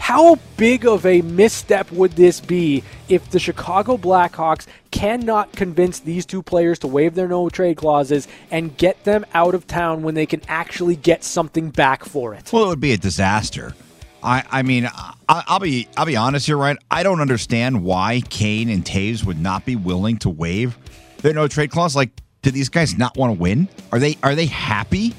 How 0.01 0.37
big 0.57 0.87
of 0.87 1.07
a 1.07 1.21
misstep 1.21 1.93
would 1.93 2.13
this 2.13 2.41
be 2.41 2.83
if 3.09 3.31
the 3.31 3.39
Chicago 3.39 3.97
Blackhawks 3.97 4.67
cannot 4.91 5.53
convince 5.53 6.01
these 6.01 6.27
two 6.27 6.43
players 6.43 6.81
to 6.81 6.89
waive 6.89 7.15
their 7.15 7.29
no 7.29 7.49
trade 7.49 7.77
clauses 7.77 8.27
and 8.51 8.77
get 8.77 9.05
them 9.05 9.25
out 9.35 9.55
of 9.55 9.67
town 9.67 10.03
when 10.03 10.15
they 10.15 10.27
can 10.27 10.41
actually 10.49 10.97
get 10.97 11.23
something 11.23 11.71
back 11.71 12.05
for 12.05 12.35
it? 12.35 12.51
Well, 12.53 12.65
it 12.65 12.69
would 12.69 12.81
be 12.81 12.93
a 12.93 12.97
disaster. 12.97 13.75
I, 14.23 14.43
I 14.51 14.63
mean, 14.63 14.89
I, 15.29 15.45
will 15.49 15.61
be 15.61 15.87
I'll 15.97 16.07
be 16.07 16.17
honest 16.17 16.47
here, 16.47 16.57
right? 16.57 16.77
I 16.91 17.03
don't 17.03 17.21
understand 17.21 17.85
why 17.85 18.23
Kane 18.31 18.69
and 18.69 18.85
Toews 18.85 19.25
would 19.25 19.39
not 19.39 19.65
be 19.65 19.77
willing 19.77 20.17
to 20.19 20.31
waive 20.31 20.77
their 21.19 21.35
no 21.35 21.47
trade 21.47 21.71
clause. 21.71 21.95
Like, 21.95 22.11
do 22.43 22.51
these 22.51 22.71
guys 22.71 22.97
not 22.97 23.17
want 23.17 23.37
to 23.37 23.41
win? 23.41 23.69
Are 23.93 23.99
they 23.99 24.17
are 24.23 24.35
they 24.35 24.47
happy 24.47 25.15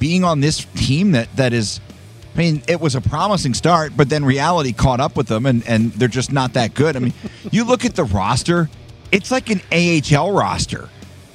being 0.00 0.24
on 0.24 0.40
this 0.40 0.66
team 0.74 1.12
that 1.12 1.34
that 1.36 1.52
is? 1.52 1.80
I 2.38 2.40
mean, 2.40 2.62
it 2.68 2.80
was 2.80 2.94
a 2.94 3.00
promising 3.00 3.52
start, 3.52 3.96
but 3.96 4.08
then 4.08 4.24
reality 4.24 4.72
caught 4.72 5.00
up 5.00 5.16
with 5.16 5.26
them, 5.26 5.44
and 5.44 5.66
and 5.66 5.90
they're 5.94 6.06
just 6.06 6.30
not 6.30 6.52
that 6.52 6.72
good. 6.72 6.94
I 6.94 7.00
mean, 7.00 7.12
you 7.50 7.64
look 7.64 7.84
at 7.84 7.96
the 7.96 8.04
roster; 8.04 8.70
it's 9.10 9.32
like 9.32 9.50
an 9.50 9.60
AHL 9.72 10.30
roster 10.30 10.88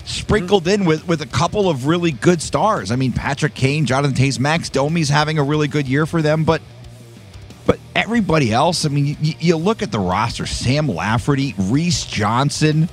sprinkled 0.05 0.67
in 0.67 0.85
with, 0.85 1.05
with 1.07 1.21
a 1.21 1.25
couple 1.25 1.69
of 1.69 1.87
really 1.87 2.11
good 2.11 2.41
stars. 2.41 2.91
I 2.91 2.95
mean, 2.95 3.11
Patrick 3.11 3.53
Kane, 3.53 3.85
Jonathan 3.85 4.15
Toews, 4.15 4.37
Max 4.39 4.69
Domi's 4.69 5.09
having 5.09 5.37
a 5.39 5.43
really 5.43 5.67
good 5.67 5.87
year 5.87 6.05
for 6.05 6.21
them, 6.21 6.45
but 6.45 6.61
but 7.65 7.79
everybody 7.95 8.53
else, 8.53 8.85
I 8.85 8.89
mean, 8.89 9.17
you, 9.19 9.33
you 9.41 9.57
look 9.57 9.81
at 9.81 9.91
the 9.91 9.99
roster: 9.99 10.45
Sam 10.45 10.87
Lafferty, 10.87 11.53
Reese 11.57 12.05
Johnson, 12.05 12.87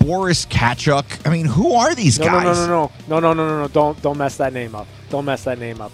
Boris 0.00 0.44
Katchouk. 0.44 1.24
I 1.24 1.30
mean, 1.30 1.46
who 1.46 1.72
are 1.72 1.94
these 1.94 2.18
no, 2.18 2.24
guys? 2.26 2.66
No, 2.66 2.90
no, 3.06 3.20
no, 3.20 3.20
no, 3.20 3.32
no, 3.32 3.34
no, 3.34 3.48
no, 3.48 3.62
no, 3.62 3.68
Don't 3.68 4.02
don't 4.02 4.18
mess 4.18 4.38
that 4.38 4.52
name 4.52 4.74
up. 4.74 4.88
Don't 5.08 5.24
mess 5.24 5.44
that 5.44 5.60
name 5.60 5.80
up. 5.80 5.92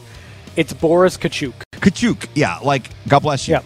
It's 0.56 0.72
Boris 0.72 1.16
Kachuk. 1.16 1.52
Kachuk, 1.72 2.28
yeah, 2.34 2.58
like 2.58 2.90
God 3.08 3.20
bless 3.20 3.46
you. 3.46 3.54
Yep. 3.54 3.64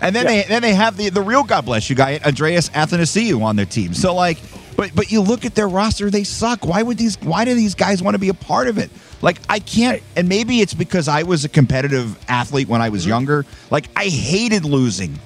And 0.00 0.16
then 0.16 0.26
yep. 0.26 0.46
they 0.46 0.48
then 0.48 0.62
they 0.62 0.74
have 0.74 0.96
the 0.96 1.10
the 1.10 1.22
real 1.22 1.44
God 1.44 1.64
bless 1.64 1.90
you 1.90 1.96
guy, 1.96 2.20
Andreas 2.24 2.68
Athanasiou, 2.70 3.42
on 3.42 3.56
their 3.56 3.66
team. 3.66 3.94
So 3.94 4.14
like, 4.14 4.38
but 4.76 4.94
but 4.94 5.12
you 5.12 5.20
look 5.20 5.44
at 5.44 5.54
their 5.54 5.68
roster, 5.68 6.10
they 6.10 6.24
suck. 6.24 6.64
Why 6.64 6.82
would 6.82 6.98
these? 6.98 7.20
Why 7.20 7.44
do 7.44 7.54
these 7.54 7.74
guys 7.74 8.02
want 8.02 8.14
to 8.14 8.18
be 8.18 8.28
a 8.28 8.34
part 8.34 8.68
of 8.68 8.78
it? 8.78 8.90
Like 9.20 9.38
I 9.48 9.60
can't, 9.60 10.02
and 10.16 10.28
maybe 10.28 10.60
it's 10.60 10.74
because 10.74 11.08
I 11.08 11.22
was 11.22 11.44
a 11.44 11.48
competitive 11.48 12.18
athlete 12.28 12.68
when 12.68 12.82
I 12.82 12.88
was 12.88 13.02
mm-hmm. 13.02 13.10
younger. 13.10 13.46
Like 13.70 13.88
I 13.96 14.06
hated 14.06 14.64
losing. 14.64 15.18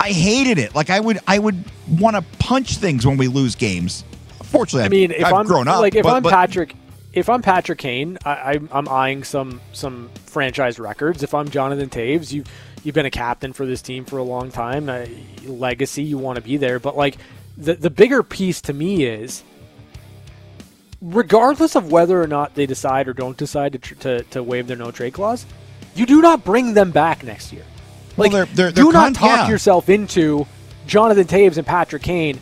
I 0.00 0.10
hated 0.10 0.58
it. 0.58 0.74
Like 0.74 0.90
I 0.90 1.00
would, 1.00 1.20
I 1.26 1.38
would 1.38 1.64
want 1.88 2.16
to 2.16 2.22
punch 2.38 2.76
things 2.76 3.06
when 3.06 3.16
we 3.16 3.28
lose 3.28 3.54
games. 3.54 4.04
Fortunately, 4.42 4.84
I 4.84 4.88
mean, 4.88 5.12
if 5.12 5.24
I've 5.24 5.32
am 5.32 5.46
grown 5.46 5.66
up, 5.68 5.80
like 5.80 5.94
if 5.94 6.02
but, 6.02 6.16
I'm 6.16 6.22
Patrick, 6.22 6.74
if 7.14 7.28
I'm 7.28 7.42
Patrick 7.42 7.78
Kane, 7.78 8.18
I, 8.24 8.58
am 8.72 8.88
eyeing 8.88 9.22
some 9.24 9.60
some 9.72 10.10
franchise 10.26 10.78
records. 10.78 11.22
If 11.22 11.32
I'm 11.32 11.48
Jonathan 11.48 11.88
Toews, 11.88 12.32
you 12.32 12.44
you've 12.82 12.94
been 12.94 13.06
a 13.06 13.10
captain 13.10 13.52
for 13.52 13.64
this 13.64 13.80
team 13.80 14.04
for 14.04 14.18
a 14.18 14.22
long 14.22 14.50
time. 14.50 14.88
Uh, 14.88 15.06
legacy, 15.44 16.02
you 16.02 16.18
want 16.18 16.36
to 16.36 16.42
be 16.42 16.56
there, 16.56 16.78
but 16.78 16.96
like 16.96 17.16
the 17.56 17.74
the 17.74 17.90
bigger 17.90 18.22
piece 18.22 18.60
to 18.62 18.72
me 18.72 19.04
is 19.04 19.44
regardless 21.00 21.76
of 21.76 21.92
whether 21.92 22.20
or 22.20 22.26
not 22.26 22.54
they 22.54 22.66
decide 22.66 23.06
or 23.06 23.12
don't 23.12 23.36
decide 23.36 23.72
to, 23.72 23.78
tr- 23.78 23.94
to, 23.94 24.22
to 24.24 24.42
waive 24.42 24.66
their 24.66 24.76
no 24.76 24.90
trade 24.90 25.12
clause, 25.12 25.44
you 25.94 26.06
do 26.06 26.22
not 26.22 26.44
bring 26.44 26.72
them 26.72 26.90
back 26.90 27.22
next 27.22 27.52
year. 27.52 27.64
Like, 28.16 28.32
well, 28.32 28.46
they're, 28.46 28.54
they're, 28.54 28.72
they're 28.72 28.84
do 28.84 28.92
con- 28.92 29.12
not 29.12 29.14
talk 29.14 29.38
yeah. 29.40 29.48
yourself 29.48 29.90
into 29.90 30.46
Jonathan 30.86 31.24
Toews 31.24 31.58
and 31.58 31.66
Patrick 31.66 32.02
Kane 32.02 32.40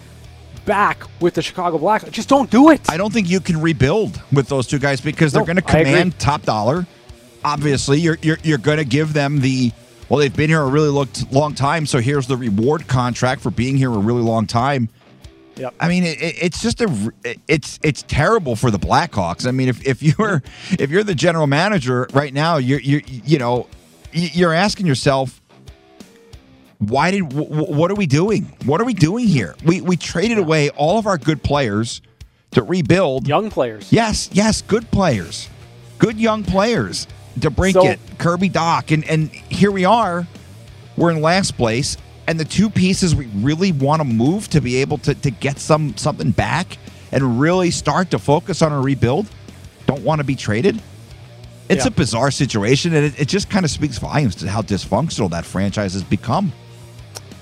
back 0.65 1.05
with 1.21 1.35
the 1.35 1.43
Chicago 1.43 1.79
Blackhawks. 1.79 2.13
Just 2.13 2.29
don't 2.29 2.51
do 2.51 2.71
it. 2.71 2.81
I 2.91 2.97
don't 2.97 3.13
think 3.13 3.29
you 3.29 3.41
can 3.41 3.61
rebuild 3.61 4.21
with 4.33 4.49
those 4.49 4.67
two 4.67 4.79
guys 4.79 5.01
because 5.01 5.33
they're 5.33 5.45
going 5.45 5.57
to 5.57 5.63
command 5.63 6.19
top 6.19 6.43
dollar. 6.43 6.87
Obviously, 7.45 8.01
you're 8.01 8.19
you're, 8.23 8.39
you're 8.43 8.59
going 8.59 8.79
to 8.79 8.85
give 8.85 9.13
them 9.13 9.41
the 9.41 9.73
well. 10.09 10.21
They've 10.21 10.35
been 10.35 10.49
here 10.49 10.63
a 10.63 10.69
really 10.69 10.89
long, 10.89 11.09
long 11.31 11.55
time, 11.55 11.87
so 11.87 11.99
here's 11.99 12.27
the 12.27 12.37
reward 12.37 12.87
contract 12.87 13.41
for 13.41 13.51
being 13.51 13.77
here 13.77 13.93
a 13.93 13.99
really 13.99 14.23
long 14.23 14.47
time. 14.47 14.89
Yep. 15.57 15.75
I 15.81 15.89
mean, 15.89 16.05
it, 16.05 16.19
it's 16.21 16.63
just 16.63 16.81
a 16.81 17.13
it's 17.49 17.79
it's 17.83 18.03
terrible 18.05 18.57
for 18.57 18.71
the 18.71 18.79
Blackhawks. 18.79 19.47
I 19.47 19.51
mean, 19.51 19.69
if, 19.69 19.85
if 19.87 20.03
you're 20.03 20.43
if 20.71 20.91
you're 20.91 21.05
the 21.05 21.15
general 21.15 21.47
manager 21.47 22.09
right 22.13 22.33
now, 22.33 22.57
you're 22.57 22.81
you 22.81 23.03
you 23.07 23.39
know 23.39 23.67
you're 24.13 24.53
asking 24.53 24.87
yourself 24.87 25.42
why 26.89 27.11
did 27.11 27.29
w- 27.29 27.49
what 27.49 27.91
are 27.91 27.95
we 27.95 28.07
doing? 28.07 28.53
What 28.65 28.81
are 28.81 28.85
we 28.85 28.95
doing 28.95 29.27
here? 29.27 29.55
We 29.65 29.81
we 29.81 29.97
traded 29.97 30.39
yeah. 30.39 30.45
away 30.45 30.71
all 30.71 30.99
of 30.99 31.07
our 31.07 31.19
good 31.19 31.43
players 31.43 32.03
to 32.53 32.63
rebuild 32.63 33.29
young 33.29 33.51
players. 33.51 33.93
Yes, 33.93 34.29
yes, 34.33 34.63
good 34.63 34.91
players, 34.91 35.49
good 35.99 36.19
young 36.19 36.45
players. 36.45 37.07
DeBrincat, 37.39 37.73
so, 37.73 37.87
it, 37.89 38.01
Kirby 38.19 38.51
Dach, 38.51 38.93
and 38.93 39.05
and 39.05 39.31
here 39.31 39.71
we 39.71 39.85
are. 39.85 40.27
We're 40.97 41.11
in 41.11 41.23
last 41.23 41.57
place, 41.57 41.97
and 42.27 42.39
the 42.39 42.45
two 42.45 42.69
pieces 42.69 43.15
we 43.15 43.27
really 43.27 43.73
want 43.73 44.01
to 44.01 44.05
move 44.05 44.49
to 44.49 44.61
be 44.61 44.77
able 44.77 44.99
to 44.99 45.15
to 45.15 45.31
get 45.31 45.59
some 45.59 45.97
something 45.97 46.31
back 46.31 46.79
and 47.11 47.41
really 47.41 47.71
start 47.71 48.11
to 48.11 48.19
focus 48.19 48.63
on 48.63 48.73
a 48.73 48.81
rebuild 48.81 49.29
don't 49.87 50.03
want 50.03 50.19
to 50.21 50.25
be 50.25 50.35
traded. 50.35 50.81
It's 51.69 51.85
yeah. 51.85 51.89
a 51.89 51.91
bizarre 51.91 52.31
situation, 52.31 52.95
and 52.95 53.07
it, 53.07 53.21
it 53.21 53.29
just 53.29 53.49
kind 53.49 53.65
of 53.65 53.71
speaks 53.71 53.99
volumes 53.99 54.35
to 54.37 54.49
how 54.49 54.63
dysfunctional 54.63 55.31
that 55.31 55.45
franchise 55.45 55.95
has 55.95 56.03
become. 56.03 56.53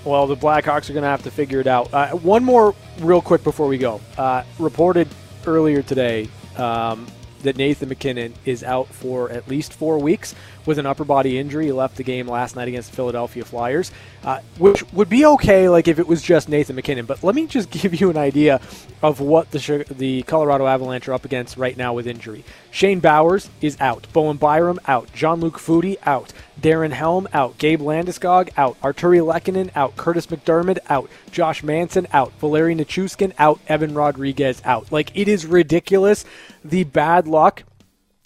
Well, 0.05 0.27
the 0.27 0.37
Blackhawks 0.37 0.89
are 0.89 0.95
going 0.95 1.03
to 1.03 1.09
have 1.09 1.23
to 1.25 1.31
figure 1.31 1.61
it 1.61 1.67
out. 1.67 1.93
Uh, 1.93 2.09
one 2.13 2.43
more, 2.43 2.75
real 3.01 3.21
quick, 3.21 3.45
before 3.45 3.67
we 3.67 3.77
go. 3.77 4.01
Uh, 4.17 4.45
reported 4.59 5.09
earlier 5.47 5.83
today 5.83 6.29
um, 6.57 7.07
that 7.43 7.57
Nathan 7.57 7.91
MacKinnon 7.91 8.33
is 8.47 8.65
out 8.65 8.89
for 8.89 9.31
at 9.31 9.47
least 9.49 9.75
four 9.75 9.99
weeks 9.99 10.35
with 10.67 10.79
an 10.79 10.87
upper 10.87 11.05
body 11.05 11.39
injury. 11.39 11.67
He 11.67 11.73
left 11.73 11.97
the 11.97 12.03
game 12.03 12.29
last 12.29 12.57
night 12.57 12.69
against 12.69 12.91
the 12.91 12.97
Philadelphia 12.97 13.45
Flyers, 13.45 13.91
uh, 14.25 14.41
which 14.59 14.83
would 14.93 15.09
be 15.09 15.25
okay, 15.25 15.69
like 15.69 15.89
if 15.89 15.99
it 15.99 16.07
was 16.07 16.23
just 16.23 16.49
Nathan 16.49 16.77
MacKinnon. 16.77 17.07
But 17.07 17.23
let 17.23 17.35
me 17.35 17.47
just 17.47 17.71
give 17.83 18.01
you 18.01 18.11
an 18.11 18.17
idea 18.17 18.61
of 19.03 19.21
what 19.21 19.51
the 19.51 19.87
the 19.91 20.23
Colorado 20.23 20.67
Avalanche 20.67 21.09
are 21.09 21.15
up 21.15 21.25
against 21.25 21.57
right 21.57 21.77
now 21.77 21.93
with 21.93 22.07
injury. 22.07 22.45
Shane 22.71 23.01
Bowers 23.01 23.51
is 23.61 23.81
out. 23.81 24.07
Bowen 24.13 24.37
Byram 24.37 24.79
out. 24.87 25.13
Jean-Luc 25.13 25.59
Foudy 25.59 25.97
out. 26.05 26.33
Darren 26.61 26.93
Helm 26.93 27.27
out. 27.33 27.59
Gabe 27.59 27.81
Landeskog 27.81 28.51
out. 28.57 28.81
Artturi 28.81 29.21
Lehkonen 29.21 29.71
out. 29.75 29.97
Kurtis 29.97 30.27
MacDermid 30.27 30.79
out. 30.89 31.11
Josh 31.31 31.63
Manson 31.63 32.07
out. 32.13 32.33
Valeri 32.41 32.75
Nichushkin 32.75 33.33
out. 33.39 33.61
Evan 33.67 33.95
Rodrigues 33.95 34.61
out. 34.65 34.93
Like, 34.93 35.11
it 35.15 35.29
is 35.29 35.47
ridiculous 35.47 36.25
the 36.65 36.85
bad 36.85 37.27
luck 37.27 37.65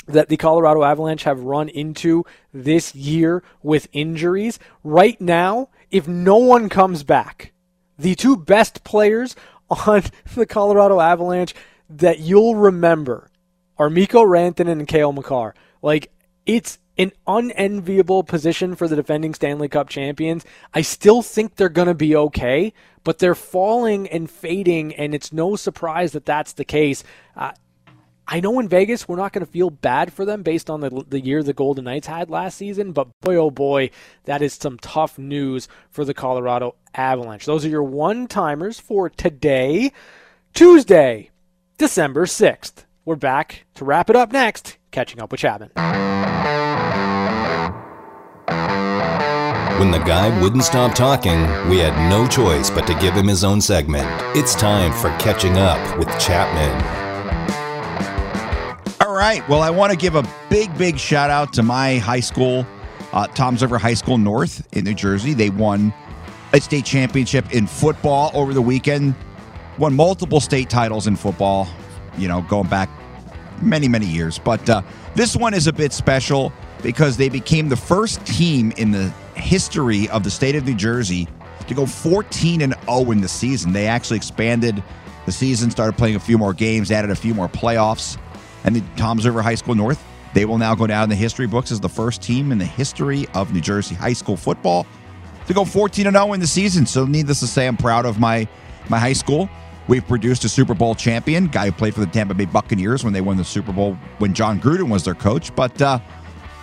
that 0.06 0.28
the 0.28 0.36
Colorado 0.36 0.82
Avalanche 0.82 1.24
have 1.24 1.40
run 1.40 1.68
into 1.68 2.24
this 2.52 2.94
year 2.94 3.42
with 3.62 3.88
injuries. 3.92 4.58
Right 4.82 5.20
now, 5.20 5.68
if 5.90 6.06
no 6.06 6.36
one 6.36 6.68
comes 6.68 7.02
back, 7.02 7.52
the 7.98 8.14
two 8.14 8.36
best 8.36 8.84
players 8.84 9.36
on 9.86 10.02
the 10.34 10.46
Colorado 10.46 11.00
Avalanche 11.00 11.54
that 11.88 12.18
you'll 12.18 12.56
remember 12.56 13.30
are 13.78 13.90
Mikko 13.90 14.24
Rantanen 14.24 14.72
and 14.72 14.88
Cale 14.88 15.12
Makar. 15.12 15.54
Like, 15.82 16.12
it's 16.46 16.78
an 16.96 17.12
unenviable 17.26 18.22
position 18.22 18.76
for 18.76 18.86
the 18.86 18.96
defending 18.96 19.34
Stanley 19.34 19.68
Cup 19.68 19.88
champions. 19.88 20.44
I 20.72 20.82
still 20.82 21.22
think 21.22 21.56
they're 21.56 21.68
going 21.68 21.88
to 21.88 21.94
be 21.94 22.14
okay, 22.14 22.72
but 23.02 23.18
they're 23.18 23.34
falling 23.34 24.08
and 24.08 24.30
fading, 24.30 24.94
and 24.94 25.14
it's 25.14 25.32
no 25.32 25.56
surprise 25.56 26.12
that 26.12 26.24
that's 26.24 26.52
the 26.52 26.64
case. 26.64 27.02
Uh, 27.36 27.52
I 28.26 28.40
know 28.40 28.58
in 28.58 28.68
Vegas 28.68 29.06
we're 29.06 29.16
not 29.16 29.32
going 29.32 29.44
to 29.44 29.50
feel 29.50 29.70
bad 29.70 30.12
for 30.12 30.24
them 30.24 30.42
based 30.42 30.70
on 30.70 30.80
the, 30.80 31.04
the 31.08 31.20
year 31.20 31.42
the 31.42 31.52
Golden 31.52 31.84
Knights 31.84 32.06
had 32.06 32.30
last 32.30 32.56
season, 32.56 32.92
but 32.92 33.08
boy, 33.20 33.36
oh 33.36 33.50
boy, 33.50 33.90
that 34.24 34.40
is 34.40 34.54
some 34.54 34.78
tough 34.78 35.18
news 35.18 35.68
for 35.90 36.04
the 36.04 36.14
Colorado 36.14 36.74
Avalanche. 36.94 37.44
Those 37.44 37.64
are 37.64 37.68
your 37.68 37.82
one 37.82 38.26
timers 38.26 38.80
for 38.80 39.10
today, 39.10 39.92
Tuesday, 40.54 41.30
December 41.76 42.24
6th. 42.24 42.84
We're 43.04 43.16
back 43.16 43.66
to 43.74 43.84
wrap 43.84 44.08
it 44.08 44.16
up 44.16 44.32
next, 44.32 44.78
catching 44.90 45.20
up 45.20 45.30
with 45.30 45.40
Chapman. 45.40 45.70
When 49.78 49.90
the 49.90 49.98
guy 49.98 50.40
wouldn't 50.40 50.64
stop 50.64 50.94
talking, 50.94 51.42
we 51.68 51.78
had 51.78 52.08
no 52.08 52.26
choice 52.26 52.70
but 52.70 52.86
to 52.86 52.94
give 52.94 53.14
him 53.14 53.28
his 53.28 53.44
own 53.44 53.60
segment. 53.60 54.08
It's 54.34 54.54
time 54.54 54.92
for 54.92 55.10
Catching 55.18 55.58
Up 55.58 55.98
with 55.98 56.08
Chapman. 56.18 57.03
Right. 59.24 59.48
Well, 59.48 59.62
I 59.62 59.70
want 59.70 59.90
to 59.90 59.96
give 59.96 60.16
a 60.16 60.28
big, 60.50 60.76
big 60.76 60.98
shout 60.98 61.30
out 61.30 61.54
to 61.54 61.62
my 61.62 61.96
high 61.96 62.20
school, 62.20 62.66
uh, 63.14 63.26
Toms 63.28 63.62
River 63.62 63.78
High 63.78 63.94
School 63.94 64.18
North 64.18 64.68
in 64.76 64.84
New 64.84 64.92
Jersey. 64.92 65.32
They 65.32 65.48
won 65.48 65.94
a 66.52 66.60
state 66.60 66.84
championship 66.84 67.50
in 67.50 67.66
football 67.66 68.30
over 68.34 68.52
the 68.52 68.60
weekend, 68.60 69.14
won 69.78 69.94
multiple 69.94 70.40
state 70.40 70.68
titles 70.68 71.06
in 71.06 71.16
football, 71.16 71.66
you 72.18 72.28
know, 72.28 72.42
going 72.42 72.68
back 72.68 72.90
many, 73.62 73.88
many 73.88 74.04
years. 74.04 74.38
But 74.38 74.68
uh, 74.68 74.82
this 75.14 75.34
one 75.34 75.54
is 75.54 75.68
a 75.68 75.72
bit 75.72 75.94
special 75.94 76.52
because 76.82 77.16
they 77.16 77.30
became 77.30 77.70
the 77.70 77.78
first 77.78 78.26
team 78.26 78.74
in 78.76 78.90
the 78.90 79.08
history 79.36 80.06
of 80.10 80.22
the 80.22 80.30
state 80.30 80.54
of 80.54 80.66
New 80.66 80.74
Jersey 80.74 81.28
to 81.66 81.72
go 81.72 81.86
14 81.86 82.60
and 82.60 82.74
0 82.84 83.10
in 83.10 83.22
the 83.22 83.28
season. 83.28 83.72
They 83.72 83.86
actually 83.86 84.18
expanded 84.18 84.84
the 85.24 85.32
season, 85.32 85.70
started 85.70 85.96
playing 85.96 86.16
a 86.16 86.20
few 86.20 86.36
more 86.36 86.52
games, 86.52 86.90
added 86.90 87.10
a 87.10 87.16
few 87.16 87.32
more 87.32 87.48
playoffs. 87.48 88.18
And 88.64 88.74
the 88.74 88.82
Toms 88.96 89.24
River 89.24 89.42
High 89.42 89.54
School 89.54 89.74
North, 89.74 90.02
they 90.32 90.44
will 90.44 90.58
now 90.58 90.74
go 90.74 90.86
down 90.86 91.04
in 91.04 91.08
the 91.10 91.16
history 91.16 91.46
books 91.46 91.70
as 91.70 91.80
the 91.80 91.88
first 91.88 92.22
team 92.22 92.50
in 92.50 92.58
the 92.58 92.64
history 92.64 93.26
of 93.34 93.52
New 93.52 93.60
Jersey 93.60 93.94
high 93.94 94.12
school 94.12 94.36
football 94.36 94.86
to 95.46 95.54
go 95.54 95.64
14 95.64 96.06
and 96.06 96.16
0 96.16 96.32
in 96.32 96.40
the 96.40 96.46
season. 96.46 96.86
So, 96.86 97.04
needless 97.04 97.40
to 97.40 97.46
say, 97.46 97.66
I'm 97.66 97.76
proud 97.76 98.06
of 98.06 98.18
my 98.18 98.48
my 98.88 98.98
high 98.98 99.12
school. 99.12 99.48
We've 99.86 100.06
produced 100.06 100.44
a 100.44 100.48
Super 100.48 100.74
Bowl 100.74 100.94
champion, 100.94 101.46
guy 101.48 101.66
who 101.66 101.72
played 101.72 101.94
for 101.94 102.00
the 102.00 102.06
Tampa 102.06 102.32
Bay 102.34 102.46
Buccaneers 102.46 103.04
when 103.04 103.12
they 103.12 103.20
won 103.20 103.36
the 103.36 103.44
Super 103.44 103.72
Bowl 103.72 103.98
when 104.18 104.32
Jon 104.32 104.58
Gruden 104.58 104.88
was 104.88 105.04
their 105.04 105.14
coach, 105.14 105.54
but 105.54 105.80
uh, 105.82 105.98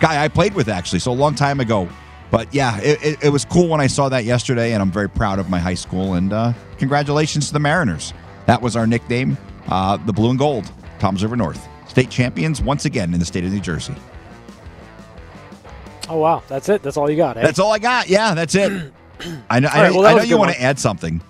guy 0.00 0.22
I 0.24 0.28
played 0.28 0.54
with 0.54 0.68
actually, 0.68 0.98
so 0.98 1.12
a 1.12 1.14
long 1.14 1.34
time 1.34 1.60
ago. 1.60 1.88
But 2.32 2.52
yeah, 2.52 2.80
it, 2.80 3.02
it, 3.02 3.24
it, 3.24 3.28
was 3.28 3.44
cool 3.44 3.68
when 3.68 3.80
I 3.80 3.86
saw 3.86 4.08
that 4.08 4.24
yesterday, 4.24 4.72
and 4.72 4.80
I'm 4.80 4.90
very 4.90 5.08
proud 5.08 5.38
of 5.38 5.50
my 5.50 5.58
high 5.58 5.74
school. 5.74 6.14
And 6.14 6.32
uh, 6.32 6.54
congratulations 6.78 7.48
to 7.48 7.52
the 7.52 7.60
Mariners. 7.60 8.14
That 8.46 8.62
was 8.62 8.74
our 8.74 8.86
nickname, 8.86 9.36
uh, 9.68 9.98
the 9.98 10.14
Blue 10.14 10.30
and 10.30 10.38
Gold, 10.38 10.72
Toms 10.98 11.22
River 11.22 11.36
North. 11.36 11.68
State 11.92 12.08
champions 12.08 12.62
once 12.62 12.86
again 12.86 13.12
in 13.12 13.20
the 13.20 13.26
state 13.26 13.44
of 13.44 13.52
New 13.52 13.60
Jersey. 13.60 13.94
Oh 16.08 16.16
wow, 16.16 16.42
that's 16.48 16.70
it. 16.70 16.82
That's 16.82 16.96
all 16.96 17.10
you 17.10 17.18
got. 17.18 17.36
Eh? 17.36 17.42
That's 17.42 17.58
all 17.58 17.70
I 17.70 17.78
got. 17.78 18.08
Yeah, 18.08 18.32
that's 18.32 18.54
it. 18.54 18.90
I 19.50 19.60
know. 19.60 19.68
I, 19.70 19.82
right, 19.82 19.92
well, 19.92 20.06
I 20.06 20.14
know 20.14 20.22
you 20.22 20.38
want 20.38 20.52
to 20.52 20.58
add 20.58 20.78
something 20.78 21.20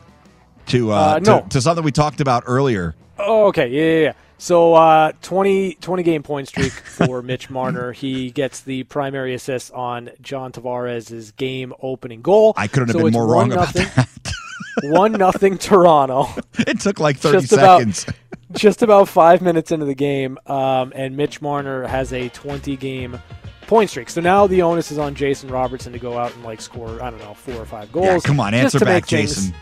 to, 0.66 0.92
uh, 0.92 0.94
uh, 0.94 1.20
no. 1.20 1.40
to, 1.40 1.48
to 1.48 1.60
something 1.60 1.84
we 1.84 1.90
talked 1.90 2.20
about 2.20 2.44
earlier. 2.46 2.94
Oh, 3.18 3.46
okay. 3.46 3.66
Yeah, 3.70 3.82
yeah, 3.82 4.04
yeah. 4.04 4.12
So 4.38 4.74
uh, 4.74 5.10
20, 5.22 5.74
20 5.80 6.02
game 6.04 6.22
point 6.22 6.46
streak 6.46 6.70
for 6.72 7.22
Mitch 7.22 7.50
Marner. 7.50 7.90
He 7.90 8.30
gets 8.30 8.60
the 8.60 8.84
primary 8.84 9.34
assist 9.34 9.72
on 9.72 10.10
John 10.20 10.52
Tavares' 10.52 11.34
game 11.34 11.74
opening 11.82 12.22
goal. 12.22 12.54
I 12.56 12.68
couldn't 12.68 12.90
have 12.90 12.98
so 12.98 13.02
been 13.02 13.12
more 13.12 13.26
wrong 13.26 13.48
nothing, 13.48 13.82
about 13.82 13.96
that. 13.96 14.32
one 14.84 15.10
nothing 15.10 15.58
Toronto. 15.58 16.28
It 16.56 16.78
took 16.78 17.00
like 17.00 17.16
thirty 17.16 17.40
just 17.40 17.48
seconds. 17.48 18.04
About, 18.04 18.16
just 18.52 18.82
about 18.82 19.08
five 19.08 19.42
minutes 19.42 19.70
into 19.72 19.86
the 19.86 19.94
game, 19.94 20.38
um, 20.46 20.92
and 20.94 21.16
Mitch 21.16 21.40
Marner 21.42 21.86
has 21.86 22.12
a 22.12 22.28
twenty 22.30 22.76
game 22.76 23.18
point 23.66 23.90
streak. 23.90 24.10
So 24.10 24.20
now 24.20 24.46
the 24.46 24.62
onus 24.62 24.92
is 24.92 24.98
on 24.98 25.14
Jason 25.14 25.48
Robertson 25.48 25.92
to 25.92 25.98
go 25.98 26.18
out 26.18 26.34
and 26.34 26.44
like 26.44 26.60
score 26.60 27.02
I 27.02 27.10
don't 27.10 27.20
know 27.20 27.34
four 27.34 27.54
or 27.54 27.64
five 27.64 27.90
goals. 27.90 28.06
Yeah, 28.06 28.18
come 28.20 28.38
on, 28.40 28.54
answer 28.54 28.78
back, 28.80 29.06
Jason. 29.06 29.54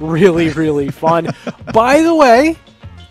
Really, 0.00 0.48
really 0.54 0.90
fun. 0.90 1.28
By 1.72 2.02
the 2.02 2.14
way, 2.14 2.56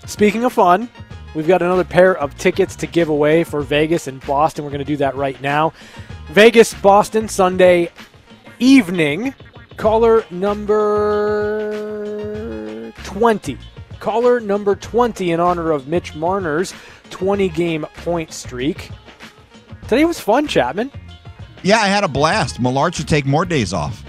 speaking 0.05 0.45
of 0.45 0.53
fun, 0.53 0.89
we've 1.35 1.47
got 1.47 1.61
another 1.61 1.83
pair 1.83 2.17
of 2.17 2.37
tickets 2.37 2.75
to 2.77 2.87
give 2.87 3.09
away 3.09 3.43
for 3.43 3.61
Vegas 3.61 4.07
and 4.07 4.25
Boston. 4.25 4.63
We're 4.63 4.71
going 4.71 4.79
to 4.79 4.85
do 4.85 4.97
that 4.97 5.15
right 5.15 5.41
now. 5.41 5.73
Vegas, 6.29 6.73
Boston, 6.75 7.27
Sunday 7.27 7.91
evening. 8.59 9.33
Caller 9.75 10.25
number 10.31 11.61
20. 13.03 13.57
Caller 13.99 14.39
number 14.39 14.75
20 14.75 15.31
in 15.31 15.39
honor 15.39 15.71
of 15.71 15.87
Mitch 15.87 16.15
Marner's 16.15 16.73
20 17.09 17.49
game 17.49 17.85
point 17.97 18.31
streak. 18.31 18.91
Today 19.83 20.05
was 20.05 20.19
fun, 20.19 20.47
Chapman. 20.47 20.91
Yeah, 21.63 21.77
I 21.77 21.87
had 21.87 22.03
a 22.03 22.07
blast. 22.07 22.59
Millard 22.59 22.95
should 22.95 23.07
take 23.07 23.25
more 23.25 23.45
days 23.45 23.73
off. 23.73 24.03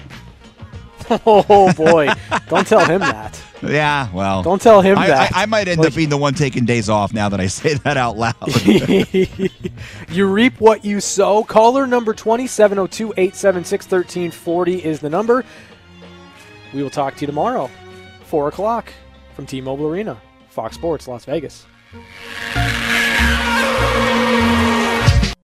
oh 1.26 1.72
boy! 1.72 2.08
Don't 2.48 2.66
tell 2.66 2.84
him 2.84 3.00
that. 3.00 3.40
Yeah, 3.62 4.12
well, 4.12 4.42
don't 4.42 4.60
tell 4.60 4.82
him 4.82 4.98
I, 4.98 5.06
that. 5.06 5.34
I, 5.34 5.42
I 5.42 5.46
might 5.46 5.66
end 5.66 5.78
like, 5.80 5.88
up 5.88 5.94
being 5.94 6.10
the 6.10 6.18
one 6.18 6.34
taking 6.34 6.64
days 6.66 6.90
off 6.90 7.14
now 7.14 7.28
that 7.30 7.40
I 7.40 7.46
say 7.48 7.74
that 7.74 7.96
out 7.96 8.16
loud. 8.16 8.34
you 10.10 10.26
reap 10.26 10.60
what 10.60 10.84
you 10.84 11.00
sow. 11.00 11.44
Caller 11.44 11.86
number 11.86 12.12
2702 12.12 13.14
876 13.16 13.84
1340 13.86 14.84
is 14.84 15.00
the 15.00 15.08
number. 15.08 15.44
We 16.74 16.82
will 16.82 16.90
talk 16.90 17.14
to 17.16 17.20
you 17.22 17.26
tomorrow, 17.26 17.70
4 18.24 18.48
o'clock 18.48 18.92
from 19.38 19.46
T 19.46 19.60
Mobile 19.60 19.86
Arena, 19.86 20.20
Fox 20.48 20.74
Sports, 20.74 21.06
Las 21.06 21.24
Vegas. 21.24 21.64